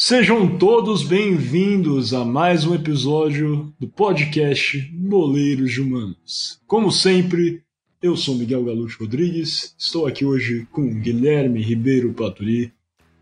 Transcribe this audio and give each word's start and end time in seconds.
Sejam 0.00 0.56
todos 0.56 1.02
bem-vindos 1.02 2.14
a 2.14 2.24
mais 2.24 2.64
um 2.64 2.72
episódio 2.72 3.74
do 3.80 3.88
podcast 3.88 4.78
Boleiros 4.92 5.72
de 5.72 5.80
Humanos. 5.80 6.60
Como 6.68 6.92
sempre, 6.92 7.64
eu 8.00 8.16
sou 8.16 8.36
Miguel 8.36 8.64
Galute 8.64 8.96
Rodrigues, 8.96 9.74
estou 9.76 10.06
aqui 10.06 10.24
hoje 10.24 10.68
com 10.70 11.00
Guilherme 11.00 11.60
Ribeiro 11.60 12.12
Paturi 12.12 12.72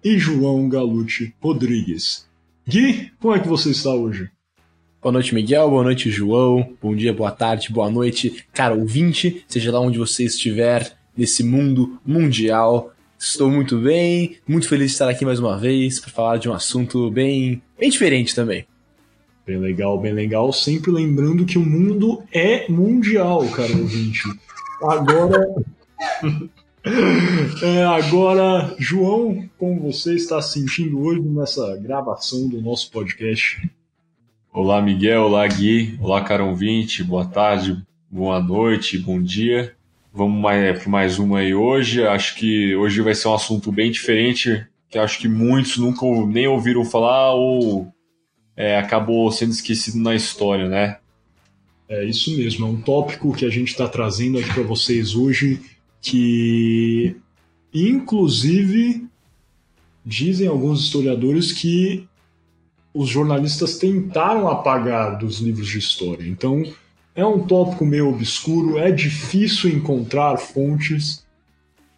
e 0.05 0.19
João 0.19 0.69
Galute 0.69 1.35
Rodrigues. 1.41 2.29
Gui, 2.69 3.11
como 3.19 3.35
é 3.35 3.41
que 3.41 3.49
você 3.49 3.71
está 3.71 3.95
hoje? 3.95 4.31
Boa 5.01 5.13
noite, 5.13 5.35
Miguel. 5.35 5.71
Boa 5.71 5.83
noite, 5.83 6.11
João. 6.11 6.77
Bom 6.83 6.95
dia, 6.95 7.13
boa 7.13 7.31
tarde, 7.31 7.73
boa 7.73 7.91
noite, 7.91 8.45
cara 8.53 8.75
ouvinte, 8.75 9.43
seja 9.49 9.73
lá 9.73 9.81
onde 9.81 9.99
você 9.99 10.25
estiver 10.25 10.95
nesse 11.17 11.43
mundo 11.43 11.99
mundial. 12.05 12.93
Estou 13.19 13.51
muito 13.51 13.79
bem, 13.79 14.39
muito 14.47 14.69
feliz 14.69 14.89
de 14.89 14.93
estar 14.93 15.09
aqui 15.09 15.25
mais 15.25 15.39
uma 15.39 15.59
vez 15.59 15.99
para 15.99 16.11
falar 16.11 16.37
de 16.37 16.49
um 16.49 16.53
assunto 16.53 17.11
bem, 17.11 17.63
bem 17.79 17.89
diferente 17.89 18.35
também. 18.35 18.67
Bem 19.47 19.59
legal, 19.59 19.99
bem 19.99 20.13
legal. 20.13 20.53
Sempre 20.53 20.91
lembrando 20.91 21.47
que 21.47 21.57
o 21.57 21.65
mundo 21.65 22.23
é 22.31 22.69
mundial, 22.69 23.49
cara 23.51 23.73
ouvinte. 23.73 24.23
Agora. 24.83 25.55
é, 27.63 27.85
agora, 27.85 28.75
João, 28.79 29.49
como 29.57 29.81
você 29.81 30.15
está 30.15 30.43
se 30.43 30.61
sentindo 30.61 31.01
hoje 31.01 31.21
nessa 31.21 31.77
gravação 31.77 32.49
do 32.49 32.61
nosso 32.61 32.91
podcast? 32.91 33.71
Olá, 34.53 34.83
Miguel. 34.83 35.23
Olá, 35.23 35.47
Gui. 35.47 35.97
Olá, 36.01 36.23
caro 36.23 36.49
ouvinte. 36.49 37.03
Boa 37.03 37.25
tarde, 37.25 37.83
boa 38.11 38.41
noite, 38.41 38.99
bom 38.99 39.23
dia. 39.23 39.75
Vamos 40.17 40.41
mais, 40.41 40.79
para 40.79 40.91
mais 40.91 41.19
uma 41.19 41.41
aí 41.41 41.55
hoje. 41.55 42.03
Acho 42.03 42.37
que 42.37 42.75
hoje 42.75 43.03
vai 43.03 43.15
ser 43.15 43.29
um 43.29 43.35
assunto 43.35 43.71
bem 43.71 43.91
diferente, 43.91 44.67
que 44.89 44.97
acho 44.97 45.19
que 45.19 45.29
muitos 45.29 45.77
nunca 45.77 46.07
nem 46.27 46.49
ouviram 46.49 46.87
falar 46.87 47.35
ou 47.35 47.93
é, 48.57 48.79
acabou 48.79 49.31
sendo 49.31 49.51
esquecido 49.53 49.99
na 49.99 50.15
história, 50.15 50.71
né? 50.71 50.97
É 51.87 52.03
isso 52.03 52.35
mesmo, 52.35 52.65
é 52.65 52.69
um 52.71 52.81
tópico 52.81 53.35
que 53.35 53.45
a 53.45 53.51
gente 53.51 53.69
está 53.69 53.87
trazendo 53.87 54.39
aqui 54.39 54.51
para 54.55 54.63
vocês 54.63 55.15
hoje, 55.15 55.61
que 56.01 57.15
inclusive 57.75 59.07
dizem 60.03 60.49
alguns 60.49 60.83
historiadores 60.83 61.53
que 61.53 62.09
os 62.95 63.11
jornalistas 63.11 63.77
tentaram 63.77 64.49
apagar 64.49 65.19
dos 65.19 65.41
livros 65.41 65.69
de 65.69 65.79
história. 65.79 66.27
Então, 66.27 66.65
é 67.17 67.25
um 67.25 67.47
tópico 67.47 67.87
meio 67.87 68.11
obscuro, 68.11 68.79
é 68.79 68.93
difícil 68.93 69.71
encontrar 69.71 70.37
fontes, 70.37 71.27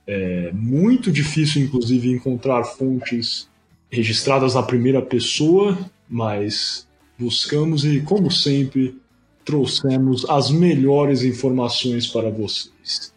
é 0.07 0.53
muito 0.53 1.11
difícil, 1.11 1.61
inclusive, 1.61 2.09
encontrar 2.09 2.63
fontes 2.63 3.51
registradas 3.91 4.55
na 4.55 4.63
primeira 4.63 5.03
pessoa, 5.03 5.77
mas 6.09 6.87
buscamos 7.19 7.85
e, 7.85 8.01
como 8.01 8.31
sempre, 8.31 8.97
trouxemos 9.45 10.25
as 10.31 10.51
melhores 10.51 11.23
informações 11.25 12.07
para 12.07 12.31
vocês. 12.31 13.13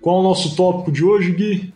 Qual 0.00 0.18
é 0.18 0.20
o 0.20 0.22
nosso 0.22 0.54
tópico 0.54 0.92
de 0.92 1.04
hoje, 1.04 1.32
Gui? 1.32 1.74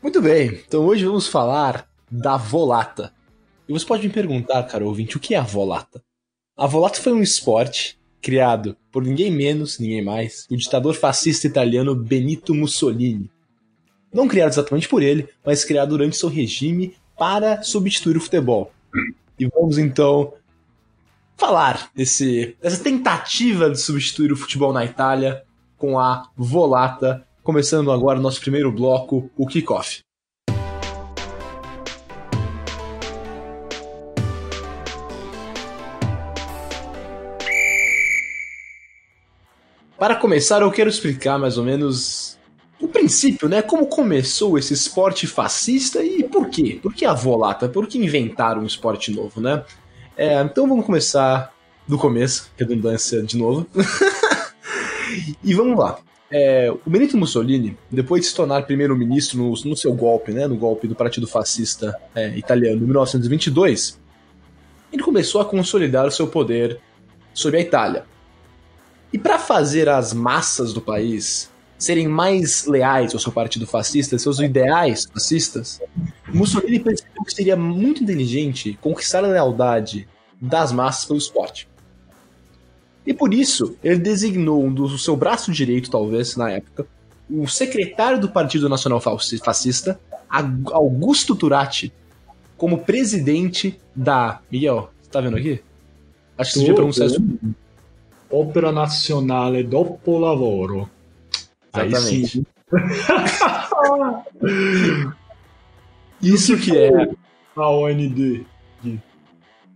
Muito 0.00 0.22
bem, 0.22 0.60
então 0.66 0.86
hoje 0.86 1.04
vamos 1.04 1.26
falar 1.26 1.88
da 2.08 2.36
volata. 2.36 3.12
E 3.68 3.72
você 3.72 3.84
pode 3.84 4.06
me 4.06 4.12
perguntar, 4.14 4.62
cara 4.62 4.86
ouvinte, 4.86 5.16
o 5.16 5.20
que 5.20 5.34
é 5.34 5.38
a 5.38 5.42
volata? 5.42 6.00
A 6.56 6.68
volata 6.68 7.00
foi 7.02 7.12
um 7.12 7.20
esporte 7.20 7.98
criado 8.26 8.76
por 8.90 9.04
ninguém 9.04 9.30
menos, 9.30 9.78
ninguém 9.78 10.02
mais, 10.02 10.48
o 10.50 10.56
ditador 10.56 10.96
fascista 10.96 11.46
italiano 11.46 11.94
Benito 11.94 12.52
Mussolini. 12.52 13.30
Não 14.12 14.26
criado 14.26 14.50
exatamente 14.50 14.88
por 14.88 15.00
ele, 15.00 15.28
mas 15.44 15.64
criado 15.64 15.90
durante 15.90 16.16
seu 16.16 16.28
regime 16.28 16.96
para 17.16 17.62
substituir 17.62 18.16
o 18.16 18.20
futebol. 18.20 18.72
E 19.38 19.46
vamos 19.46 19.78
então 19.78 20.32
falar 21.36 21.88
desse, 21.94 22.56
dessa 22.60 22.82
tentativa 22.82 23.70
de 23.70 23.80
substituir 23.80 24.32
o 24.32 24.36
futebol 24.36 24.72
na 24.72 24.84
Itália 24.84 25.44
com 25.78 25.96
a 25.96 26.28
volata, 26.36 27.24
começando 27.44 27.92
agora 27.92 28.18
nosso 28.18 28.40
primeiro 28.40 28.72
bloco, 28.72 29.30
o 29.36 29.46
kickoff. 29.46 30.00
Para 39.98 40.14
começar, 40.14 40.60
eu 40.60 40.70
quero 40.70 40.90
explicar 40.90 41.38
mais 41.38 41.56
ou 41.56 41.64
menos 41.64 42.38
o 42.78 42.86
princípio, 42.86 43.48
né? 43.48 43.62
Como 43.62 43.86
começou 43.86 44.58
esse 44.58 44.74
esporte 44.74 45.26
fascista 45.26 46.04
e 46.04 46.22
por 46.22 46.50
quê? 46.50 46.78
Por 46.82 46.92
que 46.92 47.06
a 47.06 47.14
volata? 47.14 47.68
Por 47.68 47.86
que 47.86 47.98
inventaram 47.98 48.62
um 48.62 48.66
esporte 48.66 49.10
novo, 49.10 49.40
né? 49.40 49.64
É, 50.14 50.40
então 50.42 50.68
vamos 50.68 50.84
começar 50.84 51.50
do 51.88 51.96
começo, 51.96 52.50
redundância 52.58 53.22
de 53.22 53.38
novo. 53.38 53.66
e 55.42 55.54
vamos 55.54 55.78
lá. 55.78 55.98
É, 56.30 56.70
o 56.70 56.90
Benito 56.90 57.16
Mussolini, 57.16 57.78
depois 57.90 58.22
de 58.22 58.28
se 58.28 58.34
tornar 58.34 58.66
primeiro-ministro 58.66 59.38
no, 59.38 59.50
no, 59.50 59.76
seu 59.76 59.94
golpe, 59.94 60.32
né, 60.32 60.46
no 60.46 60.56
golpe 60.56 60.88
do 60.88 60.94
Partido 60.94 61.26
Fascista 61.26 61.96
é, 62.14 62.36
Italiano 62.36 62.82
em 62.82 62.84
1922, 62.84 63.98
ele 64.92 65.02
começou 65.02 65.40
a 65.40 65.44
consolidar 65.44 66.06
o 66.06 66.10
seu 66.10 66.26
poder 66.26 66.80
sobre 67.32 67.58
a 67.58 67.60
Itália. 67.60 68.04
E 69.16 69.18
para 69.18 69.38
fazer 69.38 69.88
as 69.88 70.12
massas 70.12 70.74
do 70.74 70.80
país 70.82 71.50
serem 71.78 72.06
mais 72.06 72.66
leais 72.66 73.14
ao 73.14 73.18
seu 73.18 73.32
partido 73.32 73.66
fascista, 73.66 74.18
seus 74.18 74.40
ideais 74.40 75.08
fascistas, 75.10 75.80
Mussolini 76.28 76.78
percebeu 76.78 77.24
que 77.24 77.32
seria 77.32 77.56
muito 77.56 78.02
inteligente 78.02 78.78
conquistar 78.78 79.24
a 79.24 79.28
lealdade 79.28 80.06
das 80.38 80.70
massas 80.70 81.06
pelo 81.06 81.18
esporte. 81.18 81.66
E 83.06 83.14
por 83.14 83.32
isso, 83.32 83.74
ele 83.82 83.96
designou 83.98 84.62
um 84.62 84.70
do 84.70 84.98
seu 84.98 85.16
braço 85.16 85.50
direito, 85.50 85.90
talvez, 85.90 86.36
na 86.36 86.50
época, 86.50 86.86
o 87.30 87.48
secretário 87.48 88.20
do 88.20 88.28
Partido 88.28 88.68
Nacional 88.68 89.00
Fascista, 89.00 89.98
Augusto 90.66 91.34
Turati, 91.34 91.90
como 92.58 92.84
presidente 92.84 93.80
da. 93.94 94.42
Miguel, 94.52 94.90
você 95.00 95.10
tá 95.10 95.22
vendo 95.22 95.38
aqui? 95.38 95.62
Acho 96.36 96.52
que 96.52 96.58
você 96.58 96.64
devia 96.66 96.74
pronunciar 96.74 97.08
isso. 97.08 97.22
Opera 98.30 98.72
Nazionale 98.72 99.62
Dopo 99.62 100.18
Lavoro. 100.18 100.90
Exatamente. 101.74 102.46
isso 106.20 106.58
que 106.58 106.76
é 106.76 107.08
a 107.54 107.70
OND. 107.70 108.44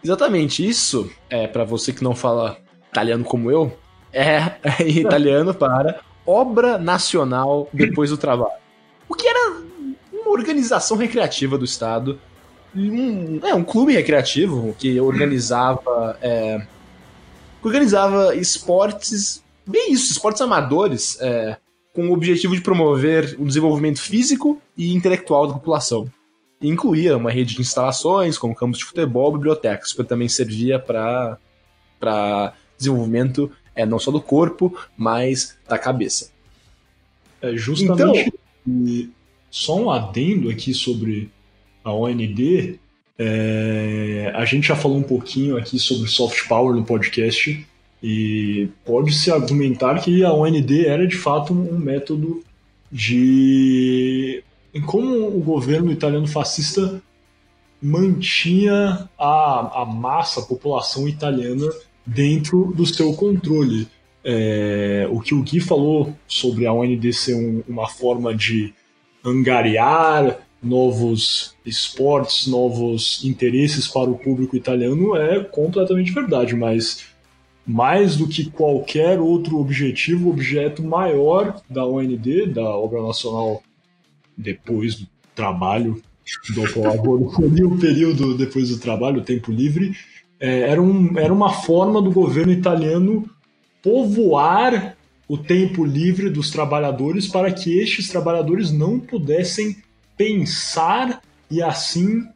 Exatamente, 0.03 0.66
isso 0.66 1.11
é 1.28 1.47
para 1.47 1.65
você 1.65 1.93
que 1.93 2.03
não 2.03 2.15
fala 2.15 2.56
italiano 2.91 3.22
como 3.22 3.50
eu, 3.50 3.77
é, 4.12 4.55
é 4.62 4.88
italiano 4.88 5.55
para 5.55 6.00
Obra 6.27 6.78
Nacional 6.78 7.69
Depois 7.72 8.11
do 8.11 8.17
Trabalho. 8.17 8.53
O 9.09 9.15
que 9.15 9.27
era 9.27 9.56
uma 10.12 10.31
organização 10.31 10.97
recreativa 10.97 11.59
do 11.59 11.65
Estado, 11.65 12.19
um, 12.75 13.41
é, 13.44 13.55
um 13.55 13.65
clube 13.65 13.93
recreativo 13.93 14.75
que 14.78 15.00
organizava 15.00 16.17
é, 16.22 16.65
organizava 17.62 18.34
esportes, 18.34 19.43
bem 19.66 19.93
isso, 19.93 20.12
esportes 20.12 20.41
amadores, 20.41 21.19
é, 21.21 21.56
com 21.93 22.09
o 22.09 22.12
objetivo 22.12 22.54
de 22.54 22.62
promover 22.62 23.37
o 23.38 23.44
desenvolvimento 23.44 24.00
físico 24.00 24.60
e 24.76 24.94
intelectual 24.94 25.47
da 25.47 25.54
população. 25.54 26.10
E 26.60 26.69
incluía 26.69 27.16
uma 27.16 27.31
rede 27.31 27.54
de 27.54 27.60
instalações, 27.60 28.37
como 28.37 28.54
campos 28.54 28.78
de 28.78 28.84
futebol, 28.84 29.32
bibliotecas, 29.32 29.93
que 29.93 30.04
também 30.04 30.28
servia 30.28 30.78
para 30.78 31.38
desenvolvimento 32.76 33.50
é, 33.75 33.87
não 33.87 33.99
só 33.99 34.10
do 34.10 34.20
corpo, 34.20 34.76
mas 34.97 35.56
da 35.69 35.78
cabeça. 35.78 36.31
É 37.41 37.56
justamente. 37.56 38.32
Então, 38.66 39.12
só 39.50 39.76
um 39.76 39.91
adendo 39.91 40.50
aqui 40.50 40.72
sobre 40.72 41.31
a 41.82 41.93
OND, 41.93 42.78
é, 43.22 44.32
a 44.34 44.47
gente 44.47 44.69
já 44.69 44.75
falou 44.75 44.96
um 44.96 45.02
pouquinho 45.02 45.58
aqui 45.58 45.78
sobre 45.78 46.08
soft 46.08 46.49
power 46.49 46.75
no 46.75 46.82
podcast 46.82 47.67
e 48.02 48.70
pode-se 48.82 49.31
argumentar 49.31 50.00
que 50.00 50.25
a 50.25 50.32
OND 50.32 50.87
era 50.87 51.06
de 51.06 51.17
fato 51.17 51.52
um 51.52 51.78
método 51.78 52.43
de 52.90 54.43
como 54.87 55.26
o 55.37 55.40
governo 55.43 55.93
italiano 55.93 56.26
fascista 56.26 57.02
mantinha 57.82 59.06
a, 59.19 59.82
a 59.82 59.84
massa, 59.84 60.40
a 60.40 60.44
população 60.44 61.06
italiana 61.06 61.70
dentro 62.06 62.72
do 62.75 62.87
seu 62.87 63.12
controle. 63.12 63.87
É, 64.25 65.06
o 65.11 65.20
que 65.20 65.34
o 65.34 65.43
Gui 65.43 65.61
falou 65.61 66.17
sobre 66.26 66.67
a 66.67 66.72
OND 66.72 67.12
ser 67.12 67.34
um, 67.34 67.62
uma 67.69 67.87
forma 67.87 68.34
de 68.34 68.72
angariar 69.22 70.38
novos 70.62 71.54
esportes, 71.64 72.46
novos 72.46 73.24
interesses 73.24 73.88
para 73.88 74.10
o 74.10 74.18
público 74.18 74.56
italiano 74.56 75.16
é 75.16 75.42
completamente 75.42 76.12
verdade, 76.12 76.54
mas 76.54 77.06
mais 77.66 78.16
do 78.16 78.28
que 78.28 78.50
qualquer 78.50 79.18
outro 79.20 79.58
objetivo, 79.58 80.28
o 80.28 80.32
objeto 80.32 80.82
maior 80.82 81.60
da 81.68 81.86
OND, 81.86 82.46
da 82.46 82.76
Obra 82.76 83.02
Nacional 83.02 83.62
depois 84.36 84.96
do 84.96 85.06
trabalho 85.34 86.02
dopo 86.54 86.80
lavoro, 86.80 87.32
ali 87.44 87.64
o 87.64 87.78
período 87.78 88.36
depois 88.36 88.68
do 88.68 88.78
trabalho, 88.78 89.20
o 89.20 89.24
tempo 89.24 89.50
livre, 89.50 89.96
é, 90.38 90.60
era, 90.60 90.80
um, 90.80 91.18
era 91.18 91.32
uma 91.32 91.52
forma 91.52 92.00
do 92.00 92.10
governo 92.10 92.52
italiano 92.52 93.28
povoar 93.82 94.96
o 95.28 95.36
tempo 95.38 95.84
livre 95.84 96.28
dos 96.28 96.50
trabalhadores 96.50 97.26
para 97.26 97.52
que 97.52 97.78
estes 97.78 98.08
trabalhadores 98.08 98.70
não 98.70 98.98
pudessem 98.98 99.76
pensar 100.20 101.22
e 101.50 101.62
assim 101.62 102.28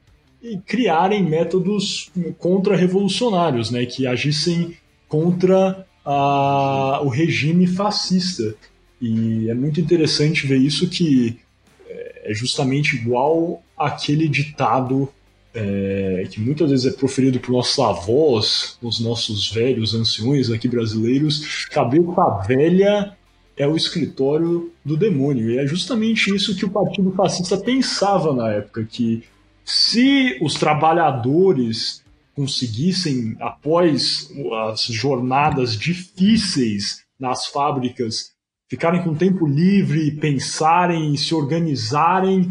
criarem 0.64 1.22
métodos 1.22 2.10
contra-revolucionários, 2.38 3.70
né, 3.70 3.84
que 3.84 4.06
agissem 4.06 4.74
contra 5.06 5.86
a, 6.02 7.02
o 7.02 7.08
regime 7.08 7.66
fascista. 7.66 8.54
E 8.98 9.50
é 9.50 9.54
muito 9.54 9.82
interessante 9.82 10.46
ver 10.46 10.56
isso 10.56 10.88
que 10.88 11.38
é, 11.86 12.30
é 12.30 12.34
justamente 12.34 12.96
igual 12.96 13.62
aquele 13.76 14.28
ditado 14.28 15.06
é, 15.52 16.26
que 16.30 16.40
muitas 16.40 16.70
vezes 16.70 16.86
é 16.86 16.96
proferido 16.96 17.38
por 17.38 17.52
nossos 17.52 17.78
avós, 17.78 18.78
os 18.80 18.98
nossos 18.98 19.52
velhos 19.52 19.94
anciões 19.94 20.50
aqui 20.50 20.68
brasileiros, 20.68 21.66
cabeça 21.66 22.42
velha 22.48 23.14
é 23.56 23.66
o 23.66 23.76
escritório 23.76 24.72
do 24.84 24.96
demônio. 24.96 25.50
E 25.50 25.58
é 25.58 25.66
justamente 25.66 26.34
isso 26.34 26.56
que 26.56 26.64
o 26.64 26.70
Partido 26.70 27.12
Fascista 27.12 27.56
pensava 27.56 28.34
na 28.34 28.50
época, 28.50 28.84
que 28.84 29.22
se 29.64 30.38
os 30.42 30.54
trabalhadores 30.54 32.02
conseguissem, 32.34 33.36
após 33.40 34.28
as 34.70 34.82
jornadas 34.82 35.76
difíceis 35.76 37.04
nas 37.18 37.46
fábricas, 37.46 38.32
ficarem 38.68 39.02
com 39.02 39.14
tempo 39.14 39.46
livre, 39.46 40.10
pensarem, 40.12 41.16
se 41.16 41.34
organizarem, 41.34 42.48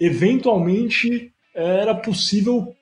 eventualmente 0.00 1.32
era 1.54 1.94
possível 1.94 2.74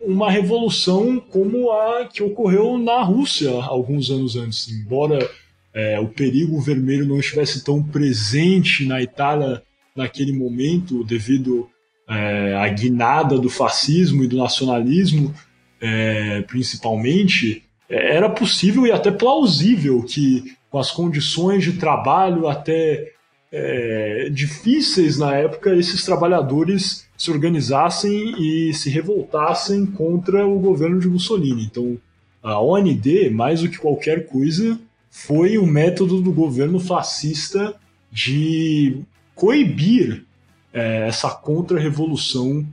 uma 0.00 0.30
revolução 0.30 1.20
como 1.20 1.70
a 1.70 2.06
que 2.06 2.22
ocorreu 2.22 2.76
na 2.76 3.02
Rússia 3.02 3.50
alguns 3.62 4.10
anos 4.10 4.34
antes. 4.34 4.68
Embora 4.68 5.30
é, 5.74 5.98
o 5.98 6.08
perigo 6.08 6.60
vermelho 6.60 7.06
não 7.06 7.18
estivesse 7.18 7.64
tão 7.64 7.82
presente 7.82 8.84
na 8.86 9.00
Itália 9.00 9.62
naquele 9.96 10.32
momento, 10.32 11.04
devido 11.04 11.68
é, 12.08 12.54
à 12.56 12.68
guinada 12.68 13.38
do 13.38 13.48
fascismo 13.48 14.24
e 14.24 14.28
do 14.28 14.36
nacionalismo, 14.36 15.34
é, 15.80 16.42
principalmente, 16.42 17.64
é, 17.88 18.16
era 18.16 18.28
possível 18.28 18.86
e 18.86 18.92
até 18.92 19.10
plausível 19.10 20.02
que, 20.02 20.56
com 20.70 20.78
as 20.78 20.90
condições 20.90 21.64
de 21.64 21.72
trabalho 21.74 22.48
até 22.48 23.12
é, 23.50 24.28
difíceis 24.30 25.18
na 25.18 25.34
época, 25.34 25.74
esses 25.74 26.04
trabalhadores 26.04 27.06
se 27.16 27.30
organizassem 27.30 28.34
e 28.38 28.74
se 28.74 28.88
revoltassem 28.88 29.84
contra 29.86 30.46
o 30.46 30.58
governo 30.58 30.98
de 30.98 31.08
Mussolini. 31.08 31.64
Então, 31.64 31.98
a 32.42 32.60
OND, 32.60 33.30
mais 33.30 33.60
do 33.60 33.68
que 33.68 33.78
qualquer 33.78 34.26
coisa, 34.26 34.78
foi 35.14 35.58
o 35.58 35.66
método 35.66 36.22
do 36.22 36.32
governo 36.32 36.80
fascista 36.80 37.76
de 38.10 39.02
coibir 39.34 40.24
é, 40.72 41.06
essa 41.06 41.28
contra-revolução 41.30 42.66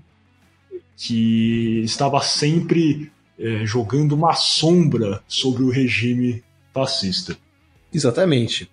que 0.95 1.81
estava 1.83 2.21
sempre 2.21 3.11
é, 3.37 3.65
jogando 3.65 4.13
uma 4.13 4.33
sombra 4.33 5.21
sobre 5.27 5.63
o 5.63 5.69
regime 5.69 6.41
fascista. 6.73 7.37
Exatamente. 7.93 8.71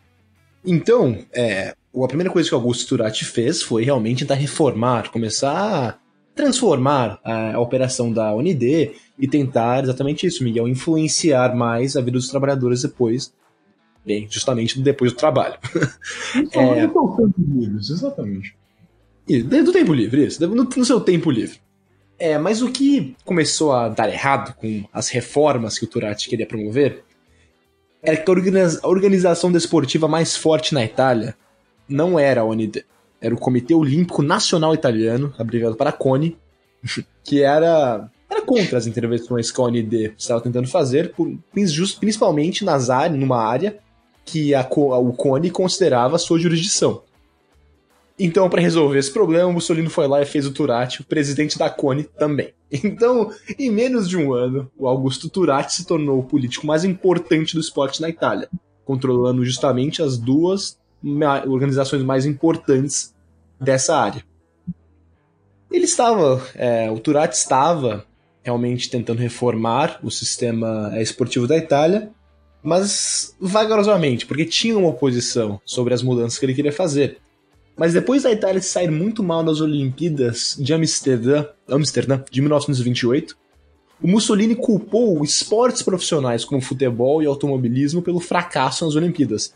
Então, 0.65 1.25
é, 1.33 1.75
a 1.93 2.09
primeira 2.09 2.31
coisa 2.31 2.49
que 2.49 2.55
Augusto 2.55 2.87
Turati 2.89 3.25
fez 3.25 3.63
foi 3.63 3.85
realmente 3.85 4.21
tentar 4.21 4.35
reformar, 4.35 5.11
começar 5.11 5.51
a 5.53 5.99
transformar 6.37 7.19
a, 7.25 7.55
a 7.55 7.61
operação 7.61 8.13
da 8.13 8.33
UND 8.33 8.93
e 9.19 9.27
tentar 9.29 9.83
exatamente 9.83 10.25
isso, 10.25 10.45
Miguel, 10.45 10.69
influenciar 10.69 11.57
mais 11.57 11.97
a 11.97 12.01
vida 12.01 12.13
dos 12.13 12.29
trabalhadores 12.29 12.83
depois, 12.83 13.33
bem, 14.07 14.29
justamente 14.31 14.81
depois 14.81 15.13
do 15.13 15.19
trabalho. 15.19 15.59
Então, 16.37 16.75
é, 16.75 16.87
do 16.89 17.17
tempo 17.17 17.35
livre, 17.39 17.77
exatamente. 17.79 18.57
do 19.27 19.73
tempo 19.73 19.93
livre, 19.93 20.25
isso, 20.25 20.47
no, 20.47 20.65
no 20.65 20.85
seu 20.85 21.01
tempo 21.01 21.31
livre. 21.31 21.59
É, 22.19 22.39
mas 22.39 22.63
o 22.63 22.71
que 22.71 23.15
começou 23.25 23.73
a 23.73 23.89
dar 23.89 24.09
errado 24.09 24.55
com 24.55 24.85
as 24.93 25.09
reformas 25.09 25.79
que 25.79 25.85
o 25.85 25.89
Turati 25.89 26.31
queria 26.31 26.47
promover 26.47 27.05
era 28.03 28.17
que 28.17 28.31
a 28.31 28.89
organização 28.89 29.51
desportiva 29.51 30.07
mais 30.07 30.37
forte 30.37 30.73
na 30.73 30.85
Itália 30.85 31.37
não 31.89 32.19
era 32.19 32.43
a 32.43 32.45
OND, 32.45 32.85
era 33.21 33.35
o 33.35 33.39
Comitê 33.39 33.75
Olímpico 33.75 34.23
Nacional 34.23 34.73
Italiano, 34.73 35.35
abreviado 35.37 35.75
para 35.75 35.93
CONI, 35.93 36.39
que 37.25 37.43
era, 37.43 38.09
era 38.31 38.43
contra 38.43 38.79
as 38.79 38.87
intervenções 38.87 39.51
que 39.51 39.61
a 39.61 39.65
OND 39.65 40.15
estava 40.17 40.41
tentando 40.41 40.69
fazer, 40.69 41.13
principalmente 42.01 42.65
nas 42.65 42.89
áreas, 42.89 43.19
numa 43.19 43.43
área 43.45 43.79
que 44.27 44.55
a, 44.55 44.69
o 44.69 45.13
CONI 45.13 45.51
considerava 45.51 46.19
sua 46.19 46.39
jurisdição. 46.39 47.03
Então, 48.19 48.51
para 48.51 48.61
resolver 48.61 48.99
esse 48.99 49.13
problema, 49.13 49.53
Mussolini 49.53 49.89
foi 49.89 50.09
lá 50.09 50.21
e 50.21 50.27
fez 50.27 50.47
o 50.47 50.53
Turati, 50.53 51.03
o 51.03 51.05
presidente 51.05 51.57
da 51.57 51.71
CONI, 51.71 52.05
também. 52.05 52.53
Então, 52.69 53.31
em 53.57 53.71
menos 53.71 54.09
de 54.09 54.17
um 54.17 54.33
ano, 54.35 54.69
o 54.77 54.89
Augusto 54.89 55.31
Turati 55.31 55.73
se 55.73 55.87
tornou 55.87 56.19
o 56.19 56.25
político 56.25 56.67
mais 56.67 56.83
importante 56.83 57.55
do 57.55 57.61
esporte 57.61 58.03
na 58.03 58.09
Itália, 58.09 58.49
controlando 58.85 59.45
justamente 59.45 60.03
as 60.03 60.19
duas 60.19 60.77
organizações 61.47 62.03
mais 62.03 62.27
importantes 62.27 63.15
dessa 63.61 63.97
área. 63.97 64.25
Ele 65.71 65.85
estava, 65.85 66.43
é, 66.57 66.91
o 66.91 66.99
Turati 66.99 67.37
estava 67.37 68.05
realmente 68.43 68.91
tentando 68.91 69.21
reformar 69.21 70.01
o 70.03 70.11
sistema 70.11 70.93
esportivo 71.01 71.47
da 71.47 71.57
Itália, 71.57 72.11
mas 72.67 73.37
vagarosamente, 73.41 74.27
porque 74.27 74.45
tinha 74.45 74.77
uma 74.77 74.89
oposição 74.89 75.61
sobre 75.65 75.95
as 75.95 76.03
mudanças 76.03 76.37
que 76.37 76.45
ele 76.45 76.53
queria 76.53 76.73
fazer. 76.73 77.19
Mas 77.77 77.93
depois 77.93 78.25
da 78.25 78.33
Itália 78.33 78.61
sair 78.61 78.91
muito 78.91 79.23
mal 79.23 79.45
nas 79.45 79.61
Olimpíadas 79.61 80.57
de 80.59 80.75
Amsterdã, 80.75 81.47
Amsterdã 81.69 82.25
de 82.29 82.41
1928, 82.41 83.37
o 84.03 84.09
Mussolini 84.09 84.57
culpou 84.57 85.23
esportes 85.23 85.81
profissionais 85.81 86.45
como 86.45 86.61
futebol 86.61 87.23
e 87.23 87.27
automobilismo 87.27 88.03
pelo 88.03 88.19
fracasso 88.19 88.85
nas 88.85 88.97
Olimpíadas, 88.97 89.55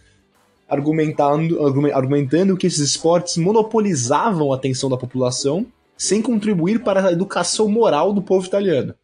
argumentando, 0.69 1.67
argumentando 1.93 2.57
que 2.57 2.69
esses 2.69 2.91
esportes 2.91 3.39
monopolizavam 3.39 4.53
a 4.53 4.55
atenção 4.55 4.89
da 4.89 4.97
população 4.97 5.67
sem 5.97 6.23
contribuir 6.23 6.85
para 6.85 7.09
a 7.09 7.13
educação 7.13 7.69
moral 7.69 8.13
do 8.13 8.23
povo 8.23 8.47
italiano. 8.47 8.95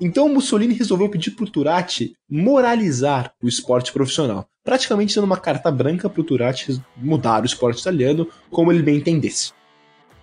Então 0.00 0.28
Mussolini 0.28 0.72
resolveu 0.72 1.10
pedir 1.10 1.32
para 1.32 1.44
o 1.44 1.50
Turati 1.50 2.16
moralizar 2.28 3.34
o 3.42 3.46
esporte 3.46 3.92
profissional, 3.92 4.48
praticamente 4.64 5.14
dando 5.14 5.24
uma 5.24 5.36
carta 5.36 5.70
branca 5.70 6.08
para 6.08 6.20
o 6.20 6.24
Turati 6.24 6.82
mudar 6.96 7.42
o 7.42 7.46
esporte 7.46 7.80
italiano 7.80 8.26
como 8.50 8.72
ele 8.72 8.82
bem 8.82 8.96
entendesse. 8.96 9.52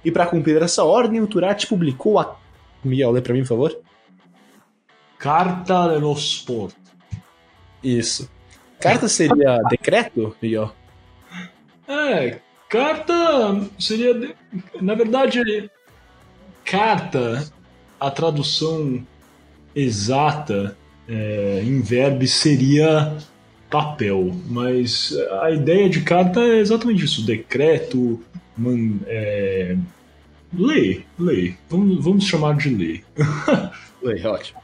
E 0.04 0.12
para 0.12 0.26
cumprir 0.26 0.62
essa 0.62 0.84
ordem, 0.84 1.22
o 1.22 1.28
Turati 1.28 1.68
publicou 1.68 2.18
a. 2.18 2.38
Miguel, 2.84 3.12
lê 3.12 3.22
para 3.22 3.34
mim, 3.34 3.42
por 3.42 3.50
favor. 3.50 3.80
Carta 5.20 5.90
dello 5.90 6.14
Sport. 6.14 6.76
Isso. 7.84 8.30
Carta 8.80 9.08
seria 9.08 9.58
decreto, 9.70 10.36
Miguel? 10.42 10.74
É, 11.88 12.40
carta 12.70 13.14
seria. 13.80 14.36
Na 14.80 14.96
verdade, 14.96 15.70
carta, 16.64 17.52
a 18.00 18.12
tradução 18.12 19.06
exata 19.78 20.76
é, 21.08 21.62
em 21.64 21.80
verbo 21.82 22.26
seria 22.26 23.16
papel, 23.70 24.36
mas 24.48 25.16
a 25.42 25.52
ideia 25.52 25.90
de 25.90 26.02
carta 26.02 26.40
é 26.40 26.60
exatamente 26.60 27.06
isso: 27.06 27.26
decreto, 27.26 28.20
man, 28.58 28.98
é, 29.06 29.78
lei, 30.54 31.06
lei. 31.20 31.56
Vamos, 31.70 32.04
vamos 32.04 32.26
chamar 32.26 32.58
de 32.58 32.70
lei. 32.70 33.04
lei, 34.02 34.26
ótimo. 34.26 34.60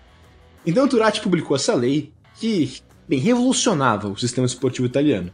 Então 0.66 0.88
Turati 0.88 1.22
publicou 1.22 1.56
essa 1.56 1.76
lei 1.76 2.12
que 2.40 2.74
bem, 3.08 3.20
revolucionava 3.20 4.08
o 4.08 4.18
sistema 4.18 4.48
esportivo 4.48 4.88
italiano. 4.88 5.32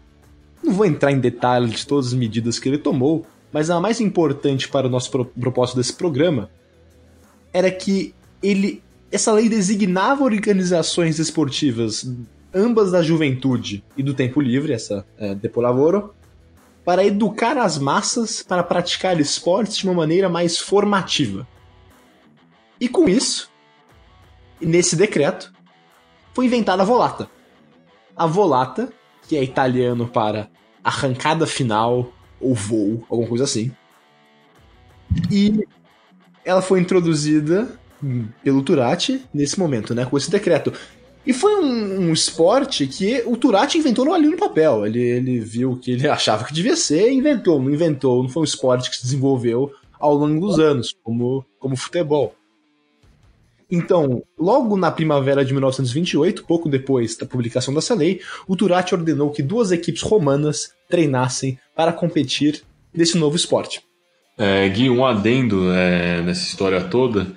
Não 0.61 0.73
vou 0.73 0.85
entrar 0.85 1.11
em 1.11 1.19
detalhes 1.19 1.71
de 1.71 1.87
todas 1.87 2.07
as 2.07 2.13
medidas 2.13 2.59
que 2.59 2.67
ele 2.67 2.77
tomou, 2.77 3.25
mas 3.51 3.69
a 3.69 3.79
mais 3.79 4.01
importante 4.01 4.67
para 4.67 4.87
o 4.87 4.89
nosso 4.89 5.09
propósito 5.09 5.77
desse 5.77 5.93
programa 5.93 6.49
era 7.53 7.71
que 7.71 8.13
ele 8.43 8.83
essa 9.11 9.31
lei 9.31 9.49
designava 9.49 10.23
organizações 10.23 11.19
esportivas, 11.19 12.11
ambas 12.53 12.91
da 12.91 13.01
juventude 13.01 13.83
e 13.97 14.03
do 14.03 14.13
tempo 14.13 14.41
livre, 14.41 14.73
essa 14.73 15.05
é, 15.17 15.33
Depo 15.35 15.61
Lavoro, 15.61 16.13
para 16.85 17.03
educar 17.05 17.57
as 17.57 17.77
massas 17.77 18.41
para 18.41 18.63
praticar 18.63 19.19
esportes 19.19 19.77
de 19.77 19.85
uma 19.85 19.93
maneira 19.93 20.29
mais 20.29 20.57
formativa. 20.57 21.47
E 22.79 22.87
com 22.87 23.09
isso, 23.09 23.51
nesse 24.59 24.95
decreto, 24.95 25.51
foi 26.33 26.45
inventada 26.45 26.83
a 26.83 26.85
volata 26.85 27.29
a 28.19 28.27
volata, 28.27 28.91
que 29.29 29.37
é 29.37 29.41
italiano 29.41 30.05
para 30.05 30.49
arrancada 30.83 31.47
final 31.47 32.11
ou 32.39 32.53
voo, 32.53 33.05
alguma 33.09 33.29
coisa 33.29 33.45
assim. 33.45 33.71
E 35.31 35.65
ela 36.43 36.61
foi 36.61 36.81
introduzida 36.81 37.79
pelo 38.43 38.61
Turati 38.61 39.21
nesse 39.33 39.59
momento, 39.59 39.93
né? 39.93 40.05
Com 40.05 40.17
esse 40.17 40.29
decreto. 40.31 40.73
E 41.25 41.33
foi 41.33 41.55
um, 41.55 42.09
um 42.09 42.13
esporte 42.13 42.87
que 42.87 43.21
o 43.25 43.35
Turati 43.35 43.77
inventou 43.77 44.05
no 44.05 44.13
ali 44.13 44.27
no 44.27 44.37
papel. 44.37 44.85
Ele, 44.85 44.99
ele 44.99 45.39
viu 45.39 45.77
que 45.77 45.91
ele 45.91 46.07
achava 46.09 46.43
que 46.43 46.53
devia 46.53 46.75
ser 46.75 47.11
e 47.11 47.15
inventou. 47.15 47.61
Não 47.61 47.69
inventou, 47.69 48.23
não 48.23 48.29
foi 48.29 48.41
um 48.41 48.45
esporte 48.45 48.89
que 48.89 48.95
se 48.95 49.03
desenvolveu 49.03 49.71
ao 49.99 50.13
longo 50.13 50.47
dos 50.47 50.59
anos, 50.59 50.95
como, 51.03 51.45
como 51.59 51.75
futebol. 51.75 52.33
Então, 53.69 54.23
logo 54.37 54.75
na 54.75 54.89
primavera 54.89 55.45
de 55.45 55.53
1928, 55.53 56.43
pouco 56.45 56.67
depois 56.67 57.15
da 57.15 57.25
publicação 57.25 57.73
dessa 57.73 57.93
lei, 57.93 58.19
o 58.47 58.55
Turati 58.55 58.95
ordenou 58.95 59.29
que 59.29 59.43
duas 59.43 59.71
equipes 59.71 60.01
romanas 60.01 60.71
treinassem 60.89 61.59
para 61.75 61.93
competir 61.93 62.63
nesse 62.91 63.17
novo 63.17 63.35
esporte. 63.35 63.83
É, 64.35 64.67
Gui, 64.69 64.89
um 64.89 65.05
adendo 65.05 65.71
é, 65.71 66.21
nessa 66.21 66.41
história 66.41 66.81
toda. 66.85 67.27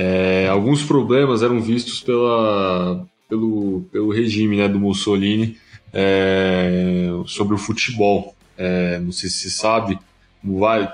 É, 0.00 0.46
alguns 0.46 0.84
problemas 0.84 1.42
eram 1.42 1.60
vistos 1.60 2.00
pela, 2.00 3.04
pelo, 3.28 3.84
pelo 3.90 4.12
regime 4.12 4.56
né, 4.56 4.68
do 4.68 4.78
Mussolini 4.78 5.58
é, 5.92 7.08
sobre 7.26 7.56
o 7.56 7.58
futebol. 7.58 8.32
É, 8.56 9.00
não 9.00 9.10
sei 9.10 9.28
se 9.28 9.40
você 9.40 9.50
sabe, 9.50 9.98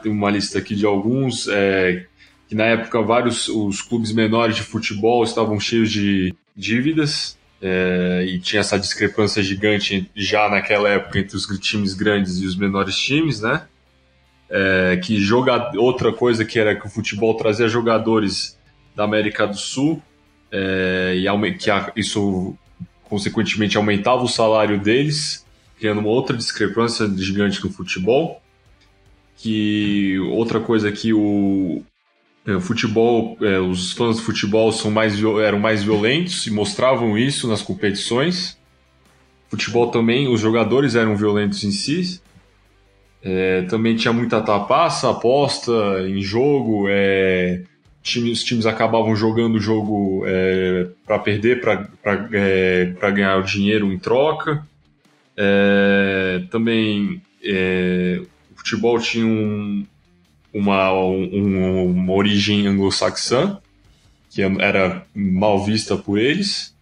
tem 0.03 0.11
uma 0.11 0.31
lista 0.31 0.59
aqui 0.59 0.75
de 0.75 0.87
alguns 0.87 1.47
é, 1.49 2.07
que 2.49 2.55
na 2.55 2.65
época 2.65 3.03
vários 3.03 3.47
os 3.49 3.83
clubes 3.83 4.11
menores 4.11 4.57
de 4.57 4.63
futebol 4.63 5.23
estavam 5.23 5.61
cheios 5.61 5.93
de 5.93 6.35
dívidas 6.57 7.37
é, 7.61 8.25
e 8.27 8.39
tinha 8.39 8.61
essa 8.61 8.79
discrepância 8.79 9.43
gigante 9.43 10.11
já 10.17 10.49
naquela 10.49 10.89
época 10.89 11.19
entre 11.19 11.37
os 11.37 11.47
times 11.59 11.93
grandes 11.93 12.41
e 12.41 12.47
os 12.47 12.57
menores 12.57 12.97
times, 12.97 13.43
né? 13.43 13.67
É, 14.49 14.99
que 15.05 15.19
joga 15.19 15.73
outra 15.77 16.11
coisa 16.11 16.43
que 16.43 16.59
era 16.59 16.75
que 16.75 16.87
o 16.87 16.91
futebol 16.91 17.35
trazia 17.35 17.69
jogadores 17.69 18.57
da 18.95 19.05
América 19.05 19.47
do 19.47 19.57
Sul 19.57 20.03
é, 20.51 21.15
e 21.17 21.55
que 21.55 21.71
isso 21.97 22.57
consequentemente 23.03 23.77
aumentava 23.77 24.23
o 24.23 24.29
salário 24.29 24.81
deles, 24.81 25.45
criando 25.79 25.99
uma 25.99 26.09
outra 26.09 26.37
discrepância 26.37 27.09
gigante 27.17 27.63
no 27.63 27.71
futebol. 27.71 28.41
Que 29.37 30.19
outra 30.31 30.61
coisa 30.61 30.93
que 30.93 31.13
o, 31.13 31.83
é, 32.47 32.55
o 32.55 32.61
futebol, 32.61 33.37
é, 33.41 33.59
os 33.59 33.93
fãs 33.93 34.17
de 34.17 34.23
futebol 34.23 34.71
são 34.71 34.91
mais, 34.91 35.21
eram 35.43 35.59
mais 35.59 35.83
violentos 35.83 36.47
e 36.47 36.53
mostravam 36.53 37.19
isso 37.19 37.49
nas 37.49 37.61
competições. 37.61 38.57
Futebol 39.49 39.91
também, 39.91 40.29
os 40.29 40.41
jogadores 40.41 40.95
eram 40.95 41.17
violentos 41.17 41.65
em 41.65 41.73
si. 41.73 42.21
É, 43.23 43.63
também 43.63 43.97
tinha 43.97 44.13
muita 44.13 44.41
tapaça, 44.41 45.11
aposta 45.11 45.73
em 46.07 46.21
jogo. 46.21 46.87
É, 46.89 47.65
os 48.05 48.45
times 48.45 48.67
acabavam 48.67 49.17
jogando 49.17 49.55
o 49.55 49.61
jogo 49.61 50.25
é, 50.27 50.89
para 51.07 51.19
perder, 51.19 51.61
para 51.61 51.89
é, 52.33 52.95
ganhar 53.01 53.39
o 53.39 53.43
dinheiro 53.43 53.93
em 53.93 53.99
troca. 53.99 54.67
É, 55.37 56.43
também 56.51 57.23
o 58.53 58.57
futebol 58.57 58.99
tinha 58.99 59.27
um, 59.27 59.87
uma, 60.53 60.93
um, 60.93 61.91
uma 61.91 62.13
origem 62.13 62.67
anglo-saxã, 62.67 63.59
que 64.31 64.43
era 64.43 65.07
mal 65.15 65.65
vista 65.65 65.97
por 65.97 66.19
eles. 66.19 66.75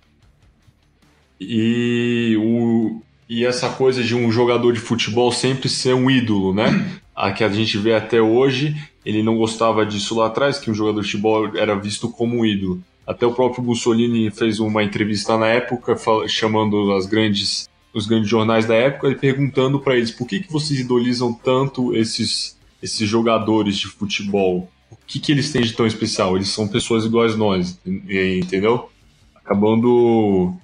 E, 1.41 2.37
o, 2.39 3.03
e 3.29 3.45
essa 3.45 3.69
coisa 3.71 4.03
de 4.03 4.15
um 4.15 4.31
jogador 4.31 4.73
de 4.73 4.81
futebol 4.81 5.33
sempre 5.33 5.69
ser 5.69 5.95
um 5.95 6.11
ídolo, 6.11 6.55
né? 6.55 7.02
A 7.15 7.33
que 7.33 7.45
a 7.45 7.49
gente 7.49 7.77
vê 7.79 7.95
até 7.95 8.21
hoje, 8.21 8.75
ele 9.05 9.23
não 9.23 9.37
gostava 9.37 9.85
disso 9.85 10.17
lá 10.17 10.27
atrás, 10.27 10.59
que 10.59 10.71
um 10.71 10.75
jogador 10.75 11.01
de 11.01 11.07
futebol 11.07 11.57
era 11.57 11.75
visto 11.75 12.09
como 12.09 12.45
ídolo. 12.45 12.83
Até 13.07 13.27
o 13.27 13.35
próprio 13.35 13.63
Mussolini 13.63 14.31
fez 14.31 14.61
uma 14.61 14.83
entrevista 14.83 15.37
na 15.37 15.49
época, 15.49 15.97
chamando 16.29 16.93
as 16.93 17.07
grandes, 17.07 17.69
os 17.93 18.07
grandes 18.07 18.29
jornais 18.29 18.65
da 18.65 18.75
época 18.75 19.09
e 19.09 19.15
perguntando 19.15 19.81
para 19.81 19.97
eles 19.97 20.11
por 20.11 20.27
que, 20.27 20.41
que 20.41 20.53
vocês 20.53 20.81
idolizam 20.81 21.33
tanto 21.33 21.95
esses 21.95 22.57
esses 22.83 23.09
jogadores 23.09 23.77
de 23.77 23.87
futebol, 23.87 24.69
o 24.91 24.97
que, 25.07 25.21
que 25.21 25.31
eles 25.31 25.53
têm 25.53 25.63
de 25.63 25.73
tão 25.73 25.87
especial? 25.87 26.37
Eles 26.37 26.49
são 26.49 26.67
pessoas 26.67 27.05
iguais 27.05 27.35
a 27.35 27.37
nós, 27.37 27.79
entendeu? 27.87 28.91
Acabando. 29.37 30.55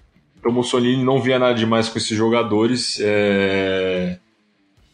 O 0.45 0.52
Mussolini 0.52 1.05
não 1.05 1.21
via 1.21 1.38
nada 1.38 1.55
demais 1.55 1.88
com 1.90 1.99
esses 1.99 2.17
jogadores 2.17 2.99
é... 3.02 4.19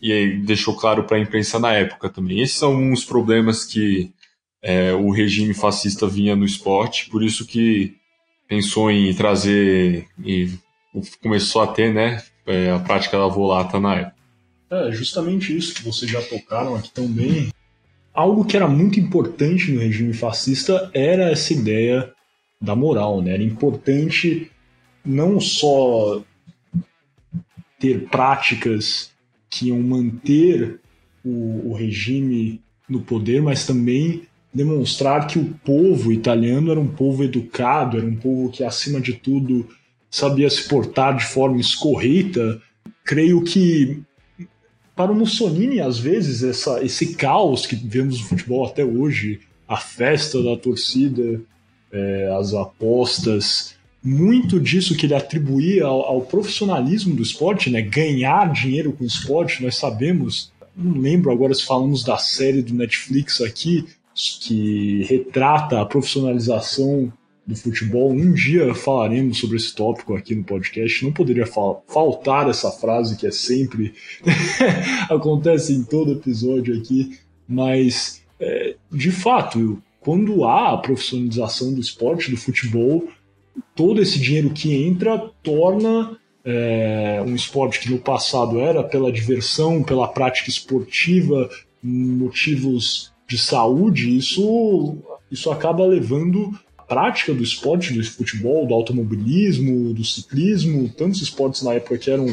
e 0.04 0.36
deixou 0.36 0.76
claro 0.76 1.04
para 1.04 1.16
a 1.16 1.20
imprensa 1.20 1.58
na 1.58 1.72
época 1.72 2.10
também. 2.10 2.42
Esses 2.42 2.58
são 2.58 2.76
uns 2.76 3.02
problemas 3.02 3.64
que 3.64 4.12
é, 4.62 4.92
o 4.92 5.10
regime 5.10 5.54
fascista 5.54 6.06
vinha 6.06 6.36
no 6.36 6.44
esporte, 6.44 7.08
por 7.08 7.22
isso 7.22 7.46
que 7.46 7.96
pensou 8.46 8.90
em 8.90 9.14
trazer 9.14 10.06
e 10.22 10.50
começou 11.22 11.62
a 11.62 11.66
ter 11.68 11.94
né, 11.94 12.22
é, 12.46 12.70
a 12.70 12.78
prática 12.78 13.16
da 13.16 13.26
volata 13.26 13.80
na 13.80 13.94
época. 13.94 14.16
É, 14.70 14.92
justamente 14.92 15.56
isso 15.56 15.74
que 15.74 15.82
vocês 15.82 16.10
já 16.10 16.20
tocaram 16.20 16.74
aqui 16.74 16.90
também. 16.92 17.50
Algo 18.12 18.44
que 18.44 18.58
era 18.58 18.68
muito 18.68 19.00
importante 19.00 19.72
no 19.72 19.80
regime 19.80 20.12
fascista 20.12 20.90
era 20.92 21.30
essa 21.30 21.54
ideia 21.54 22.12
da 22.60 22.76
moral, 22.76 23.22
né? 23.22 23.32
Era 23.32 23.42
importante 23.42 24.50
não 25.04 25.40
só 25.40 26.22
ter 27.78 28.06
práticas 28.08 29.13
que 29.54 29.68
iam 29.68 29.80
manter 29.80 30.80
o, 31.24 31.70
o 31.70 31.74
regime 31.74 32.60
no 32.88 33.00
poder, 33.00 33.40
mas 33.40 33.64
também 33.64 34.22
demonstrar 34.52 35.28
que 35.28 35.38
o 35.38 35.54
povo 35.64 36.12
italiano 36.12 36.72
era 36.72 36.80
um 36.80 36.88
povo 36.88 37.22
educado, 37.22 37.96
era 37.96 38.06
um 38.06 38.16
povo 38.16 38.50
que, 38.50 38.64
acima 38.64 39.00
de 39.00 39.12
tudo, 39.12 39.68
sabia 40.10 40.50
se 40.50 40.68
portar 40.68 41.16
de 41.16 41.24
forma 41.24 41.60
escorreita. 41.60 42.60
Creio 43.04 43.42
que 43.44 44.02
para 44.96 45.12
o 45.12 45.14
Mussolini, 45.14 45.80
às 45.80 45.98
vezes, 45.98 46.42
essa, 46.42 46.84
esse 46.84 47.14
caos 47.14 47.64
que 47.64 47.76
vemos 47.76 48.20
no 48.20 48.26
futebol 48.26 48.66
até 48.66 48.84
hoje, 48.84 49.40
a 49.68 49.76
festa 49.76 50.42
da 50.42 50.56
torcida, 50.56 51.40
é, 51.92 52.36
as 52.36 52.54
apostas, 52.54 53.76
muito 54.04 54.60
disso 54.60 54.94
que 54.94 55.06
ele 55.06 55.14
atribuía 55.14 55.86
ao, 55.86 56.02
ao, 56.02 56.20
profissionalismo 56.20 57.16
do 57.16 57.22
esporte, 57.22 57.70
né? 57.70 57.80
ganhar 57.80 58.52
dinheiro 58.52 58.92
com 58.92 59.02
esporte, 59.02 59.62
nós 59.62 59.76
sabemos, 59.76 60.52
não 60.76 61.00
lembro 61.00 61.32
agora 61.32 61.54
se 61.54 61.64
falamos 61.64 62.04
da 62.04 62.18
série 62.18 62.60
do 62.60 62.74
Netflix 62.74 63.40
aqui, 63.40 63.86
que 64.14 65.04
retrata 65.08 65.80
a 65.80 65.86
profissionalização 65.86 67.10
do 67.46 67.56
futebol. 67.56 68.12
Um 68.12 68.32
dia 68.32 68.74
falaremos 68.74 69.38
sobre 69.38 69.56
esse 69.56 69.74
tópico 69.74 70.14
aqui 70.14 70.34
no 70.34 70.44
podcast. 70.44 71.02
Não 71.02 71.12
poderia 71.12 71.46
fal 71.46 71.82
faltar 71.88 72.48
essa 72.48 72.70
frase 72.70 73.16
que 73.16 73.26
é 73.26 73.30
sempre 73.30 73.94
acontece 75.10 75.72
em 75.72 75.82
todo 75.82 76.12
episódio 76.12 76.78
aqui, 76.78 77.18
mas 77.48 78.22
é, 78.38 78.76
de 78.92 79.10
fato, 79.10 79.82
quando 80.00 80.44
há 80.44 80.72
a 80.72 80.78
profissionalização 80.78 81.72
do 81.72 81.80
esporte, 81.80 82.30
do 82.30 82.36
futebol, 82.36 83.08
todo 83.74 84.00
esse 84.00 84.18
dinheiro 84.18 84.50
que 84.50 84.74
entra 84.84 85.18
torna 85.42 86.18
é, 86.44 87.22
um 87.26 87.34
esporte 87.34 87.80
que 87.80 87.90
no 87.90 87.98
passado 87.98 88.60
era 88.60 88.82
pela 88.82 89.10
diversão, 89.10 89.82
pela 89.82 90.08
prática 90.08 90.50
esportiva, 90.50 91.48
motivos 91.82 93.12
de 93.26 93.38
saúde, 93.38 94.16
isso, 94.16 94.96
isso 95.30 95.50
acaba 95.50 95.86
levando 95.86 96.52
prática 96.86 97.32
do 97.32 97.42
esporte, 97.42 97.94
do 97.94 98.04
futebol, 98.04 98.66
do 98.66 98.74
automobilismo, 98.74 99.94
do 99.94 100.04
ciclismo, 100.04 100.88
tantos 100.88 101.22
esportes 101.22 101.62
na 101.62 101.74
época 101.74 101.98
que 101.98 102.10
eram 102.10 102.26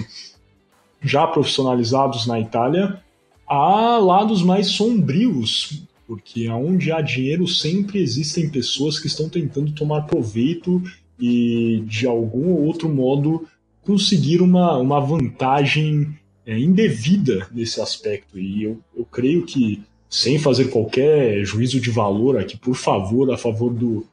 já 1.01 1.25
profissionalizados 1.25 2.27
na 2.27 2.39
Itália, 2.39 3.01
há 3.47 3.97
lados 3.97 4.43
mais 4.43 4.67
sombrios, 4.67 5.83
porque 6.05 6.47
onde 6.49 6.91
há 6.91 7.01
dinheiro 7.01 7.47
sempre 7.47 8.01
existem 8.01 8.49
pessoas 8.49 8.99
que 8.99 9.07
estão 9.07 9.27
tentando 9.27 9.71
tomar 9.71 10.03
proveito 10.03 10.81
e 11.21 11.83
de 11.85 12.07
algum 12.07 12.49
ou 12.49 12.65
outro 12.65 12.89
modo 12.89 13.47
conseguir 13.81 14.41
uma, 14.41 14.77
uma 14.77 14.99
vantagem 14.99 16.17
é, 16.45 16.57
indevida 16.57 17.47
nesse 17.51 17.79
aspecto. 17.79 18.39
E 18.39 18.63
eu, 18.63 18.79
eu 18.95 19.05
creio 19.05 19.45
que, 19.45 19.81
sem 20.09 20.39
fazer 20.39 20.65
qualquer 20.65 21.45
juízo 21.45 21.79
de 21.79 21.91
valor 21.91 22.37
aqui, 22.37 22.57
por 22.57 22.75
favor, 22.75 23.31
a 23.31 23.37
favor 23.37 23.73
do, 23.73 24.05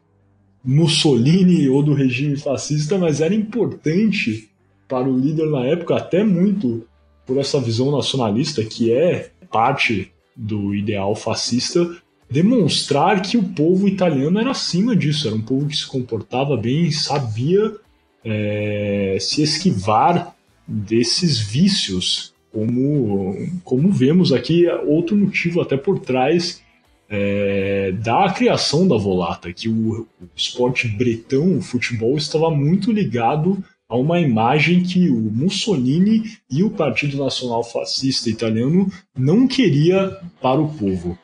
Mussolini 0.65 1.69
ou 1.69 1.83
do 1.83 1.95
regime 1.95 2.37
fascista, 2.37 2.99
mas 2.99 3.21
era 3.21 3.35
importante 3.35 4.50
para 4.87 5.09
o 5.09 5.19
líder 5.19 5.47
na 5.47 5.65
época, 5.65 5.97
até 5.97 6.25
muito 6.25 6.87
por 7.27 7.38
essa 7.38 7.61
visão 7.61 7.91
nacionalista 7.91 8.62
que 8.65 8.93
é 8.93 9.31
parte 9.50 10.12
do 10.37 10.75
ideal 10.75 11.15
fascista, 11.15 11.97
demonstrar 12.30 13.23
que 13.23 13.37
o 13.37 13.42
povo 13.42 13.88
italiano 13.88 14.38
era 14.38 14.50
acima 14.50 14.94
disso, 14.94 15.26
era 15.26 15.37
um 15.37 15.42
povo 15.42 15.66
que 15.66 15.76
se 15.76 15.87
comportava 15.87 16.56
bem, 16.56 16.90
sabia 16.90 17.73
é, 18.25 19.16
se 19.20 19.42
esquivar 19.42 20.35
desses 20.66 21.38
vícios, 21.38 22.35
como, 22.52 23.35
como 23.64 23.90
vemos 23.90 24.32
aqui, 24.32 24.66
outro 24.87 25.16
motivo 25.16 25.61
até 25.61 25.76
por 25.76 25.99
trás 26.00 26.62
é, 27.08 27.92
da 27.92 28.30
criação 28.30 28.87
da 28.87 28.97
Volata, 28.97 29.52
que 29.52 29.68
o, 29.68 30.06
o 30.20 30.28
esporte 30.37 30.87
bretão, 30.87 31.56
o 31.56 31.62
futebol, 31.62 32.16
estava 32.16 32.50
muito 32.50 32.92
ligado 32.92 33.62
a 33.88 33.97
uma 33.97 34.20
imagem 34.20 34.82
que 34.82 35.08
o 35.08 35.18
Mussolini 35.18 36.25
e 36.50 36.62
o 36.62 36.68
Partido 36.68 37.16
Nacional 37.16 37.64
Fascista 37.64 38.28
Italiano 38.28 38.92
não 39.16 39.49
queria 39.49 40.14
para 40.42 40.61
o 40.61 40.68
povo. 40.68 41.18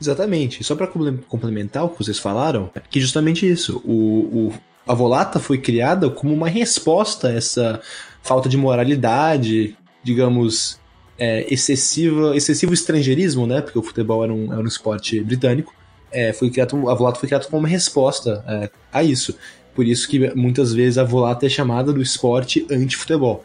Exatamente. 0.00 0.62
Só 0.62 0.74
para 0.74 0.86
complementar 0.86 1.84
o 1.84 1.88
que 1.88 1.98
vocês 1.98 2.18
falaram, 2.18 2.70
é 2.74 2.80
que 2.80 3.00
justamente 3.00 3.48
isso. 3.48 3.80
O, 3.84 4.48
o, 4.48 4.52
a 4.86 4.94
Volata 4.94 5.38
foi 5.38 5.58
criada 5.58 6.10
como 6.10 6.32
uma 6.32 6.48
resposta 6.48 7.28
a 7.28 7.32
essa 7.32 7.80
falta 8.22 8.48
de 8.48 8.56
moralidade, 8.56 9.76
digamos, 10.02 10.78
é, 11.18 11.46
excessiva, 11.52 12.36
excessivo 12.36 12.74
estrangeirismo, 12.74 13.46
né? 13.46 13.60
Porque 13.60 13.78
o 13.78 13.82
futebol 13.82 14.22
era 14.22 14.32
um, 14.32 14.52
era 14.52 14.62
um 14.62 14.66
esporte 14.66 15.20
britânico. 15.20 15.74
É, 16.12 16.32
foi 16.32 16.50
criado, 16.50 16.88
a 16.88 16.94
Volata 16.94 17.18
foi 17.18 17.28
criada 17.28 17.46
como 17.46 17.58
uma 17.58 17.68
resposta 17.68 18.44
é, 18.46 18.70
a 18.92 19.02
isso. 19.02 19.36
Por 19.74 19.86
isso 19.86 20.08
que 20.08 20.34
muitas 20.34 20.72
vezes 20.72 20.98
a 20.98 21.04
Volata 21.04 21.46
é 21.46 21.48
chamada 21.48 21.92
do 21.92 22.00
esporte 22.00 22.66
anti-futebol. 22.70 23.44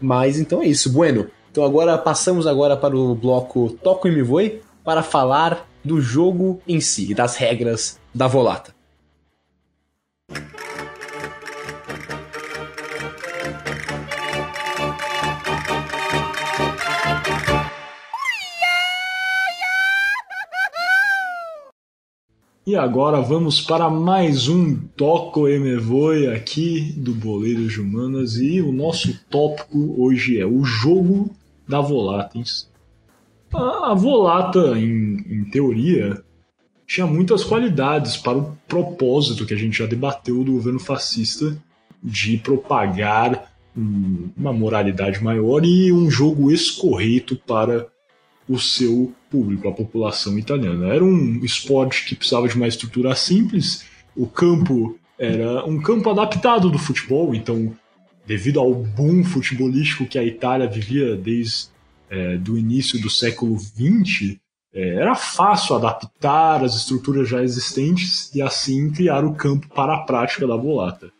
Mas 0.00 0.38
então 0.38 0.62
é 0.62 0.66
isso, 0.66 0.90
bueno. 0.92 1.26
Então 1.50 1.64
agora 1.64 1.96
passamos 1.96 2.46
agora 2.46 2.76
para 2.76 2.96
o 2.96 3.14
bloco 3.14 3.70
Toco 3.82 4.08
e 4.08 4.10
Me 4.10 4.22
Voe 4.22 4.60
para 4.84 5.02
falar 5.02 5.66
do 5.84 6.00
jogo 6.00 6.60
em 6.66 6.80
si, 6.80 7.14
das 7.14 7.36
regras 7.36 8.00
da 8.14 8.26
Volata. 8.26 8.74
E 22.66 22.74
agora 22.76 23.20
vamos 23.20 23.60
para 23.60 23.90
mais 23.90 24.48
um 24.48 24.74
Toco 24.96 25.46
Emevoi 25.46 26.28
aqui 26.28 26.94
do 26.96 27.12
Boleiros 27.12 27.74
de 27.74 27.80
Humanas 27.82 28.36
e 28.36 28.62
o 28.62 28.72
nosso 28.72 29.20
tópico 29.28 29.94
hoje 30.02 30.40
é 30.40 30.46
o 30.46 30.64
jogo 30.64 31.30
da 31.68 31.82
Volatens. 31.82 32.66
A 33.54 33.94
Volata, 33.94 34.76
em, 34.76 35.16
em 35.28 35.44
teoria, 35.44 36.22
tinha 36.86 37.06
muitas 37.06 37.44
qualidades 37.44 38.16
para 38.16 38.38
o 38.38 38.56
propósito 38.66 39.46
que 39.46 39.54
a 39.54 39.56
gente 39.56 39.78
já 39.78 39.86
debateu 39.86 40.42
do 40.42 40.52
governo 40.52 40.80
fascista 40.80 41.56
de 42.02 42.36
propagar 42.38 43.52
uma 43.76 44.52
moralidade 44.52 45.22
maior 45.22 45.64
e 45.64 45.92
um 45.92 46.10
jogo 46.10 46.50
escorreito 46.50 47.36
para 47.36 47.86
o 48.48 48.58
seu 48.58 49.12
público, 49.30 49.68
a 49.68 49.72
população 49.72 50.38
italiana. 50.38 50.88
Era 50.88 51.04
um 51.04 51.44
esporte 51.44 52.04
que 52.06 52.14
precisava 52.14 52.48
de 52.48 52.56
uma 52.56 52.68
estrutura 52.68 53.14
simples, 53.14 53.84
o 54.16 54.26
campo 54.26 54.98
era 55.18 55.64
um 55.64 55.80
campo 55.80 56.10
adaptado 56.10 56.70
do 56.70 56.78
futebol, 56.78 57.34
então, 57.34 57.74
devido 58.26 58.60
ao 58.60 58.74
boom 58.74 59.24
futebolístico 59.24 60.06
que 60.06 60.18
a 60.18 60.24
Itália 60.24 60.68
vivia 60.68 61.16
desde 61.16 61.73
é, 62.14 62.36
do 62.36 62.56
início 62.56 63.00
do 63.00 63.10
século 63.10 63.58
XX, 63.58 64.36
é, 64.72 64.96
era 64.96 65.16
fácil 65.16 65.74
adaptar 65.74 66.62
as 66.62 66.76
estruturas 66.76 67.28
já 67.28 67.42
existentes 67.42 68.32
e 68.32 68.40
assim 68.40 68.90
criar 68.92 69.24
o 69.24 69.34
campo 69.34 69.68
para 69.74 69.94
a 69.94 70.02
prática 70.02 70.46
da 70.46 70.56
volata. 70.56 71.10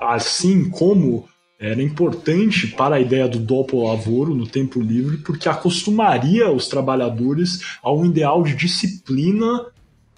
assim 0.00 0.70
como 0.70 1.28
era 1.58 1.82
importante 1.82 2.66
para 2.68 2.96
a 2.96 3.00
ideia 3.00 3.28
do 3.28 3.38
doppel 3.38 3.82
lavoro 3.82 4.34
no 4.34 4.46
tempo 4.46 4.80
livre, 4.80 5.18
porque 5.18 5.48
acostumaria 5.48 6.50
os 6.50 6.68
trabalhadores 6.68 7.60
a 7.82 7.92
um 7.92 8.04
ideal 8.06 8.42
de 8.42 8.54
disciplina, 8.54 9.66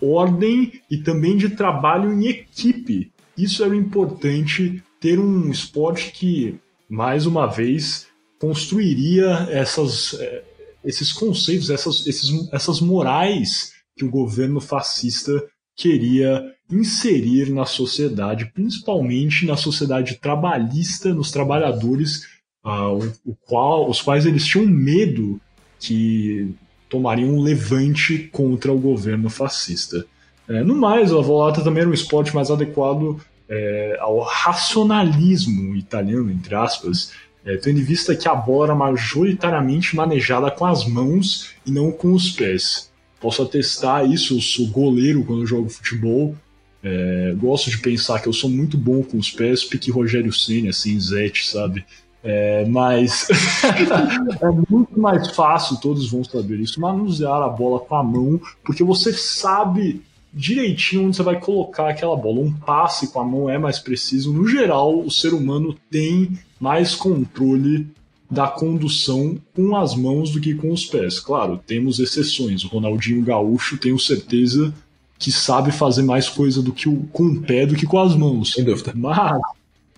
ordem 0.00 0.80
e 0.90 0.98
também 0.98 1.36
de 1.36 1.50
trabalho 1.50 2.12
em 2.12 2.26
equipe. 2.26 3.12
Isso 3.36 3.64
era 3.64 3.74
importante 3.74 4.82
ter 5.00 5.18
um 5.18 5.48
esporte 5.48 6.10
que, 6.12 6.58
mais 6.88 7.24
uma 7.24 7.46
vez, 7.46 8.07
construiria 8.38 9.48
essas, 9.50 10.14
eh, 10.14 10.44
esses 10.84 11.12
conceitos, 11.12 11.70
essas, 11.70 12.06
esses, 12.06 12.52
essas 12.52 12.80
morais 12.80 13.72
que 13.96 14.04
o 14.04 14.10
governo 14.10 14.60
fascista 14.60 15.44
queria 15.76 16.44
inserir 16.70 17.50
na 17.50 17.64
sociedade, 17.64 18.50
principalmente 18.52 19.46
na 19.46 19.56
sociedade 19.56 20.16
trabalhista, 20.16 21.14
nos 21.14 21.30
trabalhadores, 21.30 22.24
uh, 22.64 22.92
o, 23.24 23.30
o 23.30 23.36
qual, 23.46 23.88
os 23.88 24.02
quais 24.02 24.26
eles 24.26 24.44
tinham 24.44 24.66
medo 24.66 25.40
que 25.80 26.54
tomariam 26.88 27.30
um 27.30 27.42
levante 27.42 28.28
contra 28.32 28.72
o 28.72 28.78
governo 28.78 29.30
fascista. 29.30 30.04
É, 30.48 30.62
no 30.62 30.74
mais, 30.74 31.12
a 31.12 31.20
volata 31.20 31.62
também 31.62 31.82
era 31.82 31.90
um 31.90 31.94
esporte 31.94 32.34
mais 32.34 32.50
adequado 32.50 33.20
é, 33.48 33.96
ao 34.00 34.20
racionalismo 34.20 35.76
italiano, 35.76 36.30
entre 36.30 36.54
aspas, 36.54 37.12
é, 37.48 37.56
tendo 37.56 37.80
em 37.80 37.82
vista 37.82 38.14
que 38.14 38.28
a 38.28 38.34
bola 38.34 38.66
era 38.66 38.74
majoritariamente 38.74 39.96
manejada 39.96 40.50
com 40.50 40.66
as 40.66 40.86
mãos 40.86 41.50
e 41.64 41.70
não 41.70 41.90
com 41.90 42.12
os 42.12 42.30
pés. 42.30 42.90
Posso 43.18 43.42
atestar 43.42 44.04
isso, 44.04 44.36
eu 44.36 44.40
sou 44.40 44.66
goleiro 44.66 45.24
quando 45.24 45.46
jogo 45.46 45.70
futebol. 45.70 46.36
É, 46.84 47.34
gosto 47.38 47.70
de 47.70 47.78
pensar 47.78 48.20
que 48.20 48.28
eu 48.28 48.34
sou 48.34 48.50
muito 48.50 48.76
bom 48.76 49.02
com 49.02 49.16
os 49.16 49.30
pés, 49.30 49.64
pique 49.64 49.90
Rogério 49.90 50.32
Senna, 50.32 50.68
assim, 50.68 51.00
Zete, 51.00 51.48
sabe? 51.48 51.86
É, 52.22 52.66
mas 52.66 53.26
é 54.42 54.70
muito 54.70 55.00
mais 55.00 55.30
fácil, 55.30 55.78
todos 55.80 56.10
vão 56.10 56.22
saber 56.22 56.60
isso, 56.60 56.78
manusear 56.78 57.42
a 57.42 57.48
bola 57.48 57.80
com 57.80 57.94
a 57.94 58.02
mão, 58.02 58.38
porque 58.62 58.84
você 58.84 59.12
sabe 59.12 60.02
direitinho 60.34 61.06
onde 61.06 61.16
você 61.16 61.22
vai 61.22 61.40
colocar 61.40 61.88
aquela 61.88 62.14
bola. 62.14 62.40
Um 62.40 62.52
passe 62.52 63.10
com 63.10 63.20
a 63.20 63.24
mão 63.24 63.48
é 63.48 63.56
mais 63.56 63.78
preciso. 63.78 64.32
No 64.32 64.46
geral, 64.46 65.00
o 65.00 65.10
ser 65.10 65.32
humano 65.32 65.74
tem 65.90 66.38
mais 66.60 66.94
controle 66.94 67.86
da 68.30 68.46
condução 68.46 69.38
com 69.54 69.74
as 69.76 69.94
mãos 69.94 70.30
do 70.30 70.40
que 70.40 70.54
com 70.54 70.70
os 70.70 70.84
pés. 70.84 71.18
Claro, 71.18 71.60
temos 71.66 71.98
exceções. 71.98 72.62
O 72.64 72.68
Ronaldinho 72.68 73.22
Gaúcho, 73.22 73.78
tenho 73.78 73.98
certeza 73.98 74.74
que 75.18 75.32
sabe 75.32 75.72
fazer 75.72 76.02
mais 76.02 76.28
coisa 76.28 76.62
do 76.62 76.72
que 76.72 76.88
o, 76.88 77.08
com 77.12 77.24
o 77.24 77.40
pé 77.40 77.66
do 77.66 77.74
que 77.74 77.86
com 77.86 77.98
as 77.98 78.14
mãos. 78.14 78.52
Sem 78.52 78.64
dúvida. 78.64 78.92
Mas, 78.94 79.40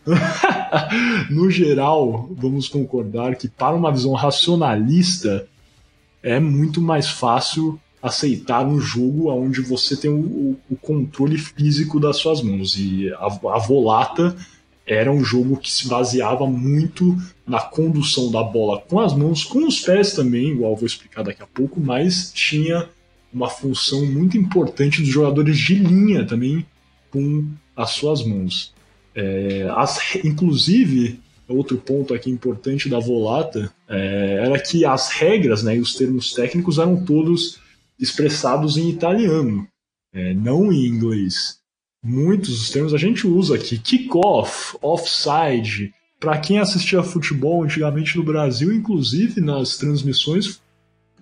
no 1.30 1.50
geral, 1.50 2.30
vamos 2.32 2.68
concordar 2.68 3.34
que 3.34 3.48
para 3.48 3.74
uma 3.74 3.92
visão 3.92 4.12
racionalista 4.12 5.46
é 6.22 6.38
muito 6.38 6.80
mais 6.80 7.08
fácil 7.08 7.78
aceitar 8.02 8.64
um 8.64 8.80
jogo 8.80 9.30
onde 9.30 9.60
você 9.60 9.94
tem 9.96 10.10
o, 10.10 10.56
o 10.70 10.76
controle 10.76 11.36
físico 11.36 12.00
das 12.00 12.16
suas 12.16 12.40
mãos. 12.40 12.78
E 12.78 13.12
a, 13.12 13.26
a 13.26 13.58
Volata 13.58 14.36
era 14.90 15.12
um 15.12 15.22
jogo 15.22 15.56
que 15.56 15.70
se 15.70 15.86
baseava 15.86 16.48
muito 16.48 17.16
na 17.46 17.60
condução 17.60 18.28
da 18.28 18.42
bola 18.42 18.80
com 18.80 18.98
as 18.98 19.14
mãos, 19.14 19.44
com 19.44 19.64
os 19.64 19.78
pés 19.78 20.14
também, 20.14 20.48
igual 20.48 20.74
vou 20.74 20.84
explicar 20.84 21.22
daqui 21.22 21.40
a 21.40 21.46
pouco, 21.46 21.80
mas 21.80 22.32
tinha 22.32 22.88
uma 23.32 23.48
função 23.48 24.04
muito 24.04 24.36
importante 24.36 25.00
dos 25.00 25.08
jogadores 25.08 25.56
de 25.56 25.76
linha 25.76 26.26
também 26.26 26.66
com 27.08 27.46
as 27.76 27.90
suas 27.90 28.24
mãos. 28.24 28.74
É, 29.14 29.68
as, 29.76 30.16
inclusive, 30.24 31.20
outro 31.46 31.78
ponto 31.78 32.12
aqui 32.12 32.28
importante 32.28 32.88
da 32.88 32.98
Volata 32.98 33.72
é, 33.88 34.42
era 34.44 34.58
que 34.58 34.84
as 34.84 35.10
regras 35.10 35.62
né, 35.62 35.76
e 35.76 35.80
os 35.80 35.94
termos 35.94 36.32
técnicos 36.32 36.80
eram 36.80 37.04
todos 37.04 37.60
expressados 37.96 38.76
em 38.76 38.90
italiano, 38.90 39.68
é, 40.12 40.34
não 40.34 40.72
em 40.72 40.84
inglês 40.84 41.59
muitos 42.02 42.58
dos 42.58 42.70
termos 42.70 42.94
a 42.94 42.98
gente 42.98 43.26
usa 43.26 43.56
aqui. 43.56 43.78
Kickoff, 43.78 44.76
offside. 44.80 45.92
Para 46.18 46.38
quem 46.38 46.58
assistia 46.58 47.02
futebol 47.02 47.62
antigamente 47.62 48.16
no 48.16 48.22
Brasil, 48.22 48.72
inclusive 48.72 49.40
nas 49.40 49.78
transmissões, 49.78 50.60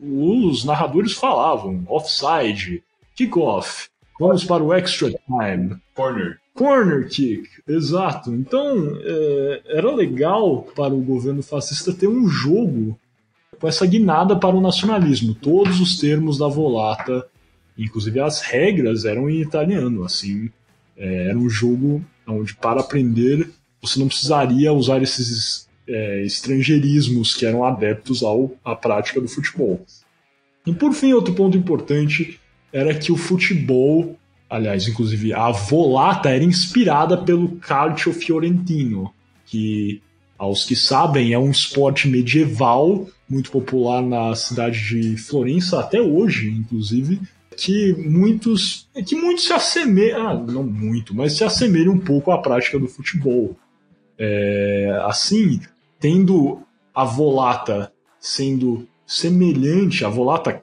os 0.01 0.65
narradores 0.65 1.13
falavam 1.13 1.85
offside, 1.87 2.83
kickoff. 3.15 3.89
Vamos 4.19 4.45
para 4.45 4.63
o 4.63 4.73
extra 4.73 5.11
time. 5.11 5.77
Corner. 5.95 6.39
Corner 6.53 7.09
kick, 7.09 7.49
exato. 7.69 8.33
Então, 8.35 8.99
é, 9.01 9.63
era 9.67 9.95
legal 9.95 10.63
para 10.75 10.93
o 10.93 11.01
governo 11.01 11.43
fascista 11.43 11.93
ter 11.93 12.09
um 12.09 12.27
jogo 12.27 12.99
com 13.61 13.69
essa 13.69 13.87
guinada 13.87 14.35
para 14.35 14.57
o 14.57 14.61
nacionalismo. 14.61 15.35
Todos 15.35 15.81
os 15.81 15.97
termos 15.99 16.37
da 16.37 16.49
volata, 16.49 17.25
inclusive 17.77 18.19
as 18.19 18.41
regras, 18.41 19.05
eram 19.05 19.31
em 19.31 19.41
italiano, 19.41 20.03
assim 20.03 20.51
é, 20.99 21.29
era 21.29 21.39
um 21.39 21.49
jogo 21.49 22.05
onde, 22.27 22.55
para 22.55 22.81
aprender, 22.81 23.49
você 23.81 23.99
não 23.99 24.09
precisaria 24.09 24.73
usar 24.73 25.03
esses 25.03 25.69
é, 25.89 26.23
estrangeirismos 26.25 27.35
que 27.35 27.47
eram 27.47 27.65
adeptos 27.65 28.23
ao, 28.23 28.53
à 28.65 28.75
prática 28.75 29.21
do 29.21 29.29
futebol. 29.29 29.85
E 30.67 30.73
por 30.75 30.93
fim, 30.93 31.13
outro 31.13 31.33
ponto 31.35 31.57
importante 31.57 32.39
era 32.73 32.95
que 32.95 33.11
o 33.11 33.17
futebol, 33.17 34.19
aliás, 34.51 34.87
inclusive 34.87 35.33
a 35.33 35.51
volata 35.51 36.29
era 36.29 36.45
inspirada 36.45 37.17
pelo 37.17 37.57
calcio 37.57 38.13
fiorentino, 38.13 39.11
que, 39.47 40.03
aos 40.37 40.65
que 40.65 40.77
sabem, 40.77 41.33
é 41.33 41.39
um 41.39 41.51
esporte 41.51 42.07
medieval 42.07 43.09
muito 43.29 43.51
popular 43.51 44.03
na 44.03 44.35
cidade 44.35 44.87
de 44.89 45.17
Florença 45.17 45.81
até 45.81 46.01
hoje, 46.01 46.51
inclusive, 46.51 47.21
que 47.59 47.93
muitos 47.93 48.89
que 49.05 49.17
muitos 49.17 49.45
se 49.45 49.53
assemelham, 49.53 50.29
ah, 50.29 50.35
não 50.35 50.63
muito, 50.63 51.13
mas 51.13 51.33
se 51.33 51.43
assemelham 51.43 51.95
um 51.95 51.99
pouco 51.99 52.31
à 52.31 52.39
prática 52.39 52.79
do 52.79 52.87
futebol. 52.87 53.57
É, 54.17 55.01
assim, 55.05 55.61
tendo 55.99 56.61
a 56.95 57.05
volata 57.05 57.93
sendo 58.21 58.87
semelhante, 59.05 60.05
a 60.05 60.09
volata 60.09 60.63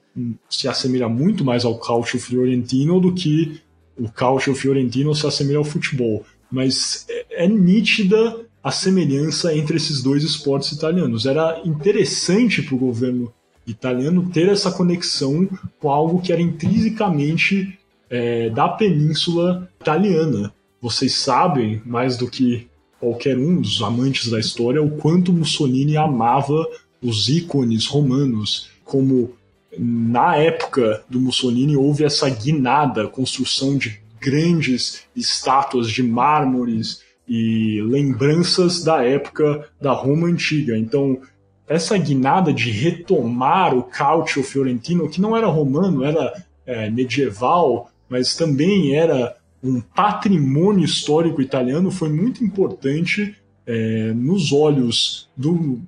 se 0.49 0.69
assemelha 0.69 1.09
muito 1.09 1.43
mais 1.43 1.65
ao 1.65 1.77
calcio 1.77 2.17
fiorentino 2.17 3.01
do 3.01 3.13
que 3.13 3.59
o 3.97 4.09
calcio 4.09 4.55
fiorentino 4.55 5.13
se 5.13 5.27
assemelha 5.27 5.57
ao 5.57 5.65
futebol. 5.65 6.25
Mas 6.49 7.05
é, 7.09 7.43
é 7.43 7.47
nítida 7.47 8.39
a 8.63 8.71
semelhança 8.71 9.53
entre 9.53 9.75
esses 9.75 10.01
dois 10.01 10.23
esportes 10.23 10.71
italianos. 10.71 11.25
Era 11.25 11.61
interessante 11.65 12.61
para 12.61 12.75
o 12.75 12.79
governo 12.79 13.33
italiano 13.67 14.29
ter 14.31 14.47
essa 14.49 14.71
conexão 14.71 15.47
com 15.79 15.89
algo 15.89 16.21
que 16.21 16.31
era 16.31 16.41
intrinsecamente 16.41 17.77
é, 18.09 18.49
da 18.49 18.69
península 18.69 19.69
italiana. 19.79 20.53
Vocês 20.81 21.15
sabem, 21.15 21.81
mais 21.85 22.17
do 22.17 22.29
que 22.29 22.67
qualquer 22.99 23.37
um 23.37 23.61
dos 23.61 23.81
amantes 23.81 24.29
da 24.29 24.39
história, 24.39 24.81
o 24.81 24.91
quanto 24.97 25.33
Mussolini 25.33 25.97
amava 25.97 26.65
os 27.01 27.29
ícones 27.29 27.85
romanos, 27.87 28.69
como 28.83 29.33
na 29.77 30.35
época 30.37 31.03
do 31.09 31.19
Mussolini 31.19 31.75
houve 31.75 32.03
essa 32.03 32.29
guinada, 32.29 33.07
construção 33.07 33.77
de 33.77 33.99
grandes 34.19 35.03
estátuas 35.15 35.89
de 35.89 36.01
mármores 36.01 37.01
e 37.27 37.81
lembranças 37.81 38.83
da 38.83 39.03
época 39.03 39.67
da 39.81 39.91
Roma 39.91 40.27
antiga. 40.27 40.77
Então, 40.77 41.19
essa 41.67 41.97
guinada 41.97 42.53
de 42.53 42.69
retomar 42.71 43.75
o 43.75 43.83
calcio 43.83 44.43
fiorentino, 44.43 45.09
que 45.09 45.19
não 45.19 45.35
era 45.35 45.47
romano, 45.47 46.03
era 46.03 46.33
é, 46.65 46.89
medieval, 46.89 47.89
mas 48.09 48.35
também 48.35 48.95
era 48.95 49.35
um 49.63 49.81
patrimônio 49.81 50.85
histórico 50.85 51.41
italiano, 51.41 51.89
foi 51.89 52.09
muito 52.09 52.43
importante 52.43 53.35
é, 53.65 54.13
nos 54.13 54.51
olhos 54.51 55.27
do, 55.35 55.81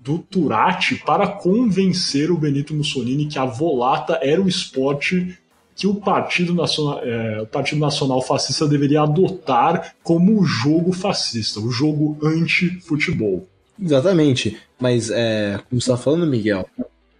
do 0.00 0.18
Turati 0.18 0.96
para 0.96 1.28
convencer 1.28 2.30
o 2.30 2.36
Benito 2.36 2.74
Mussolini 2.74 3.26
que 3.26 3.38
a 3.38 3.44
volata 3.44 4.18
era 4.20 4.42
o 4.42 4.48
esporte 4.48 5.38
que 5.74 5.86
o 5.86 5.94
Partido 5.94 6.52
Nacional, 6.52 7.00
é, 7.02 7.42
o 7.42 7.46
Partido 7.46 7.80
Nacional 7.80 8.20
Fascista 8.20 8.68
deveria 8.68 9.02
adotar 9.02 9.94
como 10.02 10.38
o 10.38 10.44
jogo 10.44 10.92
fascista, 10.92 11.60
o 11.60 11.70
jogo 11.70 12.18
anti-futebol. 12.22 13.48
Exatamente. 13.80 14.58
Mas, 14.80 15.10
é, 15.10 15.60
como 15.68 15.80
você 15.80 15.90
está 15.90 15.96
falando, 15.96 16.26
Miguel, 16.26 16.68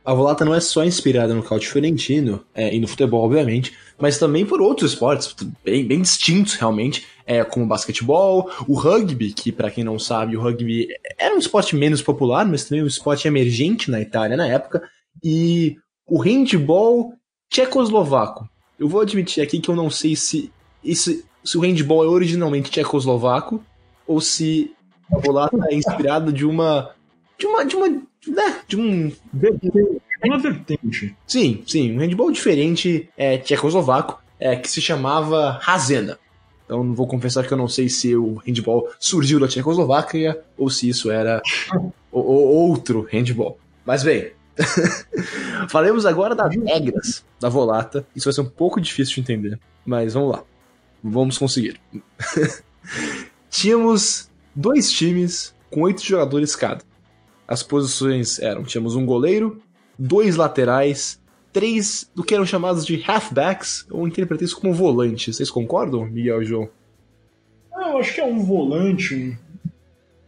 a 0.04 0.12
Volata 0.12 0.44
não 0.44 0.54
é 0.54 0.60
só 0.60 0.84
inspirada 0.84 1.34
no 1.34 1.42
caute 1.42 1.68
fiorentino 1.68 2.44
é, 2.54 2.74
e 2.74 2.80
no 2.80 2.88
futebol, 2.88 3.24
obviamente, 3.24 3.72
mas 3.98 4.18
também 4.18 4.44
por 4.44 4.60
outros 4.60 4.92
esportes 4.92 5.34
bem, 5.64 5.86
bem 5.86 6.02
distintos, 6.02 6.54
realmente, 6.54 7.06
é, 7.24 7.44
como 7.44 7.64
o 7.64 7.68
basquetebol, 7.68 8.50
o 8.66 8.74
rugby, 8.74 9.32
que 9.32 9.52
para 9.52 9.70
quem 9.70 9.84
não 9.84 9.98
sabe, 9.98 10.36
o 10.36 10.40
rugby 10.40 10.88
era 11.16 11.34
um 11.34 11.38
esporte 11.38 11.76
menos 11.76 12.02
popular, 12.02 12.44
mas 12.44 12.64
também 12.64 12.82
um 12.82 12.86
esporte 12.88 13.28
emergente 13.28 13.90
na 13.90 14.00
Itália 14.00 14.36
na 14.36 14.48
época, 14.48 14.82
e 15.22 15.76
o 16.06 16.20
handball 16.20 17.12
tchecoslovaco. 17.48 18.48
Eu 18.78 18.88
vou 18.88 19.00
admitir 19.00 19.42
aqui 19.42 19.60
que 19.60 19.68
eu 19.68 19.76
não 19.76 19.88
sei 19.88 20.16
se, 20.16 20.50
esse, 20.84 21.24
se 21.44 21.56
o 21.56 21.60
handball 21.60 22.04
é 22.04 22.08
originalmente 22.08 22.70
tchecoslovaco 22.70 23.64
ou 24.04 24.20
se 24.20 24.72
a 25.12 25.18
Volata 25.18 25.59
é 25.70 25.75
inspirada 25.75 26.33
de 26.33 26.44
uma. 26.44 26.90
de 27.38 27.46
uma. 27.46 27.64
de 27.64 27.77
uma. 27.77 27.88
Né, 27.88 28.61
de 28.66 28.77
um. 28.77 29.12
Uma 30.25 30.38
vertente. 30.38 31.16
Sim, 31.27 31.62
sim. 31.66 31.96
Um 31.96 31.98
handball 31.98 32.31
diferente 32.31 33.09
é, 33.16 33.38
tchecoslovaco, 33.38 34.22
é, 34.38 34.55
que 34.55 34.70
se 34.70 34.81
chamava 34.81 35.59
Razena. 35.61 36.18
Então 36.64 36.83
não 36.83 36.94
vou 36.94 37.07
confessar 37.07 37.46
que 37.46 37.53
eu 37.53 37.59
não 37.59 37.68
sei 37.68 37.88
se 37.88 38.16
o 38.16 38.40
handball 38.46 38.88
surgiu 38.98 39.38
da 39.38 39.48
Tchecoslováquia 39.48 40.40
ou 40.57 40.70
se 40.70 40.88
isso 40.88 41.11
era 41.11 41.42
o, 42.11 42.18
o 42.20 42.68
outro 42.68 43.07
handball. 43.11 43.59
Mas 43.85 44.03
bem, 44.03 44.33
falemos 45.68 46.07
agora 46.07 46.35
das 46.35 46.55
regras 46.55 47.25
da 47.38 47.48
Volata. 47.48 48.07
Isso 48.14 48.25
vai 48.25 48.33
ser 48.33 48.40
um 48.40 48.48
pouco 48.48 48.81
difícil 48.81 49.16
de 49.16 49.20
entender, 49.20 49.61
mas 49.85 50.14
vamos 50.14 50.31
lá. 50.33 50.44
Vamos 51.03 51.37
conseguir. 51.37 51.81
Tínhamos 53.51 54.31
dois 54.54 54.90
times 54.90 55.54
com 55.70 55.82
oito 55.82 56.04
jogadores 56.04 56.54
cada. 56.54 56.84
As 57.46 57.62
posições 57.62 58.38
eram: 58.38 58.62
tínhamos 58.62 58.94
um 58.94 59.04
goleiro, 59.04 59.60
dois 59.98 60.36
laterais, 60.36 61.20
três 61.52 62.10
do 62.14 62.24
que 62.24 62.34
eram 62.34 62.46
chamados 62.46 62.86
de 62.86 63.02
halfbacks, 63.06 63.86
ou 63.90 64.06
interpretei 64.06 64.46
isso 64.46 64.58
como 64.58 64.72
volante. 64.72 65.32
Vocês 65.32 65.50
concordam, 65.50 66.06
Miguel 66.06 66.42
e 66.42 66.46
João? 66.46 66.68
Ah, 67.74 67.90
eu 67.90 67.98
acho 67.98 68.14
que 68.14 68.20
é 68.20 68.24
um 68.24 68.42
volante. 68.44 69.36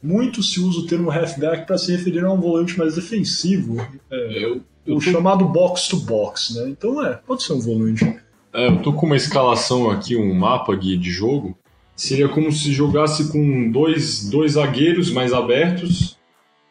Muito 0.03 0.43
se 0.43 0.61
usa 0.61 0.81
o 0.81 0.87
termo 0.87 1.11
halfback 1.11 1.67
para 1.67 1.79
se 1.79 1.93
referir 1.93 2.25
a 2.25 2.31
um 2.31 2.39
volante 2.39 2.77
mais 2.79 2.95
defensivo. 2.97 3.81
É, 4.11 4.45
eu, 4.45 4.61
eu 4.87 4.97
o 4.97 4.99
tô... 4.99 5.01
chamado 5.01 5.47
box 5.47 5.89
to 5.89 5.97
box, 5.97 6.55
né? 6.55 6.69
Então 6.69 7.03
é, 7.05 7.15
pode 7.27 7.43
ser 7.43 7.55
um 7.55 7.61
volante. 7.61 8.05
É, 8.53 8.69
eu 8.69 8.83
tô 8.83 8.93
com 8.93 9.07
uma 9.07 9.17
escalação 9.17 9.91
aqui, 9.91 10.15
um 10.15 10.35
mapa 10.35 10.77
de 10.77 11.01
jogo. 11.11 11.57
Seria 11.97 12.29
como 12.29 12.51
se 12.51 12.73
jogasse 12.73 13.31
com 13.31 13.71
dois, 13.71 14.29
dois 14.29 14.53
zagueiros 14.53 15.11
mais 15.11 15.33
abertos, 15.33 16.19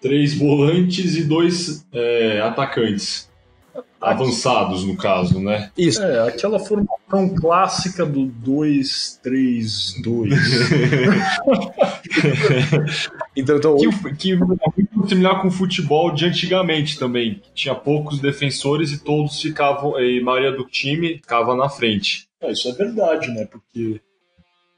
três 0.02 0.34
volantes 0.34 1.16
e 1.16 1.24
dois 1.24 1.86
é, 1.94 2.42
atacantes 2.42 3.32
avançados, 4.04 4.84
no 4.84 4.98
caso, 4.98 5.40
né? 5.40 5.72
Isso. 5.78 6.04
É, 6.04 6.28
aquela 6.28 6.60
formação 6.60 7.30
clássica 7.34 8.06
do 8.06 8.30
2-3-2. 8.46 10.34
então, 13.36 13.56
então, 13.56 13.78
que, 13.78 14.14
que 14.16 14.34
é 14.34 14.36
muito 14.36 15.08
similar 15.08 15.42
com 15.42 15.48
o 15.48 15.52
futebol 15.52 16.12
de 16.14 16.26
antigamente 16.26 17.00
também. 17.00 17.42
Tinha 17.54 17.74
poucos 17.74 18.20
defensores 18.20 18.92
e 18.92 19.00
todos 19.02 19.42
ficavam, 19.42 19.98
e 20.00 20.20
a 20.20 20.24
maioria 20.24 20.52
do 20.52 20.66
time 20.66 21.16
ficava 21.16 21.56
na 21.56 21.70
frente. 21.70 22.28
É, 22.42 22.52
isso 22.52 22.68
é 22.68 22.74
verdade, 22.74 23.32
né? 23.32 23.48
Porque 23.50 24.02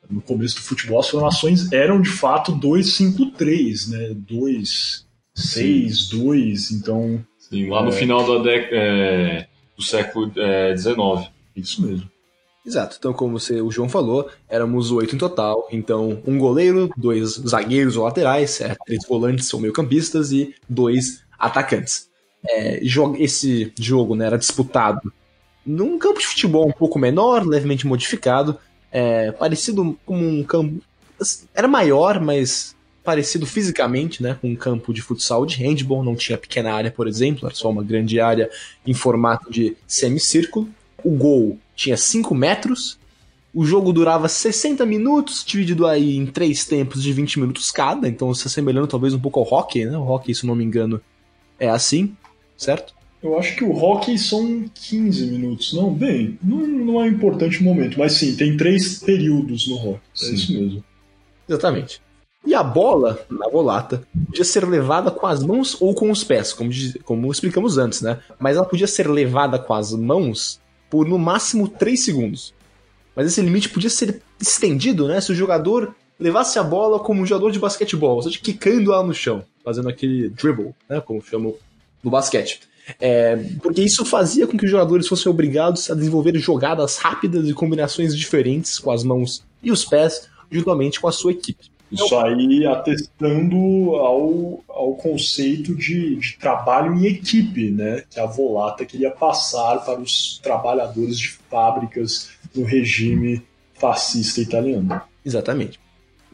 no 0.10 0.22
começo 0.22 0.56
do 0.56 0.62
futebol 0.62 1.00
as 1.00 1.10
formações 1.10 1.72
eram 1.72 2.02
de 2.02 2.10
fato 2.10 2.52
2-5-3, 2.54 3.89
né? 3.89 4.15
2-6-2, 5.38 6.72
então 6.72 7.26
Sim, 7.38 7.70
lá 7.70 7.84
no 7.84 7.89
é... 7.89 7.94
final 7.94 8.26
da 8.26 8.44
década, 8.44 8.76
é, 8.76 9.48
do 9.76 9.84
século 9.84 10.28
XIX. 10.28 10.38
É, 10.38 11.32
Isso 11.56 11.82
mesmo. 11.86 12.10
Exato. 12.65 12.96
Então, 12.98 13.13
como 13.13 13.39
você, 13.39 13.62
o 13.62 13.70
João 13.70 13.88
falou, 13.88 14.28
éramos 14.50 14.91
oito 14.91 15.15
em 15.15 15.20
total. 15.20 15.68
Então, 15.72 16.20
um 16.26 16.39
goleiro, 16.39 16.89
dois 16.98 17.34
zagueiros 17.48 17.96
ou 17.96 18.04
laterais, 18.04 18.60
é, 18.60 18.76
três 18.86 19.06
volantes 19.08 19.54
ou 19.54 19.60
meio-campistas 19.60 20.32
e 20.32 20.56
dois 20.68 21.22
atacantes. 21.38 22.10
É, 22.48 22.80
esse 23.20 23.72
jogo 23.80 24.15
né, 24.15 24.26
era 24.26 24.38
disputado 24.38 25.13
num 25.65 25.98
campo 25.98 26.20
de 26.20 26.28
futebol 26.28 26.68
um 26.68 26.72
pouco 26.72 27.00
menor, 27.00 27.46
levemente 27.46 27.88
modificado, 27.88 28.58
é, 28.95 29.29
parecido 29.34 29.99
com 30.05 30.17
um 30.17 30.41
campo. 30.41 30.81
Era 31.53 31.67
maior, 31.67 32.21
mas 32.21 32.73
parecido 33.03 33.45
fisicamente, 33.45 34.23
né, 34.23 34.38
com 34.41 34.47
um 34.47 34.55
campo 34.55 34.93
de 34.93 35.01
futsal 35.01 35.45
de 35.45 35.58
handball, 35.58 36.01
não 36.01 36.15
tinha 36.15 36.38
pequena 36.38 36.73
área, 36.73 36.89
por 36.89 37.05
exemplo, 37.05 37.45
era 37.45 37.53
só 37.53 37.69
uma 37.69 37.84
grande 37.84 38.21
área 38.21 38.49
em 38.88 38.93
formato 38.93 39.51
de 39.51 39.75
semicírculo. 39.86 40.69
O 41.03 41.12
gol 41.12 41.60
tinha 41.75 41.97
5 41.97 42.34
metros, 42.34 42.97
o 43.53 43.65
jogo 43.65 43.91
durava 43.91 44.29
60 44.29 44.86
minutos, 44.86 45.43
dividido 45.45 45.86
aí 45.86 46.15
em 46.15 46.25
três 46.25 46.65
tempos 46.65 47.03
de 47.03 47.12
20 47.12 47.41
minutos 47.41 47.71
cada, 47.71 48.08
então 48.08 48.34
se 48.34 48.47
assemelhando 48.47 48.88
talvez 48.88 49.13
um 49.13 49.19
pouco 49.19 49.41
ao 49.41 49.45
hockey, 49.45 49.86
né? 49.86 49.97
O 49.97 50.03
hockey, 50.03 50.34
se 50.34 50.47
não 50.47 50.55
me 50.55 50.63
engano, 50.63 51.01
é 51.60 51.69
assim, 51.69 52.15
certo? 52.58 52.93
Eu 53.25 53.39
acho 53.39 53.55
que 53.55 53.63
o 53.63 53.71
hockey 53.71 54.19
são 54.19 54.65
15 54.71 55.25
minutos. 55.25 55.73
Não, 55.73 55.91
bem, 55.91 56.38
não, 56.43 56.57
não 56.67 57.01
é 57.01 57.05
um 57.05 57.07
importante 57.07 57.63
momento, 57.63 57.97
mas 57.97 58.13
sim, 58.13 58.35
tem 58.35 58.55
três 58.55 58.99
períodos 58.99 59.67
no 59.67 59.75
hockey. 59.75 60.01
É 60.21 60.29
isso 60.29 60.53
mesmo. 60.53 60.83
Exatamente. 61.49 61.99
E 62.45 62.53
a 62.53 62.61
bola, 62.61 63.25
na 63.29 63.49
volata, 63.49 64.03
podia 64.27 64.43
ser 64.43 64.63
levada 64.67 65.09
com 65.09 65.25
as 65.25 65.41
mãos 65.41 65.75
ou 65.81 65.95
com 65.95 66.11
os 66.11 66.23
pés, 66.23 66.53
como, 66.53 66.69
como 67.03 67.31
explicamos 67.31 67.79
antes, 67.79 68.01
né? 68.01 68.19
Mas 68.39 68.57
ela 68.57 68.65
podia 68.65 68.85
ser 68.85 69.09
levada 69.09 69.57
com 69.57 69.73
as 69.73 69.91
mãos 69.93 70.59
por 70.88 71.07
no 71.07 71.17
máximo 71.17 71.67
3 71.67 71.99
segundos. 71.99 72.53
Mas 73.15 73.25
esse 73.25 73.41
limite 73.41 73.69
podia 73.69 73.89
ser 73.89 74.21
estendido, 74.39 75.07
né? 75.07 75.19
Se 75.19 75.31
o 75.31 75.35
jogador 75.35 75.95
levasse 76.19 76.59
a 76.59 76.63
bola 76.63 76.99
como 76.99 77.23
um 77.23 77.25
jogador 77.25 77.51
de 77.51 77.57
basquetebol, 77.57 78.17
ou 78.17 78.21
seja, 78.21 78.39
quicando 78.39 78.93
ela 78.93 79.03
no 79.03 79.13
chão, 79.13 79.43
fazendo 79.63 79.89
aquele 79.89 80.29
dribble, 80.29 80.75
né? 80.88 81.01
Como 81.01 81.23
chamam 81.23 81.55
no 82.03 82.11
basquete. 82.11 82.59
É, 83.00 83.36
porque 83.62 83.82
isso 83.82 84.06
fazia 84.06 84.45
com 84.45 84.58
que 84.58 84.65
os 84.65 84.71
jogadores 84.71 85.08
fossem 85.08 85.30
obrigados 85.30 85.89
a 85.89 85.95
desenvolver 85.95 86.38
jogadas 86.38 86.98
rápidas 86.98 87.48
e 87.48 87.54
combinações 87.54 88.15
diferentes 88.15 88.80
com 88.80 88.91
as 88.91 89.04
mãos 89.04 89.43
e 89.62 89.71
os 89.71 89.84
pés, 89.84 90.30
juntamente 90.52 91.00
com 91.00 91.08
a 91.08 91.12
sua 91.12 91.32
equipe. 91.32 91.71
Isso 91.91 92.17
aí 92.17 92.65
atestando 92.65 93.95
ao, 93.95 94.63
ao 94.67 94.95
conceito 94.95 95.76
de, 95.76 96.15
de 96.15 96.38
trabalho 96.38 96.93
em 96.95 97.06
equipe, 97.06 97.69
né? 97.69 98.04
Que 98.10 98.19
a 98.19 98.26
Volata 98.26 98.86
queria 98.86 99.12
passar 99.12 99.78
para 99.86 100.00
os 100.00 100.39
trabalhadores 100.41 101.17
de 101.17 101.30
fábricas 101.50 102.32
no 102.56 102.63
regime 102.63 103.43
fascista 103.76 104.41
italiano. 104.41 105.02
Exatamente. 105.24 105.80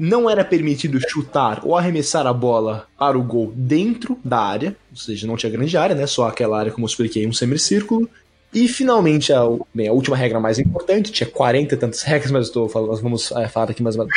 Não 0.04 0.28
era 0.28 0.44
permitido 0.44 1.00
chutar 1.00 1.62
ou 1.64 1.78
arremessar 1.78 2.26
a 2.26 2.34
bola 2.34 2.88
para 2.98 3.20
o 3.20 3.24
gol 3.24 3.54
dentro 3.56 4.18
da 4.26 4.40
área, 4.40 4.76
ou 4.90 4.98
seja, 4.98 5.28
não 5.28 5.38
tinha 5.38 5.52
grande 5.52 5.78
área, 5.78 5.96
né? 5.96 6.08
Só 6.08 6.28
aquela 6.28 6.58
área, 6.58 6.72
como 6.72 6.86
eu 6.86 6.90
expliquei, 6.90 7.28
um 7.28 7.34
semicírculo. 7.34 8.10
E 8.52 8.68
finalmente, 8.68 9.32
a, 9.32 9.42
bem, 9.72 9.88
a 9.88 9.94
última 9.94 10.18
regra 10.18 10.40
mais 10.40 10.58
importante, 10.58 11.12
tinha 11.12 11.30
40 11.30 11.76
e 11.76 11.78
tantas 11.78 12.02
regras, 12.04 12.32
mas 12.32 12.48
estou 12.48 12.68
falando, 12.68 12.90
nós 12.90 13.00
vamos 13.00 13.32
é, 13.32 13.48
falar 13.48 13.70
aqui 13.70 13.84
mais 13.84 13.96
uma 13.96 14.08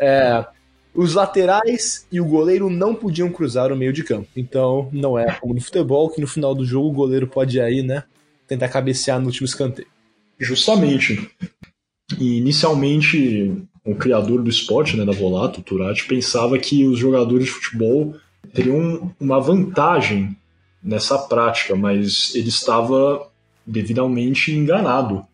é, 0.00 0.46
os 0.94 1.12
laterais 1.12 2.06
e 2.10 2.18
o 2.18 2.24
goleiro 2.24 2.70
não 2.70 2.94
podiam 2.94 3.30
cruzar 3.30 3.70
o 3.70 3.76
meio 3.76 3.92
de 3.92 4.02
campo. 4.02 4.28
Então, 4.34 4.88
não 4.92 5.18
é 5.18 5.30
como 5.40 5.52
no 5.52 5.60
futebol, 5.60 6.08
que 6.08 6.22
no 6.22 6.26
final 6.26 6.54
do 6.54 6.64
jogo 6.64 6.88
o 6.88 6.92
goleiro 6.92 7.26
pode 7.26 7.60
aí, 7.60 7.82
né, 7.82 8.04
tentar 8.48 8.68
cabecear 8.68 9.20
no 9.20 9.26
último 9.26 9.44
escanteio. 9.44 9.88
Justamente. 10.38 11.30
E 12.18 12.38
inicialmente, 12.38 13.62
o 13.84 13.94
criador 13.94 14.42
do 14.42 14.50
esporte, 14.50 14.96
né, 14.96 15.04
da 15.04 15.12
Volato, 15.12 15.60
o 15.60 15.62
Turati, 15.62 16.06
pensava 16.06 16.58
que 16.58 16.86
os 16.86 16.98
jogadores 16.98 17.46
de 17.46 17.50
futebol 17.50 18.14
teriam 18.52 19.12
uma 19.18 19.40
vantagem 19.40 20.36
nessa 20.82 21.18
prática, 21.18 21.74
mas 21.74 22.34
ele 22.34 22.48
estava 22.48 23.28
devidamente 23.66 24.52
enganado, 24.52 25.24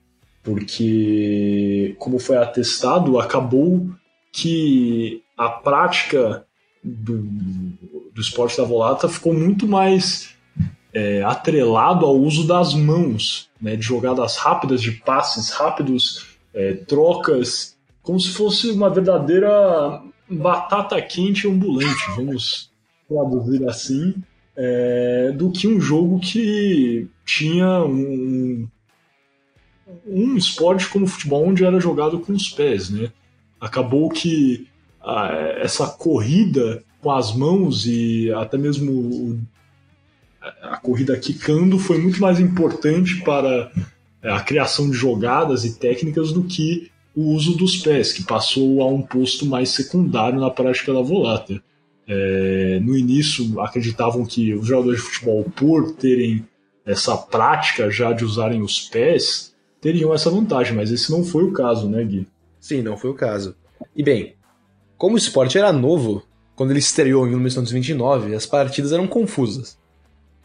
porque, 0.43 1.95
como 1.99 2.19
foi 2.19 2.37
atestado, 2.37 3.19
acabou 3.19 3.89
que 4.33 5.23
a 5.37 5.49
prática 5.49 6.45
do, 6.83 7.17
do 8.15 8.21
esporte 8.21 8.57
da 8.57 8.65
volata 8.65 9.09
ficou 9.09 9.33
muito 9.33 9.67
mais 9.67 10.35
é, 10.93 11.23
atrelado 11.23 12.05
ao 12.05 12.17
uso 12.17 12.47
das 12.47 12.75
mãos, 12.75 13.49
né, 13.61 13.77
de 13.77 13.83
jogadas 13.83 14.37
rápidas, 14.37 14.81
de 14.81 14.93
passes 14.93 15.51
rápidos, 15.51 16.27
é, 16.55 16.75
trocas, 16.75 17.78
como 18.09 18.19
se 18.19 18.31
fosse 18.31 18.71
uma 18.71 18.89
verdadeira 18.89 20.03
batata 20.31 20.99
quente 21.03 21.47
ambulante, 21.47 22.11
vamos 22.17 22.73
traduzir 23.07 23.69
assim, 23.69 24.15
é, 24.57 25.31
do 25.37 25.51
que 25.51 25.69
um 25.69 25.79
jogo 25.79 26.19
que 26.19 27.07
tinha 27.27 27.85
um, 27.85 28.67
um 30.07 30.37
esporte 30.39 30.89
como 30.89 31.05
o 31.05 31.09
futebol 31.09 31.47
onde 31.47 31.67
era 31.67 31.79
jogado 31.79 32.19
com 32.21 32.33
os 32.33 32.49
pés, 32.49 32.89
né? 32.89 33.13
Acabou 33.61 34.09
que 34.09 34.67
a, 35.03 35.29
essa 35.59 35.87
corrida 35.87 36.83
com 37.03 37.11
as 37.11 37.37
mãos 37.37 37.87
e 37.87 38.33
até 38.33 38.57
mesmo 38.57 39.39
a 40.63 40.79
corrida 40.79 41.15
quicando 41.19 41.79
foi 41.79 41.99
muito 41.99 42.23
mais 42.23 42.41
importante 42.41 43.17
para 43.23 43.71
é, 44.23 44.33
a 44.33 44.41
criação 44.41 44.89
de 44.89 44.97
jogadas 44.97 45.67
e 45.67 45.79
técnicas 45.79 46.33
do 46.33 46.45
que 46.45 46.91
o 47.19 47.33
uso 47.33 47.57
dos 47.57 47.79
pés, 47.79 48.13
que 48.13 48.23
passou 48.23 48.81
a 48.81 48.87
um 48.87 49.03
posto 49.03 49.45
mais 49.45 49.71
secundário 49.71 50.39
na 50.39 50.51
prática 50.51 50.95
da 50.95 51.01
volata. 51.01 51.61
É, 52.07 52.79
no 52.81 52.97
início 52.97 53.61
acreditavam 53.61 54.25
que 54.25 54.55
os 54.55 54.65
jogadores 54.65 55.01
de 55.01 55.07
futebol, 55.09 55.43
por 55.57 55.97
terem 55.97 56.47
essa 56.87 57.17
prática 57.17 57.91
já 57.91 58.13
de 58.13 58.25
usarem 58.25 58.63
os 58.63 58.83
pés, 58.83 59.53
teriam 59.81 60.15
essa 60.15 60.31
vantagem, 60.31 60.77
mas 60.77 60.93
esse 60.93 61.11
não 61.11 61.25
foi 61.25 61.43
o 61.43 61.53
caso, 61.53 61.89
né, 61.89 62.05
Gui? 62.05 62.29
Sim, 62.61 62.83
não 62.83 62.97
foi 62.97 63.11
o 63.11 63.15
caso. 63.15 63.57
E 63.97 64.03
bem, 64.05 64.37
como 64.97 65.17
o 65.17 65.19
esporte 65.19 65.59
era 65.59 65.73
novo, 65.73 66.23
quando 66.55 66.71
ele 66.71 66.79
estreou 66.79 67.27
em 67.27 67.31
1929, 67.31 68.33
as 68.33 68.47
partidas 68.47 68.93
eram 68.93 69.09
confusas. 69.09 69.77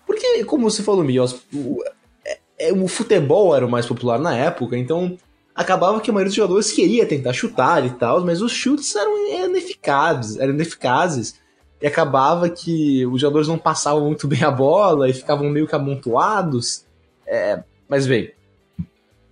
Porque, 0.07 0.43
como 0.45 0.71
você 0.71 0.81
falou, 0.81 1.03
Miguel, 1.03 1.25
o, 1.53 1.77
é, 2.25 2.39
é, 2.57 2.73
o 2.73 2.87
futebol 2.87 3.55
era 3.55 3.63
o 3.63 3.69
mais 3.69 3.85
popular 3.85 4.17
na 4.17 4.35
época, 4.35 4.75
então 4.75 5.15
acabava 5.55 5.99
que 6.01 6.09
a 6.09 6.13
maioria 6.13 6.29
dos 6.29 6.35
jogadores 6.35 6.71
queria 6.71 7.05
tentar 7.05 7.33
chutar 7.33 7.85
e 7.85 7.91
tal, 7.91 8.25
mas 8.25 8.41
os 8.41 8.51
chutes 8.51 8.95
eram 8.95 9.45
ineficazes, 9.45 10.37
eram 10.37 10.53
ineficazes 10.53 11.39
e 11.81 11.87
acabava 11.87 12.49
que 12.49 13.05
os 13.05 13.21
jogadores 13.21 13.47
não 13.47 13.57
passavam 13.57 14.05
muito 14.05 14.27
bem 14.27 14.43
a 14.43 14.51
bola 14.51 15.09
e 15.09 15.13
ficavam 15.13 15.49
meio 15.49 15.67
que 15.67 15.75
amontoados. 15.75 16.85
É, 17.27 17.63
mas 17.87 18.07
bem, 18.07 18.31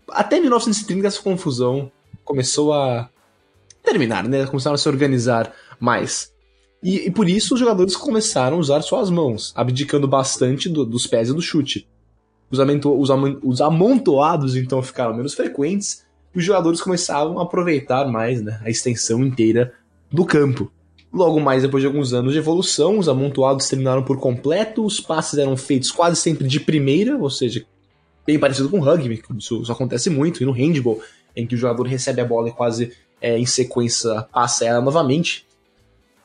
até 0.10 0.40
1930 0.40 1.08
essa 1.08 1.22
confusão 1.22 1.92
começou 2.24 2.74
a 2.74 3.10
terminar, 3.84 4.24
né? 4.28 4.46
Começaram 4.46 4.76
a 4.76 4.78
se 4.78 4.88
organizar 4.88 5.52
mais. 5.80 6.32
E, 6.84 7.08
e 7.08 7.12
por 7.12 7.30
isso 7.30 7.54
os 7.54 7.60
jogadores 7.60 7.96
começaram 7.96 8.58
a 8.58 8.60
usar 8.60 8.82
suas 8.82 9.10
mãos, 9.10 9.54
abdicando 9.56 10.08
bastante 10.08 10.70
do, 10.70 10.86
dos 10.86 11.08
pés 11.08 11.30
e 11.30 11.34
do 11.34 11.42
chute. 11.42 11.88
Os, 12.52 12.60
os, 12.60 13.10
os 13.44 13.62
amontoados 13.62 14.56
então 14.56 14.82
ficaram 14.84 15.16
menos 15.16 15.34
frequentes 15.34 16.06
os 16.34 16.44
jogadores 16.44 16.82
começavam 16.82 17.40
a 17.40 17.44
aproveitar 17.44 18.08
mais 18.08 18.42
né, 18.42 18.60
a 18.64 18.70
extensão 18.70 19.22
inteira 19.22 19.74
do 20.12 20.26
campo. 20.26 20.72
Logo 21.14 21.42
mais 21.42 21.62
depois 21.62 21.82
de 21.82 21.88
alguns 21.88 22.14
anos 22.14 22.32
de 22.32 22.40
evolução, 22.40 22.98
os 22.98 23.10
amontoados 23.10 23.68
terminaram 23.68 24.02
por 24.02 24.18
completo, 24.18 24.86
os 24.86 25.00
passes 25.00 25.38
eram 25.38 25.58
feitos 25.58 25.92
quase 25.92 26.16
sempre 26.16 26.48
de 26.48 26.60
primeira, 26.60 27.18
ou 27.18 27.30
seja, 27.30 27.66
bem 28.26 28.40
parecido 28.40 28.70
com 28.70 28.80
o 28.80 28.84
rugby, 28.84 29.22
isso, 29.38 29.62
isso 29.62 29.72
acontece 29.72 30.10
muito, 30.10 30.42
e 30.42 30.46
no 30.46 30.54
handball, 30.54 31.02
em 31.36 31.46
que 31.46 31.56
o 31.56 31.58
jogador 31.58 31.84
recebe 31.84 32.22
a 32.22 32.26
bola 32.26 32.48
e 32.48 32.54
quase 32.54 32.94
é, 33.20 33.38
em 33.38 33.46
sequência 33.46 34.22
passa 34.32 34.66
ela 34.66 34.80
novamente. 34.80 35.46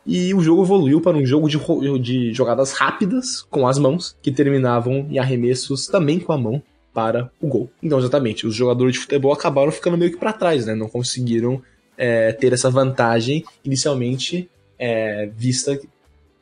E 0.07 0.33
o 0.33 0.41
jogo 0.41 0.63
evoluiu 0.63 1.01
para 1.01 1.17
um 1.17 1.27
jogo 1.27 1.49
de, 1.49 1.59
de 1.99 2.33
jogadas 2.33 2.73
rápidas 2.73 3.43
com 3.43 3.67
as 3.67 3.77
mãos, 3.77 4.17
que 4.23 4.31
terminavam 4.31 5.09
em 5.11 5.19
arremessos 5.19 5.89
também 5.89 6.21
com 6.21 6.33
a 6.33 6.39
mão 6.39 6.63
para 6.97 7.31
o 7.43 7.47
gol. 7.47 7.71
Então, 7.83 7.99
exatamente, 7.99 8.47
os 8.47 8.55
jogadores 8.55 8.95
de 8.95 9.01
futebol 9.01 9.31
acabaram 9.31 9.71
ficando 9.71 9.99
meio 9.99 10.11
que 10.11 10.17
para 10.17 10.33
trás, 10.33 10.65
né? 10.65 10.75
Não 10.75 10.89
conseguiram 10.89 11.63
é, 11.95 12.33
ter 12.33 12.55
essa 12.55 12.71
vantagem 12.71 13.45
inicialmente 13.63 14.49
é, 14.79 15.29
vista 15.37 15.79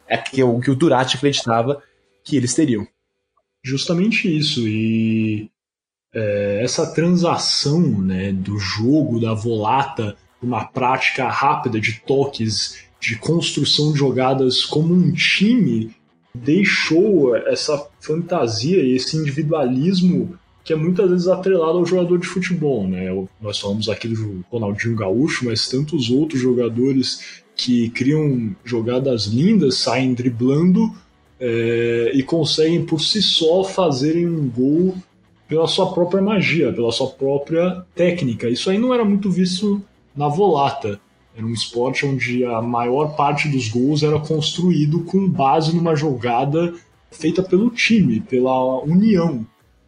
é 0.07 0.17
que 0.17 0.41
o 0.45 0.61
que 0.61 0.71
o 0.71 0.95
acreditava 0.95 1.83
que 2.23 2.37
eles 2.37 2.55
teriam. 2.55 2.87
Justamente 3.65 4.29
isso. 4.29 4.61
E 4.61 5.51
é, 6.15 6.61
essa 6.63 6.87
transação 6.87 7.81
né, 7.81 8.33
do 8.33 8.57
jogo, 8.57 9.21
da 9.21 9.35
volata, 9.35 10.17
uma 10.41 10.67
prática 10.67 11.29
rápida 11.29 11.81
de 11.81 12.01
toques, 12.07 12.85
de 13.01 13.17
construção 13.17 13.93
de 13.93 13.99
jogadas 13.99 14.65
como 14.65 14.95
um 14.95 15.13
time, 15.13 15.93
deixou 16.33 17.35
essa 17.35 17.89
fantasia 18.01 18.81
e 18.83 18.95
esse 18.95 19.17
individualismo 19.17 20.39
que 20.65 20.73
é 20.73 20.77
muitas 20.77 21.11
vezes 21.11 21.29
atrelado 21.29 21.79
ao 21.79 21.87
jogador 21.87 22.19
de 22.19 22.27
futebol. 22.27 22.89
Né? 22.89 23.07
Nós 23.41 23.59
falamos 23.59 23.89
aqui 23.89 24.09
do 24.09 24.43
Ronaldinho 24.51 24.97
Gaúcho, 24.97 25.45
mas 25.45 25.69
tantos 25.69 26.11
outros 26.11 26.41
jogadores 26.41 27.43
que 27.55 27.91
criam 27.91 28.57
jogadas 28.65 29.27
lindas, 29.27 29.77
saem 29.77 30.15
driblando 30.15 30.91
é, 31.39 32.13
e 32.15 32.23
conseguem 32.23 32.85
por 32.85 33.01
si 33.01 33.23
só 33.23 33.63
fazerem 33.63 34.27
um 34.27 34.49
gol 34.49 34.97
pela 35.47 35.67
sua 35.69 35.93
própria 35.93 36.23
magia, 36.23 36.73
pela 36.73 36.91
sua 36.91 37.09
própria 37.09 37.85
técnica. 37.95 38.49
Isso 38.49 38.71
aí 38.71 38.79
não 38.79 38.95
era 38.95 39.05
muito 39.05 39.31
visto 39.31 39.83
na 40.17 40.29
volata. 40.29 40.99
Era 41.37 41.45
um 41.45 41.53
esporte 41.53 42.07
onde 42.07 42.45
a 42.45 42.63
maior 42.63 43.17
parte 43.17 43.49
dos 43.49 43.69
gols 43.69 44.03
era 44.03 44.19
construído 44.19 45.01
com 45.05 45.29
base 45.29 45.77
numa 45.77 45.95
jogada 45.95 46.73
feita 47.11 47.43
pelo 47.43 47.71
time, 47.71 48.21
pela 48.21 48.83
união. 48.83 49.45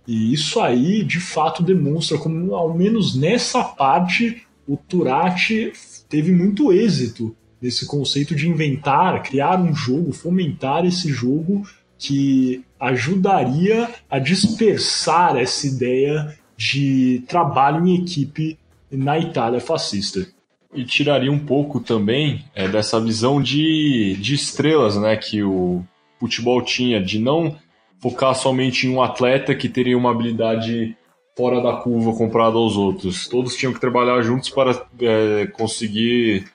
E 0.07 0.33
isso 0.33 0.61
aí, 0.61 1.03
de 1.03 1.19
fato, 1.19 1.63
demonstra 1.63 2.17
como, 2.19 2.55
ao 2.55 2.73
menos 2.75 3.17
nessa 3.17 3.65
parte, 3.65 4.47
o 4.67 4.77
Turati 4.77 5.73
teve 6.09 6.33
muito 6.33 6.73
êxito 6.73 7.35
desse 7.61 7.87
conceito 7.87 8.35
de 8.35 8.49
inventar, 8.49 9.23
criar 9.23 9.61
um 9.61 9.75
jogo, 9.75 10.13
fomentar 10.13 10.85
esse 10.85 11.09
jogo 11.09 11.67
que 11.99 12.63
ajudaria 12.79 13.89
a 14.09 14.19
dispersar 14.19 15.37
essa 15.37 15.67
ideia 15.67 16.37
de 16.57 17.25
trabalho 17.27 17.87
em 17.87 17.97
equipe 17.97 18.59
na 18.91 19.19
Itália 19.19 19.61
fascista. 19.61 20.27
E 20.75 20.85
tiraria 20.85 21.33
um 21.33 21.39
pouco 21.39 21.81
também 21.81 22.45
é, 22.55 22.69
dessa 22.69 23.01
visão 23.01 23.41
de, 23.41 24.17
de 24.21 24.35
estrelas 24.35 24.97
né, 24.97 25.17
que 25.17 25.43
o 25.43 25.83
futebol 26.21 26.63
tinha, 26.63 27.03
de 27.03 27.19
não 27.19 27.57
focar 28.01 28.35
somente 28.35 28.87
em 28.87 28.91
um 28.91 29.03
atleta 29.03 29.55
que 29.55 29.69
teria 29.69 29.97
uma 29.97 30.11
habilidade 30.11 30.97
fora 31.37 31.61
da 31.61 31.75
curva 31.75 32.15
comparado 32.15 32.59
aos 32.59 32.77
outros. 32.77 33.29
Todos 33.29 33.57
tinham 33.57 33.73
que 33.73 33.81
trabalhar 33.81 34.23
juntos 34.23 34.49
para 34.49 34.87
é, 35.01 35.47
conseguir 35.49 36.47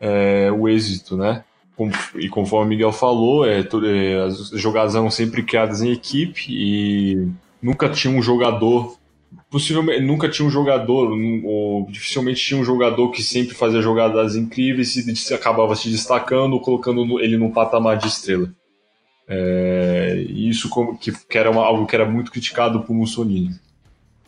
é, 0.00 0.50
o 0.50 0.68
êxito, 0.68 1.16
né? 1.16 1.44
E 2.16 2.28
conforme 2.28 2.66
o 2.66 2.68
Miguel 2.68 2.92
falou, 2.92 3.46
é, 3.46 3.60
é, 3.60 4.22
as 4.24 4.50
jogadas 4.50 4.94
eram 4.94 5.10
sempre 5.10 5.42
criadas 5.42 5.80
em 5.80 5.92
equipe 5.92 6.46
e 6.50 7.28
nunca 7.62 7.88
tinha 7.88 8.14
um 8.14 8.22
jogador 8.22 8.98
possivelmente 9.50 10.00
nunca 10.00 10.28
tinha 10.28 10.46
um 10.46 10.50
jogador, 10.50 11.12
ou 11.44 11.86
dificilmente 11.90 12.44
tinha 12.44 12.60
um 12.60 12.64
jogador 12.64 13.10
que 13.10 13.22
sempre 13.22 13.54
fazia 13.54 13.80
jogadas 13.80 14.36
incríveis 14.36 14.96
e 14.96 15.34
acabava 15.34 15.74
se 15.74 15.90
destacando, 15.90 16.60
colocando 16.60 17.20
ele 17.20 17.36
num 17.36 17.50
patamar 17.50 17.96
de 17.96 18.06
estrela. 18.06 18.52
É, 19.32 20.24
isso 20.28 20.68
como, 20.68 20.98
que, 20.98 21.12
que 21.12 21.38
era 21.38 21.48
uma, 21.48 21.64
algo 21.64 21.86
que 21.86 21.94
era 21.94 22.04
muito 22.04 22.32
criticado 22.32 22.82
por 22.82 22.92
Mussolini. 22.92 23.54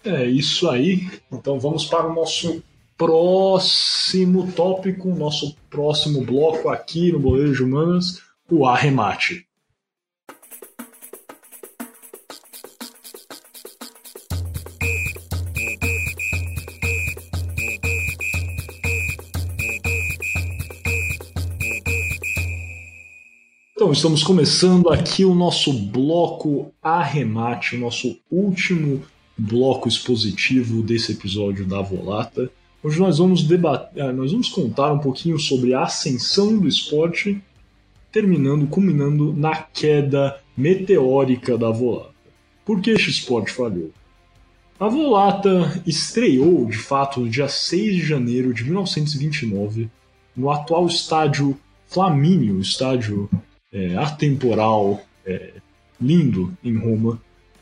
É 0.04 0.24
isso 0.24 0.70
aí. 0.70 1.10
Então 1.30 1.58
vamos 1.58 1.84
para 1.84 2.06
o 2.06 2.14
nosso 2.14 2.62
próximo 2.96 4.52
tópico, 4.52 5.08
nosso 5.08 5.56
próximo 5.68 6.24
bloco 6.24 6.68
aqui 6.68 7.10
no 7.10 7.18
Boleiro 7.18 7.52
de 7.52 7.62
Humanas, 7.64 8.22
o 8.48 8.64
arremate. 8.64 9.44
Então, 23.82 23.90
estamos 23.90 24.22
começando 24.22 24.90
aqui 24.90 25.24
o 25.24 25.34
nosso 25.34 25.72
bloco 25.72 26.72
arremate, 26.80 27.74
o 27.74 27.80
nosso 27.80 28.16
último 28.30 29.02
bloco 29.36 29.88
expositivo 29.88 30.84
desse 30.84 31.10
episódio 31.10 31.66
da 31.66 31.82
Volata. 31.82 32.48
Hoje 32.80 33.00
nós 33.00 33.18
vamos 33.18 33.42
debater, 33.42 34.04
eh, 34.04 34.12
nós 34.12 34.30
vamos 34.30 34.48
contar 34.50 34.92
um 34.92 35.00
pouquinho 35.00 35.36
sobre 35.36 35.74
a 35.74 35.82
ascensão 35.82 36.56
do 36.56 36.68
esporte, 36.68 37.42
terminando, 38.12 38.68
culminando 38.68 39.32
na 39.32 39.56
queda 39.56 40.38
meteórica 40.56 41.58
da 41.58 41.70
Volata. 41.70 42.14
Por 42.64 42.80
que 42.80 42.92
este 42.92 43.10
esporte 43.10 43.50
falhou? 43.50 43.90
A 44.78 44.86
Volata 44.86 45.82
estreou, 45.84 46.66
de 46.66 46.78
fato, 46.78 47.18
no 47.18 47.28
dia 47.28 47.48
6 47.48 47.96
de 47.96 48.06
janeiro 48.06 48.54
de 48.54 48.62
1929, 48.62 49.90
no 50.36 50.52
atual 50.52 50.86
estádio 50.86 51.58
Flamínio, 51.88 52.60
estádio 52.60 53.28
é, 53.72 53.96
atemporal, 53.96 55.02
é, 55.24 55.54
lindo 56.00 56.56
em 56.62 56.76
Roma, 56.76 57.20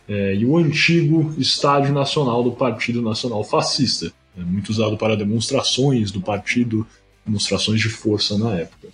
é, 0.09 0.35
e 0.35 0.45
o 0.45 0.57
antigo 0.57 1.33
Estádio 1.39 1.95
Nacional 1.95 2.43
do 2.43 2.53
Partido 2.53 3.01
Nacional 3.01 3.45
Fascista, 3.45 4.13
é, 4.37 4.41
muito 4.41 4.71
usado 4.71 4.97
para 4.97 5.17
demonstrações 5.17 6.11
do 6.11 6.21
partido, 6.21 6.87
demonstrações 7.25 7.81
de 7.81 7.89
força 7.89 8.37
na 8.37 8.57
época. 8.57 8.89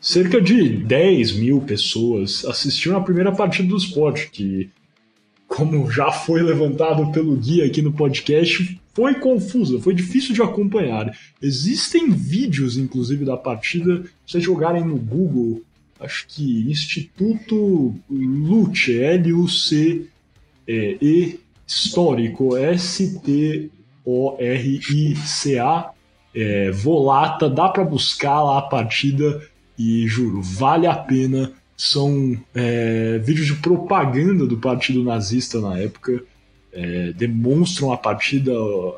Cerca 0.00 0.40
de 0.40 0.68
10 0.68 1.32
mil 1.32 1.60
pessoas 1.62 2.44
assistiram 2.44 2.98
à 2.98 3.00
primeira 3.00 3.32
partida 3.32 3.68
do 3.68 3.76
esporte, 3.76 4.28
que, 4.30 4.70
como 5.48 5.90
já 5.90 6.12
foi 6.12 6.42
levantado 6.42 7.10
pelo 7.10 7.34
guia 7.36 7.64
aqui 7.64 7.80
no 7.80 7.92
podcast, 7.92 8.78
foi 8.92 9.14
confusa, 9.14 9.80
foi 9.80 9.94
difícil 9.94 10.34
de 10.34 10.42
acompanhar. 10.42 11.18
Existem 11.42 12.10
vídeos, 12.10 12.76
inclusive, 12.76 13.24
da 13.24 13.36
partida, 13.36 14.04
se 14.04 14.32
vocês 14.32 14.44
jogarem 14.44 14.84
no 14.84 14.96
Google 14.96 15.62
acho 16.04 16.26
que 16.28 16.70
Instituto 16.70 17.94
Luce, 18.10 19.02
L-U-C-E, 19.02 20.08
Histórico, 21.66 22.56
S-T-O-R-I-C-A, 22.56 23.70
é, 26.34 26.70
Volata, 26.70 27.48
dá 27.48 27.68
para 27.68 27.84
buscar 27.84 28.42
lá 28.42 28.58
a 28.58 28.62
partida 28.62 29.40
e 29.78 30.06
juro, 30.06 30.42
vale 30.42 30.86
a 30.86 30.94
pena. 30.94 31.52
São 31.76 32.36
é, 32.54 33.18
vídeos 33.18 33.48
de 33.48 33.54
propaganda 33.54 34.46
do 34.46 34.58
partido 34.58 35.02
nazista 35.02 35.60
na 35.60 35.76
época, 35.78 36.22
é, 36.72 37.12
demonstram 37.12 37.92
a 37.92 37.96
partida, 37.96 38.52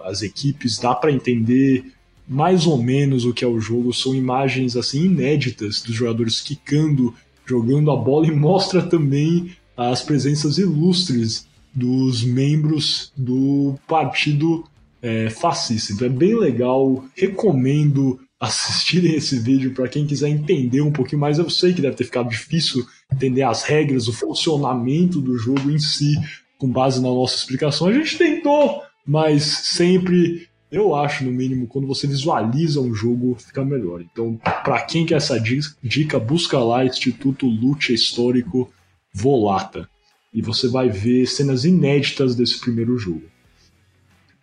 as 0.05 0.21
equipes, 0.23 0.79
dá 0.79 0.95
para 0.95 1.11
entender 1.13 1.96
mais 2.29 2.67
ou 2.67 2.83
menos 2.83 3.25
o 3.25 3.33
que 3.33 3.45
é 3.45 3.49
o 3.49 3.61
jogo. 3.61 3.93
São 3.93 4.15
imagens 4.15 4.77
assim 4.77 5.05
inéditas 5.05 5.83
dos 5.83 5.95
jogadores 5.95 6.41
quicando, 6.41 7.15
jogando 7.45 7.91
a 7.91 7.97
bola 7.97 8.27
e 8.27 8.31
mostra 8.31 8.83
também 8.83 9.53
as 9.77 10.03
presenças 10.03 10.59
ilustres 10.59 11.47
dos 11.75 12.25
membros 12.25 13.13
do 13.17 13.75
partido 13.87 14.65
é, 15.03 15.29
fascista. 15.29 15.93
Então 15.93 16.07
é 16.07 16.11
bem 16.11 16.35
legal, 16.35 17.05
recomendo 17.15 18.19
assistirem 18.41 19.15
esse 19.17 19.39
vídeo 19.39 19.75
para 19.75 19.89
quem 19.89 20.07
quiser 20.07 20.29
entender 20.29 20.81
um 20.81 20.93
pouquinho 20.93 21.21
mais. 21.21 21.39
Eu 21.39 21.51
sei 21.51 21.75
que 21.75 21.83
deve 21.83 21.97
ter 21.97 22.05
ficado 22.05 22.29
difícil 22.29 22.85
entender 23.13 23.43
as 23.43 23.63
regras, 23.63 24.09
o 24.09 24.13
funcionamento 24.13 25.21
do 25.21 25.37
jogo 25.37 25.71
em 25.71 25.79
si, 25.79 26.17
com 26.59 26.69
base 26.69 27.01
na 27.01 27.09
nossa 27.09 27.37
explicação. 27.37 27.89
A 27.89 27.93
gente 27.93 28.17
tentou, 28.17 28.83
mas 29.07 29.43
sempre 29.43 30.49
eu 30.71 30.95
acho, 30.95 31.25
no 31.25 31.31
mínimo, 31.31 31.67
quando 31.67 31.87
você 31.87 32.07
visualiza 32.07 32.81
um 32.81 32.95
jogo, 32.95 33.37
fica 33.39 33.65
melhor. 33.65 34.01
Então, 34.01 34.37
para 34.65 34.83
quem 34.83 35.07
quer 35.07 35.17
essa 35.17 35.39
dica, 35.39 36.19
busca 36.19 36.59
lá 36.59 36.85
Instituto 36.85 37.47
Lucha 37.47 37.93
Histórico 37.93 38.73
Volata. 39.13 39.89
E 40.35 40.43
você 40.43 40.69
vai 40.69 40.89
ver 40.89 41.27
cenas 41.27 41.65
inéditas 41.65 42.35
desse 42.35 42.61
primeiro 42.61 42.99
jogo. 42.99 43.23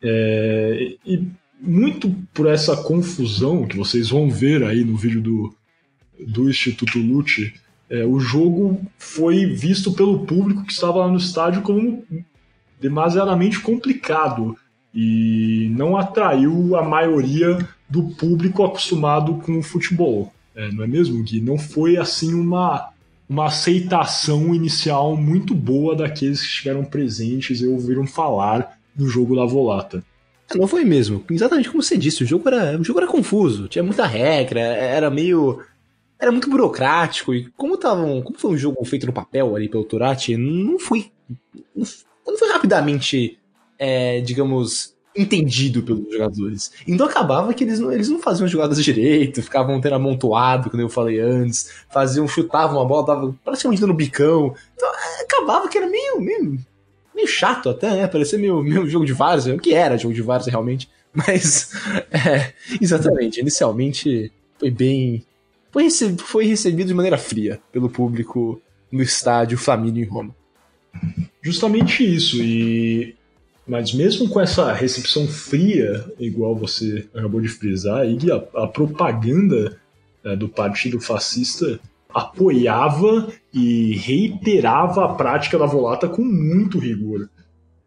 É, 0.02 0.96
e 1.06 1.28
muito 1.60 2.10
por 2.34 2.48
essa 2.48 2.76
confusão 2.76 3.68
que 3.68 3.78
vocês 3.78 4.10
vão 4.10 4.30
ver 4.30 4.64
aí 4.64 4.84
no 4.84 4.98
vídeo 4.98 5.22
do, 5.22 5.56
do 6.28 6.50
Instituto 6.50 7.00
Lute, 7.00 7.54
é, 7.90 8.06
o 8.06 8.20
jogo 8.20 8.82
foi 8.98 9.46
visto 9.46 9.94
pelo 9.94 10.26
público 10.26 10.66
que 10.66 10.74
estava 10.74 11.00
lá 11.00 11.08
no 11.08 11.18
estádio 11.18 11.62
como 11.62 12.04
demasiadamente 12.82 13.60
complicado 13.60 14.58
e 14.94 15.72
não 15.76 15.98
atraiu 15.98 16.76
a 16.76 16.84
maioria 16.84 17.58
do 17.90 18.04
público 18.04 18.64
acostumado 18.64 19.36
com 19.36 19.58
o 19.58 19.64
futebol. 19.64 20.32
É, 20.56 20.72
não 20.72 20.84
é 20.84 20.88
mesmo, 20.88 21.24
Gui? 21.24 21.42
Não 21.42 21.58
foi 21.58 21.98
assim 21.98 22.34
uma, 22.34 22.90
uma 23.28 23.48
aceitação 23.48 24.54
inicial 24.54 25.18
muito 25.18 25.56
boa 25.56 25.96
daqueles 25.96 26.42
que 26.42 26.48
estiveram 26.48 26.86
presentes 26.86 27.62
e 27.62 27.68
ouviram 27.68 28.06
falar 28.06 28.78
do 28.94 29.08
jogo 29.08 29.36
da 29.36 29.46
Volata. 29.46 30.04
Não 30.56 30.68
foi 30.68 30.86
mesmo. 30.86 31.24
Exatamente 31.32 31.70
como 31.70 31.82
você 31.82 31.98
disse, 31.98 32.24
o 32.24 32.28
jogo 32.28 32.48
era, 32.48 32.80
o 32.80 32.84
jogo 32.84 33.00
era 33.00 33.08
confuso, 33.08 33.68
tinha 33.68 33.84
muita 33.84 34.06
regra, 34.06 34.60
era 34.60 35.10
meio. 35.10 35.62
Era 36.20 36.32
muito 36.32 36.50
burocrático. 36.50 37.34
E 37.34 37.50
como, 37.58 37.78
tavam, 37.78 38.22
como 38.22 38.38
foi 38.38 38.52
um 38.52 38.58
jogo 38.58 38.84
feito 38.86 39.08
no 39.08 39.14
papel 39.14 39.56
ali 39.56 39.68
pelo 39.68 39.84
Turati, 39.84 40.38
não 40.38 40.78
foi. 40.78 41.12
Não 41.76 42.38
foi 42.38 42.50
rapidamente 42.52 43.40
é, 43.86 44.22
digamos, 44.22 44.96
entendido 45.14 45.84
pelos 45.84 46.10
jogadores. 46.10 46.72
Então 46.88 47.06
acabava 47.06 47.54
que 47.54 47.66
eles 47.66 47.80
não, 47.80 47.92
eles 47.92 48.08
não 48.08 48.18
faziam 48.18 48.48
jogadas 48.48 48.82
direito, 48.82 49.44
ficavam 49.44 49.82
tendo 49.82 49.96
amontoado, 49.96 50.70
como 50.70 50.82
eu 50.82 50.88
falei 50.88 51.20
antes, 51.20 51.70
faziam, 51.92 52.26
chutavam 52.26 52.82
a 52.82 52.86
bola, 52.86 53.06
tava 53.06 53.36
praticamente 53.44 53.82
no 53.82 53.94
bicão. 53.94 54.56
Então 54.74 54.90
acabava 55.22 55.68
que 55.68 55.78
era 55.78 55.88
meio, 55.88 56.22
meio, 56.22 56.58
meio 57.14 57.28
chato 57.28 57.70
até, 57.70 57.92
né? 57.92 58.08
Parecia 58.08 58.40
meio, 58.40 58.64
meio 58.64 58.90
jogo 58.90 59.06
de 59.06 59.12
várzea, 59.12 59.54
o 59.54 59.60
que 59.60 59.74
era 59.74 59.98
jogo 59.98 60.14
de 60.14 60.22
várzea 60.22 60.52
realmente. 60.52 60.90
Mas, 61.14 61.74
é, 62.10 62.54
exatamente, 62.82 63.42
inicialmente 63.42 64.32
foi 64.58 64.72
bem. 64.72 65.26
Foi, 65.74 65.84
rece 65.84 66.16
foi 66.20 66.46
recebido 66.46 66.88
de 66.88 66.94
maneira 66.94 67.18
fria 67.18 67.60
pelo 67.70 67.90
público 67.90 68.62
no 68.90 69.04
estádio 69.04 69.58
Flamínio 69.58 70.04
em 70.04 70.08
Roma. 70.08 70.34
Justamente 71.42 72.04
isso, 72.04 72.42
e 72.42 73.16
mas 73.68 73.94
mesmo 73.94 74.28
com 74.28 74.42
essa 74.42 74.74
recepção 74.74 75.28
fria, 75.28 76.06
igual 76.20 76.56
você 76.56 77.08
acabou 77.14 77.40
de 77.40 77.48
frisar, 77.48 78.02
aí, 78.02 78.18
a, 78.32 78.64
a 78.64 78.68
propaganda 78.68 79.78
é, 80.24 80.36
do 80.36 80.50
partido 80.50 81.00
fascista 81.00 81.80
apoiava 82.14 83.28
e 83.54 83.96
reiterava 83.96 85.06
a 85.06 85.14
prática 85.16 85.58
da 85.58 85.66
volata 85.66 86.08
com 86.08 86.24
muito 86.24 86.78
rigor. 86.78 87.30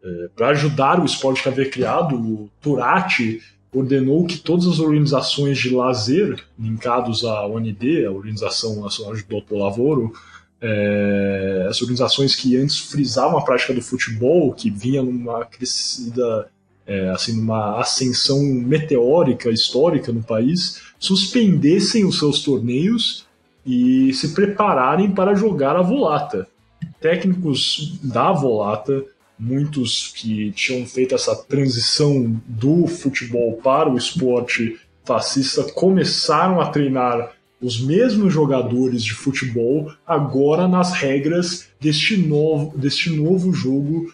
É, 0.03 0.29
Para 0.35 0.49
ajudar 0.49 0.99
o 0.99 1.05
esporte 1.05 1.43
que 1.43 1.49
havia 1.49 1.69
criado, 1.69 2.15
o 2.15 2.49
Turati 2.61 3.39
ordenou 3.73 4.25
que 4.25 4.37
todas 4.37 4.65
as 4.67 4.79
organizações 4.79 5.57
de 5.57 5.69
lazer 5.69 6.43
linkados 6.57 7.23
à 7.23 7.45
OND, 7.45 8.05
a 8.05 8.11
Organização 8.11 8.81
Nacional 8.81 9.15
de 9.15 9.23
Doutor 9.23 9.57
Lavoro, 9.57 10.13
é, 10.61 11.67
as 11.69 11.81
organizações 11.81 12.35
que 12.35 12.57
antes 12.57 12.77
frisavam 12.77 13.37
a 13.37 13.43
prática 13.43 13.73
do 13.73 13.81
futebol, 13.81 14.53
que 14.53 14.69
vinha 14.69 15.01
numa 15.03 15.45
crescida, 15.45 16.49
é, 16.85 17.09
assim, 17.09 17.35
numa 17.35 17.79
ascensão 17.79 18.41
meteórica 18.43 19.49
histórica 19.49 20.11
no 20.11 20.23
país, 20.23 20.81
suspendessem 20.99 22.05
os 22.05 22.17
seus 22.17 22.41
torneios 22.41 23.25
e 23.65 24.13
se 24.13 24.29
prepararem 24.33 25.11
para 25.11 25.35
jogar 25.35 25.75
a 25.75 25.81
volata. 25.81 26.47
Técnicos 26.99 27.99
da 28.01 28.31
volata, 28.31 29.03
muitos 29.37 30.11
que 30.15 30.51
tinham 30.53 30.87
feito 30.87 31.13
essa 31.13 31.35
transição 31.35 32.39
do 32.47 32.87
futebol 32.87 33.59
para 33.61 33.89
o 33.89 33.97
esporte 33.97 34.79
fascista, 35.05 35.63
começaram 35.63 36.59
a 36.59 36.69
treinar 36.69 37.36
os 37.61 37.79
mesmos 37.79 38.31
jogadores 38.31 39.03
de 39.03 39.13
futebol 39.13 39.91
agora 40.05 40.67
nas 40.67 40.93
regras 40.93 41.69
deste 41.79 42.17
novo, 42.17 42.77
deste 42.77 43.09
novo 43.09 43.51
jogo 43.51 44.13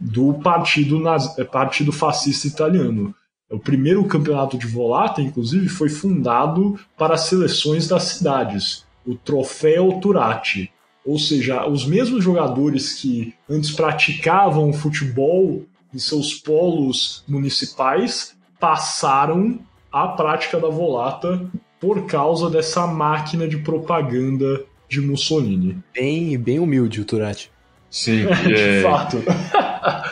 do 0.00 0.34
partido, 0.34 1.02
partido 1.50 1.92
fascista 1.92 2.46
italiano. 2.46 3.14
O 3.50 3.58
primeiro 3.58 4.04
campeonato 4.04 4.58
de 4.58 4.66
volata, 4.66 5.22
inclusive, 5.22 5.68
foi 5.68 5.88
fundado 5.88 6.78
para 6.98 7.16
seleções 7.16 7.86
das 7.86 8.04
cidades, 8.04 8.84
o 9.06 9.14
Troféu 9.14 10.00
Turati. 10.00 10.72
Ou 11.06 11.18
seja, 11.18 11.68
os 11.68 11.86
mesmos 11.86 12.24
jogadores 12.24 12.94
que 12.94 13.34
antes 13.48 13.70
praticavam 13.70 14.72
futebol 14.72 15.64
em 15.92 15.98
seus 15.98 16.34
polos 16.34 17.22
municipais 17.28 18.34
passaram 18.58 19.60
à 19.92 20.08
prática 20.08 20.58
da 20.58 20.68
volata 20.68 21.48
por 21.84 22.06
causa 22.06 22.48
dessa 22.48 22.86
máquina 22.86 23.46
de 23.46 23.58
propaganda 23.58 24.64
de 24.88 25.02
Mussolini. 25.02 25.76
Bem, 25.92 26.38
bem 26.38 26.58
humilde 26.58 27.02
o 27.02 27.04
Turati. 27.04 27.50
Sim, 27.90 28.24
de 28.46 28.54
é... 28.54 28.80
fato. 28.80 29.22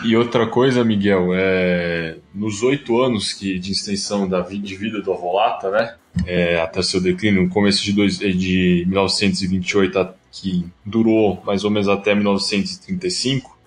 E 0.04 0.14
outra 0.14 0.46
coisa, 0.46 0.84
Miguel, 0.84 1.28
é... 1.32 2.16
nos 2.34 2.62
oito 2.62 3.00
anos 3.00 3.32
que, 3.32 3.58
de 3.58 3.72
extensão 3.72 4.28
da 4.28 4.42
vida, 4.42 4.66
de 4.66 4.76
vida 4.76 5.00
do 5.00 5.14
Avolata, 5.14 5.70
né, 5.70 5.94
é, 6.26 6.60
até 6.60 6.82
seu 6.82 7.00
declínio, 7.00 7.44
no 7.44 7.48
começo 7.48 7.82
de, 7.82 7.94
dois, 7.94 8.18
de 8.18 8.84
1928, 8.86 10.08
que 10.30 10.66
durou 10.84 11.42
mais 11.42 11.64
ou 11.64 11.70
menos 11.70 11.88
até 11.88 12.14
1935, 12.14 13.58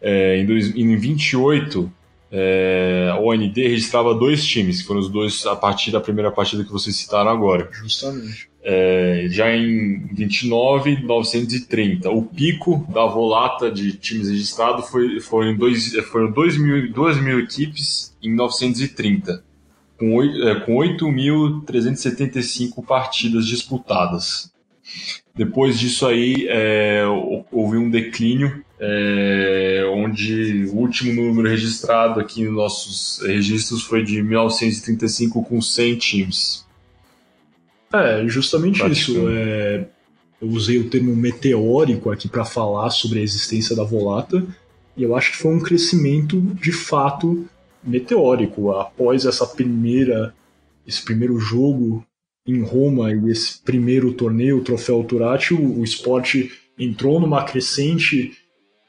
é, 0.00 0.38
em, 0.38 0.46
dois, 0.46 0.74
em 0.74 0.96
28 0.96 1.92
é, 2.36 3.10
a 3.12 3.20
OND 3.20 3.62
registrava 3.62 4.12
dois 4.12 4.44
times, 4.44 4.82
que 4.82 4.88
foram 4.88 4.98
os 4.98 5.08
dois 5.08 5.46
a 5.46 5.54
partir 5.54 5.92
da 5.92 6.00
primeira 6.00 6.32
partida 6.32 6.64
que 6.64 6.72
vocês 6.72 6.96
citaram 6.96 7.30
agora. 7.30 7.70
Justamente. 7.72 8.50
É, 8.60 9.28
já 9.30 9.54
em 9.54 10.04
29, 10.12 11.04
930. 11.04 12.10
O 12.10 12.24
pico 12.24 12.84
da 12.92 13.06
volata 13.06 13.70
de 13.70 13.92
times 13.92 14.28
registrados 14.28 14.88
foi, 14.88 15.20
foram, 15.20 15.56
dois, 15.56 15.94
foram 16.10 16.32
dois 16.32 16.58
mil, 16.58 16.92
duas 16.92 17.22
mil 17.22 17.38
equipes 17.38 18.12
em 18.20 18.34
930, 18.34 19.44
com, 19.96 20.20
é, 20.20 20.58
com 20.60 20.74
8.375 20.74 22.84
partidas 22.84 23.46
disputadas. 23.46 24.52
Depois 25.34 25.78
disso 25.78 26.06
aí, 26.06 26.46
é, 26.48 27.02
houve 27.50 27.76
um 27.76 27.90
declínio, 27.90 28.64
é, 28.78 29.84
onde 29.92 30.66
o 30.66 30.76
último 30.76 31.12
número 31.12 31.48
registrado 31.48 32.20
aqui 32.20 32.44
nos 32.44 32.54
nossos 32.54 33.20
registros 33.26 33.82
foi 33.82 34.04
de 34.04 34.22
1935 34.22 35.44
com 35.44 35.60
100 35.60 35.96
times. 35.96 36.66
É, 37.92 38.26
justamente 38.28 38.84
isso. 38.88 39.28
É, 39.28 39.86
eu 40.40 40.48
usei 40.48 40.78
o 40.78 40.88
termo 40.88 41.16
meteórico 41.16 42.10
aqui 42.10 42.28
para 42.28 42.44
falar 42.44 42.90
sobre 42.90 43.18
a 43.18 43.22
existência 43.22 43.74
da 43.74 43.82
Volata, 43.82 44.44
e 44.96 45.02
eu 45.02 45.16
acho 45.16 45.32
que 45.32 45.38
foi 45.38 45.52
um 45.52 45.60
crescimento 45.60 46.40
de 46.40 46.70
fato 46.70 47.44
meteórico. 47.82 48.70
Após 48.70 49.24
essa 49.24 49.46
primeira, 49.46 50.32
esse 50.86 51.02
primeiro 51.02 51.40
jogo 51.40 52.04
em 52.46 52.62
Roma 52.62 53.12
e 53.12 53.30
esse 53.30 53.58
primeiro 53.62 54.12
torneio, 54.12 54.58
o 54.58 54.64
Troféu 54.64 55.02
Turati, 55.04 55.54
o, 55.54 55.80
o 55.80 55.84
esporte 55.84 56.50
entrou 56.78 57.20
numa 57.20 57.42
crescente. 57.44 58.32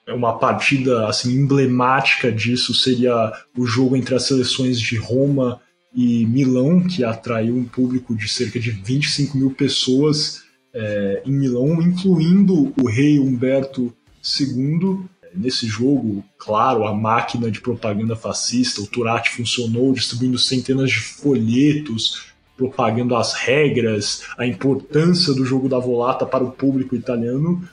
Uma 0.07 0.37
partida 0.37 1.07
assim 1.07 1.33
emblemática 1.33 2.31
disso 2.31 2.73
seria 2.73 3.33
o 3.57 3.65
jogo 3.65 3.95
entre 3.95 4.13
as 4.13 4.23
seleções 4.23 4.79
de 4.79 4.97
Roma 4.97 5.59
e 5.95 6.25
Milão, 6.25 6.81
que 6.81 7.03
atraiu 7.03 7.55
um 7.55 7.63
público 7.63 8.15
de 8.15 8.27
cerca 8.27 8.59
de 8.59 8.69
25 8.69 9.37
mil 9.37 9.51
pessoas 9.51 10.43
é, 10.73 11.23
em 11.25 11.31
Milão, 11.31 11.81
incluindo 11.81 12.73
o 12.79 12.87
rei 12.87 13.17
Humberto 13.17 13.95
II. 14.39 14.99
Nesse 15.33 15.67
jogo, 15.67 16.23
claro, 16.37 16.85
a 16.85 16.93
máquina 16.93 17.49
de 17.49 17.59
propaganda 17.59 18.15
fascista, 18.15 18.81
o 18.81 18.87
Turati 18.87 19.31
funcionou 19.31 19.91
distribuindo 19.93 20.37
centenas 20.37 20.89
de 20.89 20.99
folhetos, 20.99 22.34
propagando 22.57 23.15
as 23.15 23.33
regras, 23.33 24.23
a 24.37 24.45
importância 24.45 25.33
do 25.33 25.45
jogo 25.45 25.67
da 25.67 25.79
volata 25.79 26.25
para 26.25 26.43
o 26.43 26.51
público 26.51 26.95
italiano. 26.95 27.67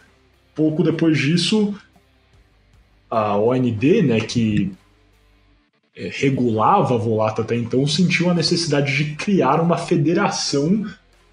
Pouco 0.55 0.83
depois 0.83 1.19
disso, 1.19 1.75
a 3.11 3.37
OND, 3.37 4.03
né, 4.03 4.21
que 4.21 4.73
é, 5.95 6.11
regulava 6.11 6.95
a 6.95 6.99
Volata 6.99 7.43
até 7.43 7.55
então, 7.55 7.87
sentiu 7.87 8.31
a 8.31 8.35
necessidade 8.35 8.97
de 8.97 9.15
criar 9.15 9.61
uma 9.61 9.77
federação 9.77 10.87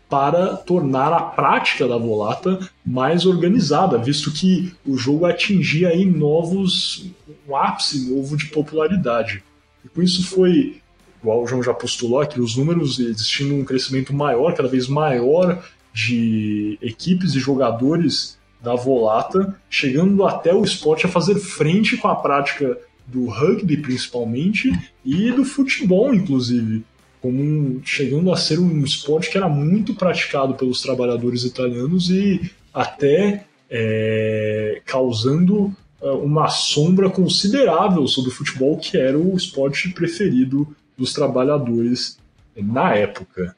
para 0.10 0.58
tornar 0.58 1.14
a 1.14 1.22
prática 1.22 1.88
da 1.88 1.98
Volata 1.98 2.60
mais 2.86 3.26
organizada, 3.26 3.98
visto 3.98 4.32
que 4.32 4.74
o 4.86 4.98
jogo 4.98 5.26
atingia 5.26 5.90
aí 5.90 6.04
novos 6.04 7.06
um 7.48 7.56
ápice 7.56 8.10
novo 8.10 8.36
de 8.36 8.48
popularidade. 8.48 9.44
E 9.86 9.88
com 9.88 10.02
isso 10.02 10.28
foi, 10.28 10.82
igual 11.22 11.44
o 11.44 11.48
João 11.48 11.62
já 11.62 11.74
postulou 11.74 12.22
aqui, 12.22 12.40
os 12.40 12.56
números 12.56 13.00
existindo 13.00 13.56
um 13.56 13.66
crescimento 13.66 14.14
maior, 14.14 14.56
cada 14.56 14.70
vez 14.70 14.88
maior 14.88 15.64
de 15.94 16.78
equipes 16.82 17.36
e 17.36 17.40
jogadores 17.40 18.38
da 18.62 18.76
Volata, 18.76 19.56
chegando 19.70 20.26
até 20.26 20.54
o 20.54 20.64
esporte 20.64 21.06
a 21.06 21.10
fazer 21.10 21.36
frente 21.36 21.98
com 21.98 22.08
a 22.08 22.16
prática 22.16 22.78
do 23.08 23.26
rugby 23.26 23.78
principalmente 23.78 24.72
e 25.04 25.32
do 25.32 25.44
futebol 25.44 26.14
inclusive, 26.14 26.84
como 27.22 27.42
um, 27.42 27.82
chegando 27.84 28.32
a 28.32 28.38
ser 28.38 28.60
um 28.60 28.84
esporte 28.84 29.30
que 29.30 29.38
era 29.38 29.50
muito 29.50 29.94
praticado 29.94 30.54
pelos 30.54 30.82
trabalhadores 30.82 31.44
italianos 31.44 32.10
e 32.10 32.52
até 32.74 33.46
é, 33.70 34.82
causando 34.86 35.74
é, 36.02 36.10
uma 36.12 36.48
sombra 36.48 37.10
considerável 37.10 38.08
sobre 38.08 38.30
o 38.30 38.34
futebol 38.34 38.78
que 38.78 38.98
era 38.98 39.18
o 39.18 39.36
esporte 39.36 39.90
preferido 39.90 40.76
dos 41.00 41.14
trabalhadores 41.14 42.20
na 42.56 42.94
época. 42.94 43.56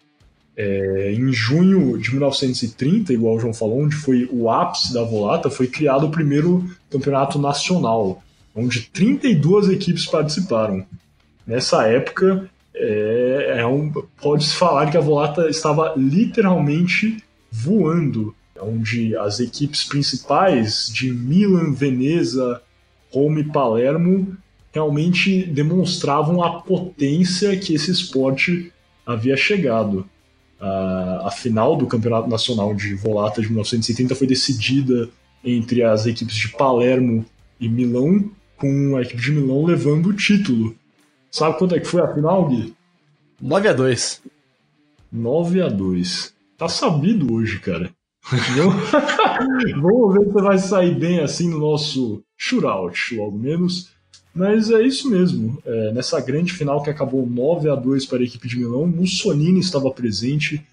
É, 0.56 1.14
em 1.14 1.32
junho 1.32 1.98
de 1.98 2.12
1930, 2.12 3.14
igual 3.14 3.36
o 3.36 3.40
João 3.40 3.54
falou, 3.54 3.82
onde 3.82 3.96
foi 3.96 4.30
o 4.32 4.50
ápice 4.50 4.94
da 4.94 5.02
volata, 5.02 5.50
foi 5.50 5.68
criado 5.68 6.06
o 6.06 6.12
primeiro 6.12 6.70
campeonato 6.90 7.40
nacional, 7.40 8.22
onde 8.54 8.82
32 8.82 9.70
equipes 9.70 10.06
participaram. 10.06 10.86
Nessa 11.48 11.88
época, 11.88 12.50
é, 12.76 13.56
é 13.60 13.66
um, 13.66 13.92
pode-se 14.22 14.56
falar 14.56 14.90
que 14.92 14.98
a 14.98 15.02
Volata 15.02 15.50
estava 15.50 15.94
literalmente 15.96 17.24
voando, 17.52 18.36
onde 18.60 19.16
as 19.18 19.40
equipes 19.40 19.84
principais 19.84 20.90
de 20.94 21.12
Milan, 21.12 21.74
Veneza, 21.74 22.62
Roma 23.12 23.40
e 23.40 23.44
Palermo 23.44 24.38
realmente 24.72 25.44
demonstravam 25.44 26.44
a 26.44 26.62
potência 26.62 27.58
que 27.58 27.74
esse 27.74 27.92
esporte 27.92 28.72
havia 29.06 29.36
chegado. 29.36 30.06
A, 30.60 31.28
a 31.28 31.32
final 31.32 31.76
do 31.76 31.88
Campeonato 31.88 32.30
Nacional 32.30 32.74
de 32.74 32.94
Volata 32.96 33.42
de 33.42 33.48
1970 33.48 34.16
foi 34.16 34.28
decidida 34.28 35.10
entre 35.44 35.84
as 35.84 36.06
equipes 36.06 36.36
de 36.36 36.50
Palermo 36.50 37.26
e 37.60 37.68
Milão, 37.68 38.30
com 38.58 38.96
a 38.96 39.02
equipe 39.02 39.22
de 39.22 39.32
Milão 39.32 39.66
levando 39.66 40.08
o 40.08 40.14
título. 40.14 40.76
Sabe 41.32 41.58
quanto 41.58 41.76
é 41.76 41.80
que 41.80 41.88
foi 41.88 42.02
a 42.02 42.14
final, 42.14 42.48
Gui? 42.48 42.74
9 43.42 43.68
a 43.68 43.74
2 43.74 44.22
9 45.12 45.62
a 45.62 45.68
2 45.68 46.34
Tá 46.58 46.70
sabido 46.70 47.34
hoje, 47.34 47.60
cara. 47.60 47.90
Vamos 49.82 50.14
ver 50.14 50.26
se 50.28 50.42
vai 50.42 50.58
sair 50.60 50.94
bem 50.94 51.20
assim 51.20 51.50
no 51.50 51.58
nosso 51.58 52.22
shootout, 52.38 53.16
logo 53.16 53.36
menos. 53.36 53.90
Mas 54.34 54.72
é 54.72 54.82
isso 54.82 55.10
mesmo. 55.10 55.62
É, 55.66 55.92
nessa 55.92 56.20
grande 56.22 56.54
final 56.54 56.82
que 56.82 56.90
acabou 56.90 57.28
9 57.28 57.70
a 57.70 57.76
2 57.76 58.06
para 58.06 58.20
a 58.20 58.24
equipe 58.24 58.48
de 58.48 58.58
Milão, 58.58 58.88
Mussolini 58.88 59.60
estava 59.60 59.92
presente 59.92 60.66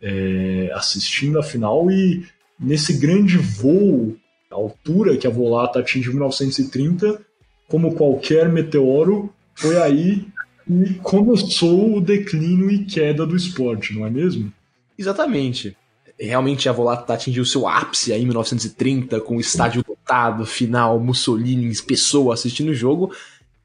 é, 0.00 0.70
assistindo 0.74 1.38
a 1.38 1.42
final 1.42 1.90
e 1.90 2.24
nesse 2.58 2.94
grande 2.94 3.36
voo, 3.36 4.16
a 4.50 4.54
altura 4.54 5.16
que 5.16 5.26
a 5.26 5.30
Volata 5.30 5.80
atingiu 5.80 6.12
em 6.12 6.14
1930, 6.14 7.20
como 7.68 7.94
qualquer 7.94 8.48
meteoro, 8.48 9.32
foi 9.54 9.80
aí 9.80 10.26
que 10.66 10.94
começou 10.94 11.96
o 11.96 12.00
declínio 12.00 12.70
e 12.70 12.84
queda 12.84 13.26
do 13.26 13.36
esporte, 13.36 13.94
não 13.94 14.06
é 14.06 14.10
mesmo? 14.10 14.52
Exatamente. 14.96 15.76
Realmente 16.18 16.68
a 16.68 16.72
Volata 16.72 17.14
atingiu 17.14 17.44
seu 17.44 17.66
ápice 17.66 18.12
aí 18.12 18.22
em 18.22 18.26
1930, 18.26 19.20
com 19.20 19.36
o 19.36 19.40
estádio 19.40 19.84
lotado, 20.02 20.44
final, 20.44 20.98
Mussolini, 20.98 21.74
pessoas 21.82 22.40
assistindo 22.40 22.70
o 22.70 22.74
jogo. 22.74 23.14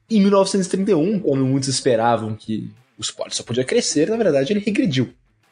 Em 0.08 0.20
1931, 0.20 1.20
quando 1.20 1.44
muitos 1.44 1.68
esperavam 1.68 2.34
que 2.34 2.70
o 2.96 3.02
esporte 3.02 3.36
só 3.36 3.42
podia 3.42 3.64
crescer, 3.64 4.08
na 4.08 4.16
verdade 4.16 4.52
ele 4.52 4.60
regrediu. 4.60 5.10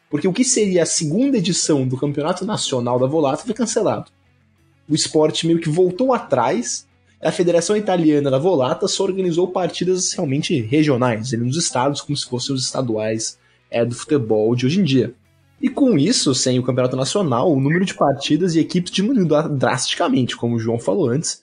Porque 0.09 0.29
o 0.29 0.33
que 0.33 0.45
seria 0.45 0.85
a 0.85 0.87
segunda 0.87 1.37
edição 1.37 1.87
do 1.87 1.97
Campeonato 1.97 2.45
Nacional 2.45 2.99
da 2.99 3.07
Volata 3.07 3.45
foi 3.45 3.55
cancelado. 3.55 4.11
O 4.89 4.95
esporte 4.95 5.47
meio 5.47 5.59
que 5.59 5.69
voltou 5.69 6.15
atrás 6.15 6.87
a 7.21 7.33
Federação 7.33 7.77
Italiana 7.77 8.31
da 8.31 8.39
Volata 8.39 8.87
só 8.87 9.03
organizou 9.03 9.49
partidas 9.49 10.13
realmente 10.13 10.61
regionais, 10.61 11.33
nos 11.33 11.57
estados, 11.57 12.01
como 12.01 12.17
se 12.17 12.27
fossem 12.27 12.55
os 12.55 12.65
estaduais 12.65 13.39
é, 13.71 13.85
do 13.85 13.95
futebol 13.95 14.55
de 14.55 14.67
hoje 14.67 14.81
em 14.81 14.85
dia. 14.85 15.15
E 15.61 15.69
com 15.69 15.99
isso, 15.99 16.35
sem 16.35 16.59
o 16.59 16.63
campeonato 16.63 16.97
nacional, 16.97 17.51
o 17.51 17.61
número 17.61 17.85
de 17.85 17.95
partidas 17.95 18.55
e 18.55 18.61
equipes 18.61 18.93
diminuiu 18.93 19.27
drasticamente, 19.49 20.37
como 20.37 20.57
o 20.57 20.59
João 20.59 20.79
falou 20.79 21.09
antes. 21.09 21.43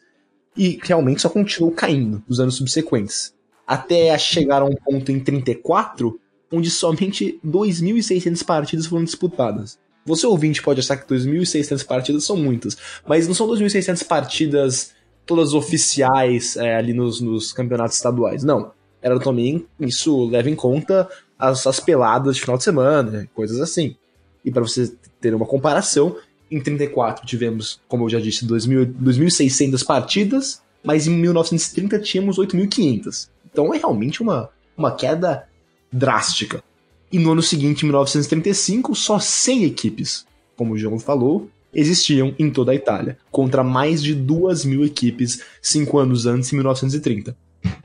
e 0.56 0.80
realmente 0.84 1.22
só 1.22 1.30
continuou 1.30 1.72
caindo 1.72 2.24
nos 2.28 2.40
anos 2.40 2.56
subsequentes. 2.56 3.34
Até 3.66 4.16
chegar 4.20 4.62
a 4.62 4.66
um 4.66 4.76
ponto 4.76 5.12
em 5.12 5.20
34, 5.20 6.20
onde 6.52 6.70
somente 6.70 7.40
2.600 7.44 8.46
partidas 8.46 8.86
foram 8.86 9.04
disputadas. 9.04 9.80
Você 10.06 10.28
ouvinte 10.28 10.62
pode 10.62 10.80
achar 10.80 10.98
que 10.98 11.12
2.600 11.12 11.86
partidas 11.86 12.24
são 12.24 12.38
muitas, 12.38 12.78
mas 13.08 13.28
não 13.28 13.34
são 13.34 13.48
2.600 13.48 14.06
partidas 14.06 14.94
todas 15.26 15.54
oficiais 15.54 16.58
é, 16.58 16.76
ali 16.76 16.94
nos, 16.94 17.22
nos, 17.22 17.54
campeonatos 17.54 17.96
estaduais. 17.96 18.44
Não. 18.44 18.72
Era 19.02 19.20
também, 19.20 19.66
isso 19.80 20.30
leva 20.30 20.50
em 20.50 20.56
conta 20.56 21.10
as, 21.38 21.66
as 21.66 21.80
peladas 21.80 22.36
de 22.36 22.42
final 22.42 22.58
de 22.58 22.64
semana, 22.64 23.28
coisas 23.34 23.60
assim. 23.60 23.96
E 24.44 24.52
para 24.52 24.62
você 24.62 24.94
ter 25.22 25.34
uma 25.34 25.46
comparação, 25.46 26.18
em 26.52 26.60
34 26.60 27.26
tivemos, 27.26 27.80
como 27.88 28.06
eu 28.06 28.10
já 28.10 28.20
disse, 28.20 28.46
2.600 28.46 29.86
partidas, 29.86 30.62
mas 30.84 31.08
em 31.08 31.12
1930 31.12 32.00
tínhamos 32.00 32.38
8.500. 32.38 33.30
Então 33.52 33.74
é 33.74 33.78
realmente 33.78 34.22
uma, 34.22 34.50
uma 34.78 34.92
queda 34.92 35.48
drástica. 35.92 36.64
E 37.12 37.20
no 37.20 37.32
ano 37.32 37.42
seguinte, 37.42 37.84
em 37.84 37.86
1935, 37.86 38.96
só 38.96 39.20
100 39.20 39.66
equipes, 39.66 40.26
como 40.56 40.74
o 40.74 40.78
João 40.78 41.00
falou, 41.00 41.50
existiam 41.74 42.34
em 42.38 42.50
toda 42.50 42.72
a 42.72 42.76
Itália, 42.76 43.18
contra 43.32 43.64
mais 43.64 44.02
de 44.02 44.14
2 44.14 44.66
mil 44.66 44.84
equipes 44.84 45.42
cinco 45.62 45.98
anos 45.98 46.26
antes, 46.26 46.52
em 46.52 46.56
1930. 46.56 47.36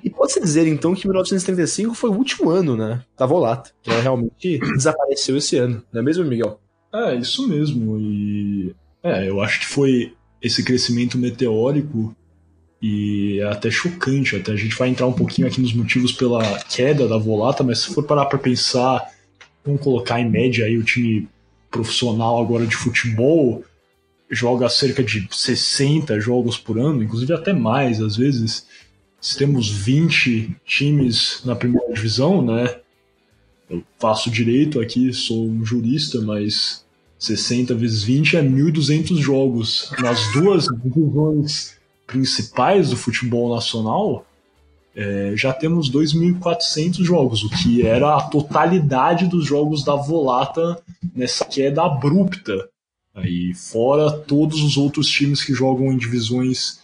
E 0.02 0.11
pode-se 0.29 0.41
dizer, 0.41 0.66
então, 0.66 0.95
que 0.95 1.07
1935 1.07 1.95
foi 1.95 2.11
o 2.11 2.14
último 2.14 2.51
ano, 2.51 2.76
né, 2.76 3.03
da 3.16 3.24
Volata, 3.24 3.70
que 3.83 3.91
ela 3.91 4.03
realmente 4.03 4.59
desapareceu 4.76 5.37
esse 5.39 5.57
ano, 5.57 5.83
não 5.91 6.01
é 6.01 6.05
mesmo, 6.05 6.24
Miguel? 6.24 6.61
É, 6.93 7.14
isso 7.14 7.49
mesmo, 7.49 7.99
e... 7.99 8.74
É, 9.03 9.29
eu 9.29 9.41
acho 9.41 9.61
que 9.61 9.66
foi 9.66 10.12
esse 10.43 10.62
crescimento 10.62 11.16
meteórico 11.16 12.14
e 12.83 13.39
é 13.41 13.45
até 13.45 13.70
chocante, 13.70 14.37
até 14.37 14.53
a 14.53 14.57
gente 14.57 14.76
vai 14.76 14.89
entrar 14.89 15.07
um 15.07 15.12
pouquinho 15.12 15.47
aqui 15.47 15.61
nos 15.61 15.72
motivos 15.72 16.12
pela 16.12 16.43
queda 16.64 17.09
da 17.09 17.16
Volata, 17.16 17.62
mas 17.62 17.79
se 17.79 17.95
for 17.95 18.05
parar 18.05 18.26
para 18.26 18.39
pensar 18.39 19.09
vamos 19.64 19.81
colocar 19.81 20.20
em 20.20 20.29
média 20.29 20.64
aí 20.64 20.76
o 20.76 20.85
time 20.85 21.29
profissional 21.70 22.41
agora 22.41 22.66
de 22.66 22.76
futebol 22.76 23.64
joga 24.31 24.68
cerca 24.68 25.03
de 25.03 25.29
60 25.31 26.18
jogos 26.20 26.59
por 26.59 26.79
ano, 26.79 27.03
inclusive 27.03 27.33
até 27.33 27.53
mais 27.53 28.01
às 28.01 28.16
vezes. 28.16 28.66
Se 29.20 29.36
temos 29.36 29.68
20 29.68 30.56
times 30.64 31.42
na 31.44 31.56
primeira 31.56 31.92
divisão, 31.92 32.40
né? 32.40 32.78
Eu 33.68 33.82
faço 33.98 34.30
direito 34.30 34.80
aqui, 34.80 35.12
sou 35.12 35.46
um 35.46 35.64
jurista, 35.64 36.20
mas 36.20 36.84
60 37.18 37.74
vezes 37.74 38.02
20 38.02 38.36
é 38.36 38.42
1.200 38.42 39.16
jogos. 39.18 39.92
Nas 39.98 40.32
duas 40.32 40.66
divisões 40.82 41.76
principais 42.06 42.90
do 42.90 42.96
futebol 42.96 43.54
nacional, 43.54 44.24
é, 44.94 45.32
já 45.36 45.52
temos 45.52 45.90
2.400 45.90 47.04
jogos, 47.04 47.42
o 47.42 47.50
que 47.50 47.86
era 47.86 48.16
a 48.16 48.22
totalidade 48.22 49.26
dos 49.26 49.46
jogos 49.46 49.84
da 49.84 49.94
Volata 49.94 50.80
nessa 51.14 51.44
queda 51.44 51.84
abrupta. 51.84 52.68
Aí, 53.14 53.52
fora 53.52 54.10
todos 54.10 54.62
os 54.62 54.76
outros 54.76 55.08
times 55.08 55.42
que 55.42 55.52
jogam 55.52 55.92
em 55.92 55.96
divisões 55.96 56.78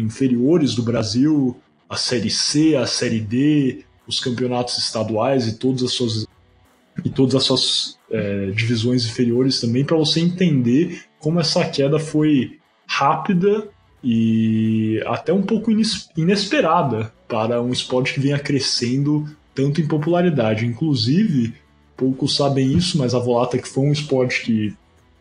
inferiores 0.00 0.74
do 0.74 0.82
Brasil, 0.82 1.56
a 1.88 1.96
Série 1.96 2.30
C, 2.30 2.76
a 2.76 2.86
Série 2.86 3.20
D, 3.20 3.84
os 4.06 4.20
campeonatos 4.20 4.78
estaduais 4.78 5.46
e 5.46 5.58
todas 5.58 5.82
as 5.82 5.92
suas, 5.92 6.26
e 7.04 7.10
todas 7.10 7.34
as 7.34 7.44
suas 7.44 7.98
é, 8.10 8.50
divisões 8.50 9.04
inferiores 9.04 9.60
também, 9.60 9.84
para 9.84 9.96
você 9.96 10.20
entender 10.20 11.02
como 11.18 11.40
essa 11.40 11.64
queda 11.64 11.98
foi 11.98 12.58
rápida 12.86 13.68
e 14.02 15.02
até 15.06 15.32
um 15.32 15.42
pouco 15.42 15.70
inesperada 16.16 17.12
para 17.26 17.60
um 17.60 17.72
esporte 17.72 18.14
que 18.14 18.20
venha 18.20 18.38
crescendo 18.38 19.28
tanto 19.54 19.80
em 19.80 19.86
popularidade. 19.86 20.64
Inclusive, 20.64 21.52
poucos 21.96 22.36
sabem 22.36 22.72
isso, 22.72 22.96
mas 22.96 23.14
a 23.14 23.18
volata 23.18 23.58
que 23.58 23.68
foi 23.68 23.88
um 23.88 23.92
esporte 23.92 24.42
que 24.44 24.74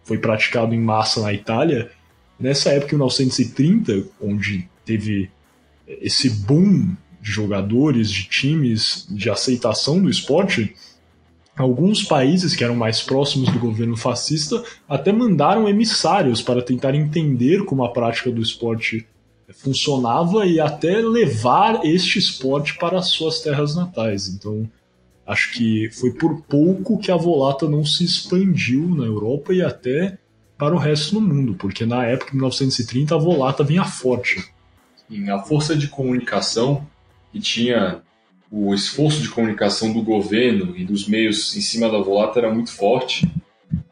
foi 0.04 0.18
praticado 0.18 0.74
em 0.74 0.80
massa 0.80 1.22
na 1.22 1.34
Itália, 1.34 1.92
nessa 2.40 2.70
época, 2.70 2.94
em 2.94 2.98
1930, 2.98 4.08
onde 4.22 4.70
teve 4.86 5.30
esse 5.88 6.30
boom 6.30 6.96
de 7.22 7.32
jogadores, 7.32 8.12
de 8.12 8.26
times, 8.26 9.08
de 9.10 9.30
aceitação 9.30 10.02
do 10.02 10.10
esporte, 10.10 10.76
Alguns 11.58 12.04
países 12.04 12.56
que 12.56 12.64
eram 12.64 12.76
mais 12.76 13.02
próximos 13.02 13.50
do 13.50 13.58
governo 13.58 13.98
fascista 13.98 14.64
até 14.88 15.12
mandaram 15.12 15.68
emissários 15.68 16.40
para 16.40 16.62
tentar 16.62 16.94
entender 16.94 17.66
como 17.66 17.84
a 17.84 17.92
prática 17.92 18.30
do 18.30 18.44
esporte 18.44 19.08
funcionava 19.52 20.46
e 20.46 20.60
até 20.60 20.98
levar 20.98 21.84
este 21.84 22.20
esporte 22.20 22.78
para 22.78 23.00
as 23.00 23.08
suas 23.08 23.42
terras 23.42 23.76
natais. 23.76 24.28
Então, 24.28 24.70
acho 25.26 25.52
que 25.54 25.90
foi 25.94 26.12
por 26.12 26.44
pouco 26.44 27.00
que 27.00 27.12
a 27.12 27.18
volata 27.18 27.68
não 27.68 27.84
se 27.84 28.04
expandiu 28.04 28.88
na 28.90 29.06
Europa 29.06 29.52
e 29.52 29.64
até 29.64 30.20
para 30.58 30.76
o 30.76 30.80
resto 30.80 31.16
do 31.16 31.22
mundo, 31.22 31.56
porque 31.56 31.86
na 31.86 32.06
época, 32.06 32.32
de 32.32 32.38
1930, 32.38 33.14
a 33.14 33.18
volata 33.18 33.64
vinha 33.64 33.86
forte. 33.86 34.44
Sim, 35.08 35.30
a 35.30 35.40
força 35.40 35.76
de 35.76 35.88
comunicação 35.88 36.86
que 37.32 37.40
tinha 37.40 38.02
o 38.52 38.74
esforço 38.74 39.22
de 39.22 39.30
comunicação 39.30 39.92
do 39.92 40.02
governo 40.02 40.76
e 40.76 40.86
dos 40.86 41.08
meios 41.08 41.56
em 41.56 41.62
cima 41.62 41.90
da 41.90 42.00
volata 42.00 42.40
era 42.40 42.54
muito 42.54 42.72
forte. 42.72 43.30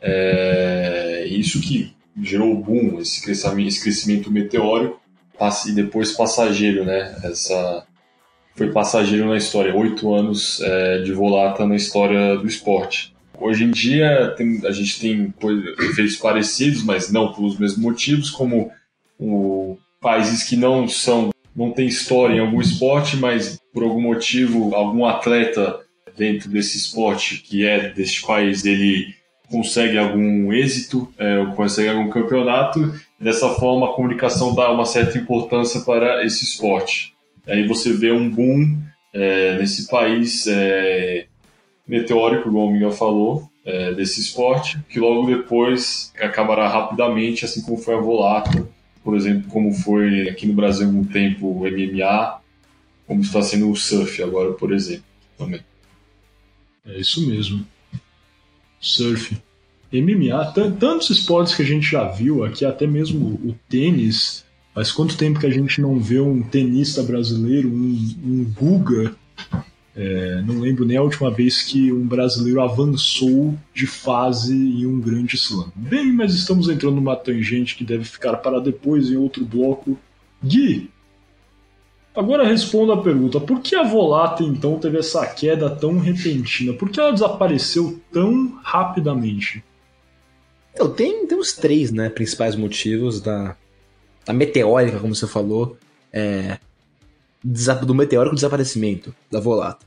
É, 0.01 1.25
isso 1.29 1.61
que 1.61 1.93
gerou 2.21 2.53
o 2.53 2.61
boom, 2.61 2.99
esse 2.99 3.21
crescimento, 3.21 3.67
esse 3.67 3.81
crescimento 3.81 4.31
meteórico 4.31 4.99
e 5.67 5.71
depois 5.73 6.13
passageiro, 6.13 6.85
né? 6.85 7.15
Essa 7.23 7.85
foi 8.55 8.71
passageiro 8.71 9.27
na 9.27 9.35
história, 9.35 9.75
oito 9.75 10.13
anos 10.13 10.61
é, 10.61 10.99
de 10.99 11.11
volata 11.11 11.65
na 11.65 11.75
história 11.75 12.37
do 12.37 12.47
esporte. 12.47 13.14
Hoje 13.39 13.63
em 13.63 13.71
dia 13.71 14.33
tem, 14.37 14.61
a 14.65 14.71
gente 14.71 14.99
tem 14.99 15.33
efeitos 15.79 16.15
parecidos, 16.15 16.83
mas 16.83 17.11
não 17.11 17.33
pelos 17.33 17.57
mesmos 17.57 17.81
motivos, 17.81 18.29
como 18.29 18.71
o, 19.19 19.77
países 20.01 20.43
que 20.43 20.55
não 20.55 20.87
são 20.87 21.29
não 21.55 21.71
tem 21.71 21.87
história 21.87 22.35
em 22.35 22.39
algum 22.39 22.59
esporte, 22.59 23.15
mas 23.15 23.57
por 23.73 23.83
algum 23.83 24.01
motivo 24.01 24.75
algum 24.75 25.05
atleta 25.05 25.79
dentro 26.17 26.49
desse 26.49 26.77
esporte 26.77 27.37
que 27.37 27.65
é 27.65 27.89
deste 27.93 28.21
país 28.25 28.65
ele 28.65 29.15
consegue 29.49 29.97
algum 29.97 30.51
êxito, 30.53 31.11
é, 31.17 31.45
consegue 31.55 31.89
algum 31.89 32.09
campeonato. 32.09 32.93
Dessa 33.19 33.49
forma, 33.49 33.87
a 33.87 33.93
comunicação 33.93 34.53
dá 34.53 34.71
uma 34.71 34.85
certa 34.85 35.17
importância 35.17 35.81
para 35.81 36.25
esse 36.25 36.43
esporte. 36.43 37.13
Aí 37.47 37.67
você 37.67 37.93
vê 37.93 38.11
um 38.11 38.29
boom 38.29 38.77
é, 39.13 39.57
nesse 39.57 39.87
país 39.87 40.45
é, 40.47 41.27
meteórico, 41.87 42.43
como 42.43 42.65
o 42.65 42.71
Miguel 42.71 42.91
falou, 42.91 43.49
é, 43.63 43.93
desse 43.93 44.19
esporte, 44.19 44.79
que 44.89 44.99
logo 44.99 45.27
depois 45.27 46.11
acabará 46.19 46.67
rapidamente, 46.67 47.45
assim 47.45 47.61
como 47.61 47.77
foi 47.77 47.95
a 47.95 47.99
Volata, 47.99 48.67
por 49.03 49.15
exemplo, 49.15 49.49
como 49.49 49.71
foi 49.71 50.29
aqui 50.29 50.47
no 50.47 50.53
Brasil 50.53 50.87
algum 50.87 51.03
tempo 51.03 51.47
o 51.47 51.59
MMA, 51.59 52.39
como 53.07 53.21
está 53.21 53.41
sendo 53.41 53.69
o 53.69 53.75
surf 53.75 54.21
agora, 54.21 54.53
por 54.53 54.73
exemplo, 54.73 55.05
também. 55.37 55.61
É 56.85 56.99
isso 56.99 57.27
mesmo. 57.27 57.65
Surf. 58.79 59.37
MMA, 59.91 60.53
tantos 60.79 61.09
esportes 61.09 61.55
que 61.55 61.61
a 61.61 61.65
gente 61.65 61.89
já 61.89 62.03
viu 62.05 62.43
aqui, 62.43 62.65
até 62.65 62.85
mesmo 62.85 63.39
o 63.43 63.55
tênis. 63.69 64.43
Faz 64.73 64.91
quanto 64.91 65.17
tempo 65.17 65.39
que 65.39 65.45
a 65.45 65.51
gente 65.51 65.79
não 65.79 65.99
vê 65.99 66.19
um 66.19 66.43
tenista 66.43 67.01
brasileiro, 67.01 67.69
um, 67.69 68.15
um 68.25 68.53
Guga 68.53 69.15
é, 69.95 70.41
não 70.41 70.59
lembro 70.59 70.83
nem 70.83 70.97
a 70.97 71.01
última 71.01 71.31
vez 71.31 71.61
que 71.61 71.89
um 71.91 72.05
brasileiro 72.05 72.61
avançou 72.61 73.57
de 73.73 73.87
fase 73.87 74.53
em 74.53 74.85
um 74.85 74.99
grande 74.99 75.35
slam. 75.35 75.71
Bem, 75.73 76.11
mas 76.11 76.33
estamos 76.33 76.67
entrando 76.67 76.95
numa 76.95 77.15
tangente 77.15 77.77
que 77.77 77.85
deve 77.85 78.03
ficar 78.03 78.35
para 78.37 78.59
depois 78.59 79.09
em 79.09 79.15
outro 79.15 79.45
bloco. 79.45 79.97
Gui, 80.43 80.89
agora 82.13 82.45
responda 82.45 82.93
a 82.93 83.01
pergunta: 83.01 83.39
por 83.39 83.61
que 83.61 83.73
a 83.73 83.83
Volata 83.83 84.43
então 84.43 84.77
teve 84.77 84.97
essa 84.97 85.25
queda 85.27 85.69
tão 85.69 85.97
repentina? 85.97 86.73
Por 86.73 86.89
que 86.89 86.99
ela 86.99 87.13
desapareceu 87.13 88.01
tão 88.11 88.59
rapidamente? 88.61 89.63
Então, 90.73 90.91
tem, 90.91 91.25
tem 91.25 91.39
os 91.39 91.53
três 91.53 91.89
né, 91.89 92.09
principais 92.09 92.53
motivos 92.53 93.21
da, 93.21 93.55
da 94.25 94.33
meteórica, 94.33 94.99
como 94.99 95.15
você 95.15 95.25
falou. 95.25 95.77
É, 96.11 96.57
do 97.85 97.93
meteórico 97.93 98.35
desaparecimento 98.35 99.13
da 99.31 99.39
Volata. 99.39 99.85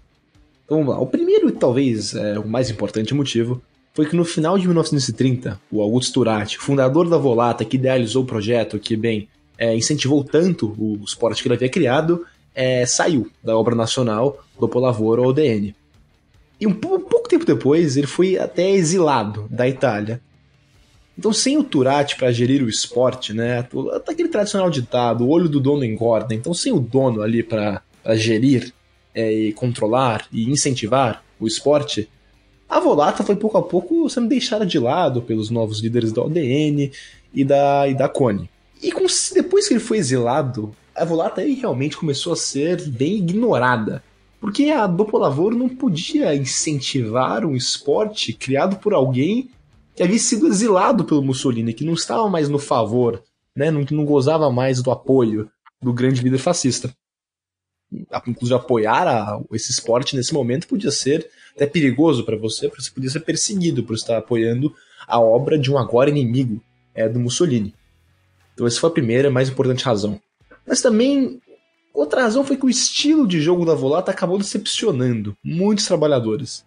Então 0.65 0.79
vamos 0.79 0.95
lá. 0.95 1.01
O 1.01 1.07
primeiro 1.07 1.49
e 1.49 1.53
talvez 1.53 2.15
é, 2.15 2.39
o 2.39 2.47
mais 2.47 2.71
importante 2.71 3.15
motivo 3.15 3.61
foi 3.93 4.07
que 4.07 4.15
no 4.15 4.25
final 4.25 4.57
de 4.57 4.67
1930, 4.67 5.61
o 5.73 5.83
Augusto 5.83 6.13
Turati, 6.13 6.57
fundador 6.57 7.09
da 7.09 7.17
Volata, 7.17 7.65
que 7.65 7.77
idealizou 7.77 8.23
o 8.23 8.27
projeto, 8.27 8.79
que 8.79 8.97
bem 8.97 9.29
é, 9.59 9.75
incentivou 9.75 10.23
tanto 10.23 10.75
o 10.79 11.01
esporte 11.05 11.43
que 11.43 11.49
ele 11.49 11.57
havia 11.57 11.69
criado, 11.69 12.25
é, 12.55 12.87
saiu 12.87 13.29
da 13.43 13.57
obra 13.57 13.75
nacional 13.75 14.45
do 14.59 14.69
Polavoro 14.69 15.25
ODN. 15.25 15.75
E 16.61 16.67
um, 16.67 16.71
um 16.71 16.75
pouco 16.75 17.29
tempo 17.29 17.45
depois, 17.45 17.97
ele 17.97 18.07
foi 18.07 18.39
até 18.39 18.71
exilado 18.71 19.47
da 19.51 19.69
Itália. 19.69 20.21
Então, 21.19 21.33
sem 21.33 21.59
o 21.59 21.65
Turati 21.65 22.17
para 22.17 22.31
gerir 22.31 22.63
o 22.63 22.69
esporte, 22.69 23.33
né? 23.33 23.67
Aquele 24.07 24.29
tradicional 24.29 24.71
ditado, 24.71 25.25
o 25.25 25.29
olho 25.29 25.49
do 25.49 25.59
dono 25.59 25.85
engorda. 25.85 26.33
Então, 26.33 26.55
sem 26.55 26.73
o 26.73 26.79
dono 26.79 27.23
ali 27.23 27.43
para 27.43 27.83
gerir 28.11 28.73
é, 29.13 29.33
e 29.33 29.53
controlar 29.53 30.29
e 30.33 30.49
incentivar 30.49 31.25
o 31.41 31.49
esporte, 31.49 32.09
a 32.69 32.79
Volata 32.79 33.25
foi 33.25 33.35
pouco 33.35 33.59
a 33.59 33.63
pouco 33.63 34.09
sendo 34.09 34.29
deixada 34.29 34.65
de 34.65 34.79
lado 34.79 35.21
pelos 35.21 35.51
novos 35.51 35.81
líderes 35.81 36.13
da 36.13 36.23
ODN 36.23 36.93
e 37.35 37.45
da, 37.45 37.89
e 37.89 37.95
da 37.95 38.09
CONE. 38.09 38.49
E 38.81 38.93
com, 38.93 39.05
depois 39.35 39.67
que 39.67 39.75
ele 39.75 39.81
foi 39.81 39.99
exilado, 39.99 40.73
a 40.95 41.05
Volata 41.05 41.41
aí 41.41 41.55
realmente 41.55 41.97
começou 41.97 42.33
a 42.33 42.37
ser 42.37 42.81
bem 42.89 43.17
ignorada. 43.17 44.05
Porque 44.41 44.67
a 44.67 44.87
Dopo 44.87 45.19
Lavoro 45.19 45.57
não 45.57 45.69
podia 45.69 46.33
incentivar 46.37 47.45
um 47.45 47.57
esporte 47.57 48.33
criado 48.33 48.77
por 48.77 48.95
alguém 48.95 49.51
que 49.99 50.03
havia 50.05 50.19
sido 50.21 50.47
exilado 50.47 51.05
pelo 51.05 51.25
Mussolini, 51.25 51.75
que 51.75 51.85
não 51.85 51.95
estava 51.95 52.31
mais 52.31 52.49
no 52.49 52.57
favor, 52.57 53.21
né, 53.55 53.69
não, 53.69 53.85
não 53.91 54.05
gozava 54.05 54.49
mais 54.49 54.81
do 54.81 54.93
apoio 54.93 55.51
do 55.83 55.93
grande 55.93 56.23
líder 56.23 56.39
fascista. 56.39 56.95
Inclusive, 58.25 58.55
apoiar 58.55 59.09
a, 59.09 59.41
esse 59.53 59.73
esporte 59.73 60.15
nesse 60.15 60.33
momento 60.33 60.69
podia 60.69 60.93
ser 60.93 61.29
até 61.53 61.67
perigoso 61.67 62.25
para 62.25 62.37
você, 62.37 62.69
porque 62.69 62.85
você 62.85 62.93
podia 62.93 63.11
ser 63.11 63.21
perseguido 63.21 63.83
por 63.83 63.97
estar 63.97 64.17
apoiando 64.17 64.73
a 65.05 65.19
obra 65.19 65.59
de 65.59 65.69
um 65.69 65.77
agora 65.77 66.09
inimigo 66.09 66.63
é, 66.95 67.09
do 67.09 67.19
Mussolini. 67.19 67.75
Então, 68.55 68.69
essa 68.69 68.79
foi 68.79 68.91
a 68.91 68.93
primeira, 68.93 69.33
mais 69.33 69.49
importante 69.49 69.85
razão. 69.85 70.21
Mas 70.65 70.81
também, 70.81 71.43
outra 71.93 72.23
razão 72.23 72.45
foi 72.45 72.57
que 72.57 72.67
o 72.67 72.71
estilo 72.71 73.27
de 73.27 73.41
jogo 73.41 73.65
da 73.65 73.75
Volata 73.75 74.13
acabou 74.13 74.39
decepcionando 74.39 75.37
muitos 75.43 75.87
trabalhadores. 75.87 76.65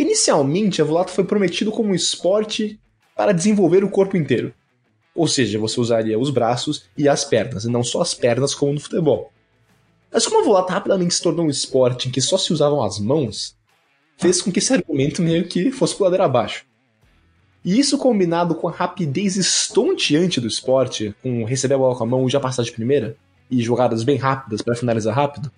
Inicialmente, 0.00 0.80
a 0.80 0.84
Volata 0.86 1.12
foi 1.12 1.24
prometido 1.24 1.70
como 1.70 1.90
um 1.90 1.94
esporte 1.94 2.80
para 3.14 3.32
desenvolver 3.32 3.84
o 3.84 3.90
corpo 3.90 4.16
inteiro. 4.16 4.54
Ou 5.14 5.28
seja, 5.28 5.58
você 5.58 5.78
usaria 5.78 6.18
os 6.18 6.30
braços 6.30 6.86
e 6.96 7.06
as 7.06 7.22
pernas, 7.22 7.64
e 7.64 7.68
não 7.68 7.84
só 7.84 8.00
as 8.00 8.14
pernas 8.14 8.54
como 8.54 8.72
no 8.72 8.80
futebol. 8.80 9.30
Mas 10.10 10.26
como 10.26 10.40
a 10.40 10.42
Volata 10.42 10.72
rapidamente 10.72 11.12
se 11.12 11.22
tornou 11.22 11.44
um 11.44 11.50
esporte 11.50 12.08
em 12.08 12.10
que 12.10 12.22
só 12.22 12.38
se 12.38 12.50
usavam 12.50 12.82
as 12.82 12.98
mãos, 12.98 13.54
fez 14.16 14.40
com 14.40 14.50
que 14.50 14.58
esse 14.58 14.72
argumento 14.72 15.20
meio 15.20 15.46
que 15.46 15.70
fosse 15.70 15.94
por 15.94 16.04
ladeira 16.04 16.24
abaixo. 16.24 16.64
E 17.62 17.78
isso 17.78 17.98
combinado 17.98 18.54
com 18.54 18.68
a 18.68 18.72
rapidez 18.72 19.36
estonteante 19.36 20.40
do 20.40 20.48
esporte, 20.48 21.14
com 21.22 21.44
receber 21.44 21.74
a 21.74 21.78
bola 21.78 21.94
com 21.94 22.04
a 22.04 22.06
mão 22.06 22.26
e 22.26 22.30
já 22.30 22.40
passar 22.40 22.62
de 22.62 22.72
primeira, 22.72 23.18
e 23.50 23.60
jogadas 23.60 24.02
bem 24.02 24.16
rápidas 24.16 24.62
para 24.62 24.74
finalizar 24.74 25.14
rápido, 25.14 25.52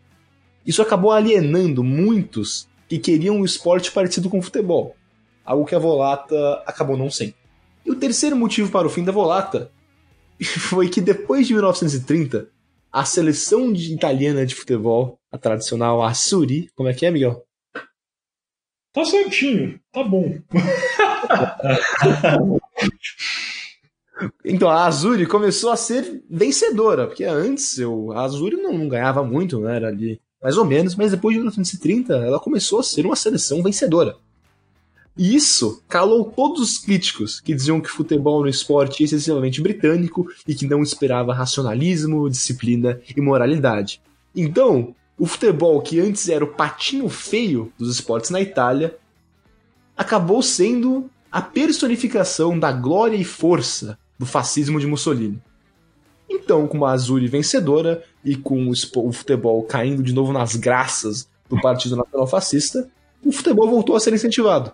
isso 0.67 0.83
acabou 0.83 1.13
alienando 1.13 1.85
muitos 1.85 2.67
que 2.93 2.99
queriam 2.99 3.37
um 3.37 3.45
esporte 3.45 3.91
parecido 3.91 4.29
com 4.29 4.39
o 4.39 4.43
futebol, 4.43 4.95
algo 5.43 5.65
que 5.65 5.75
a 5.75 5.79
Volata 5.79 6.63
acabou 6.67 6.95
não 6.95 7.11
sendo. 7.11 7.33
E 7.87 7.91
o 7.91 7.95
terceiro 7.95 8.37
motivo 8.37 8.71
para 8.71 8.87
o 8.87 8.91
fim 8.91 9.03
da 9.03 9.11
Volata 9.11 9.73
foi 10.69 10.91
que 10.91 11.01
depois 11.01 11.47
de 11.47 11.55
1930, 11.55 12.51
a 12.93 13.05
seleção 13.07 13.73
italiana 13.73 14.45
de 14.45 14.55
futebol, 14.55 15.19
a 15.31 15.39
tradicional 15.39 16.03
Assuri, 16.03 16.69
como 16.75 16.91
é 16.91 16.93
que 16.93 17.07
é, 17.07 17.11
Miguel? 17.11 17.43
Tá 18.93 19.07
certinho, 19.07 19.81
tá 19.91 20.05
bom. 20.05 20.39
então 24.45 24.69
a 24.69 24.85
Azuri 24.85 25.25
começou 25.25 25.71
a 25.71 25.77
ser 25.77 26.23
vencedora, 26.29 27.07
porque 27.07 27.25
antes 27.25 27.79
eu, 27.79 28.13
a 28.13 28.25
Azuri 28.25 28.57
não, 28.57 28.75
não, 28.75 28.87
ganhava 28.87 29.25
muito, 29.25 29.59
né? 29.61 29.77
Era 29.77 29.89
ali 29.89 30.21
mais 30.43 30.57
ou 30.57 30.65
menos, 30.65 30.97
mas 30.97 31.13
depois 31.13 31.35
de 31.35 31.39
1930 31.39 32.15
ela 32.15 32.41
começou 32.41 32.81
a 32.81 32.83
ser 32.83 33.07
uma 33.07 33.17
seleção 33.17 33.63
vencedora. 33.63 34.17
E 35.17 35.35
isso 35.35 35.83
calou 35.89 36.25
todos 36.25 36.61
os 36.63 36.79
críticos 36.79 37.39
que 37.39 37.55
diziam 37.55 37.81
que 37.81 37.91
futebol 37.91 38.41
era 38.41 38.47
um 38.47 38.51
esporte 38.51 39.05
excessivamente 39.05 39.61
britânico 39.61 40.27
e 40.49 40.55
que 40.55 40.67
não 40.67 40.83
esperava 40.83 41.35
racionalismo, 41.35 42.31
disciplina 42.31 42.99
e 43.15 43.21
moralidade. 43.21 44.01
Então, 44.35 44.95
o 45.19 45.27
futebol, 45.27 45.83
que 45.83 46.01
antes 46.01 46.29
era 46.29 46.43
o 46.43 46.55
patinho 46.55 47.09
feio 47.11 47.71
dos 47.79 47.95
esportes 47.95 48.31
na 48.31 48.41
Itália, 48.41 48.97
acabou 49.97 50.43
sendo 50.43 51.11
a 51.31 51.43
personificação 51.43 52.59
da 52.59 52.73
glória 52.73 53.17
e 53.17 53.25
força 53.25 53.99
do 54.19 54.25
fascismo 54.25 54.81
de 54.81 54.87
Mussolini. 54.87 55.41
Então, 56.33 56.67
com 56.67 56.79
uma 56.79 56.93
Azul 56.93 57.21
vencedora 57.29 58.03
e 58.25 58.35
com 58.35 58.69
o 58.71 59.13
futebol 59.13 59.63
caindo 59.65 60.03
de 60.03 60.15
novo 60.15 60.33
nas 60.33 60.57
graças 60.57 61.29
do 61.49 61.61
Partido 61.61 61.95
Nacional 61.95 62.27
Fascista, 62.27 62.89
o 63.23 63.31
futebol 63.31 63.69
voltou 63.69 63.95
a 63.95 64.01
ser 64.01 64.15
incentivado. 64.15 64.73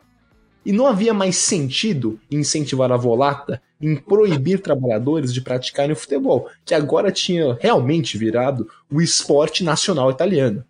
E 0.64 0.70
não 0.70 0.86
havia 0.86 1.12
mais 1.12 1.36
sentido 1.36 2.20
incentivar 2.30 2.92
a 2.92 2.96
volata 2.96 3.60
em 3.80 3.96
proibir 3.96 4.60
trabalhadores 4.60 5.32
de 5.34 5.40
praticarem 5.40 5.92
o 5.92 5.96
futebol, 5.96 6.48
que 6.64 6.74
agora 6.74 7.10
tinha 7.10 7.58
realmente 7.60 8.16
virado 8.16 8.68
o 8.90 9.00
esporte 9.00 9.64
nacional 9.64 10.10
italiano. 10.10 10.64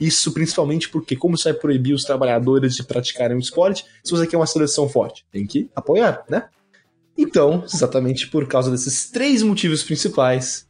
Isso 0.00 0.32
principalmente 0.32 0.88
porque, 0.88 1.14
como 1.14 1.36
você 1.36 1.52
vai 1.52 1.60
proibir 1.60 1.92
os 1.92 2.04
trabalhadores 2.04 2.74
de 2.74 2.82
praticarem 2.82 3.36
o 3.36 3.40
esporte 3.40 3.84
se 4.02 4.10
você 4.10 4.26
quer 4.26 4.38
uma 4.38 4.46
seleção 4.46 4.88
forte? 4.88 5.26
Tem 5.30 5.46
que 5.46 5.68
apoiar, 5.76 6.24
né? 6.28 6.48
Então, 7.22 7.62
exatamente 7.66 8.28
por 8.28 8.48
causa 8.48 8.70
desses 8.70 9.10
três 9.10 9.42
motivos 9.42 9.82
principais, 9.82 10.66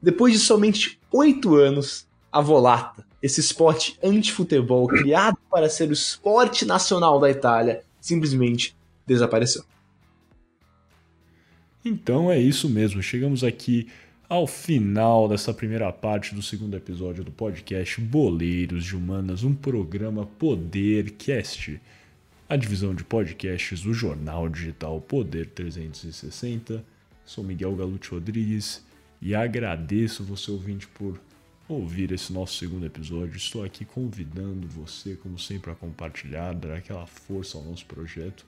depois 0.00 0.32
de 0.32 0.38
somente 0.38 0.96
oito 1.12 1.56
anos, 1.56 2.06
a 2.30 2.40
Volata, 2.40 3.04
esse 3.20 3.40
esporte 3.40 3.98
anti-futebol 4.00 4.86
criado 4.86 5.36
para 5.50 5.68
ser 5.68 5.90
o 5.90 5.92
esporte 5.92 6.64
nacional 6.64 7.18
da 7.18 7.28
Itália, 7.28 7.82
simplesmente 8.00 8.76
desapareceu. 9.04 9.64
Então 11.84 12.30
é 12.30 12.38
isso 12.38 12.68
mesmo, 12.68 13.02
chegamos 13.02 13.42
aqui 13.42 13.88
ao 14.28 14.46
final 14.46 15.28
dessa 15.28 15.52
primeira 15.52 15.90
parte 15.92 16.32
do 16.32 16.42
segundo 16.42 16.76
episódio 16.76 17.24
do 17.24 17.32
podcast 17.32 18.00
Boleiros 18.00 18.84
de 18.84 18.94
Humanas, 18.94 19.42
um 19.42 19.52
programa 19.52 20.28
Podercast, 20.38 21.80
a 22.48 22.56
divisão 22.56 22.94
de 22.94 23.04
podcasts 23.04 23.82
do 23.82 23.92
jornal 23.92 24.48
digital 24.48 25.02
Poder 25.02 25.50
360. 25.50 26.82
Sou 27.22 27.44
Miguel 27.44 27.76
Galute 27.76 28.10
Rodrigues 28.10 28.82
e 29.20 29.34
agradeço 29.34 30.24
você 30.24 30.50
ouvinte 30.50 30.88
por 30.88 31.20
ouvir 31.68 32.10
esse 32.10 32.32
nosso 32.32 32.56
segundo 32.56 32.86
episódio. 32.86 33.36
Estou 33.36 33.62
aqui 33.62 33.84
convidando 33.84 34.66
você, 34.66 35.14
como 35.14 35.38
sempre, 35.38 35.70
a 35.70 35.74
compartilhar, 35.74 36.54
dar 36.54 36.74
aquela 36.74 37.06
força 37.06 37.58
ao 37.58 37.64
nosso 37.64 37.84
projeto 37.84 38.46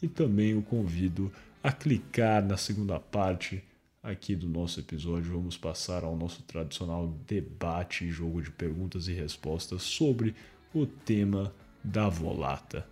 e 0.00 0.08
também 0.08 0.56
o 0.56 0.62
convido 0.62 1.30
a 1.62 1.70
clicar 1.70 2.42
na 2.42 2.56
segunda 2.56 2.98
parte 2.98 3.62
aqui 4.02 4.34
do 4.34 4.48
nosso 4.48 4.80
episódio. 4.80 5.30
Vamos 5.34 5.58
passar 5.58 6.04
ao 6.04 6.16
nosso 6.16 6.42
tradicional 6.44 7.06
debate 7.26 8.06
e 8.06 8.10
jogo 8.10 8.40
de 8.40 8.50
perguntas 8.50 9.08
e 9.08 9.12
respostas 9.12 9.82
sobre 9.82 10.34
o 10.72 10.86
tema 10.86 11.54
da 11.84 12.08
volata. 12.08 12.90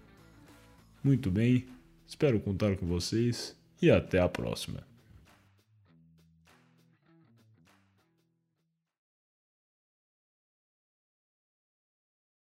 Muito 1.03 1.31
bem, 1.31 1.67
espero 2.07 2.39
contar 2.41 2.77
com 2.77 2.87
vocês 2.87 3.57
e 3.81 3.91
até 3.91 4.19
a 4.19 4.29
próxima. 4.29 4.90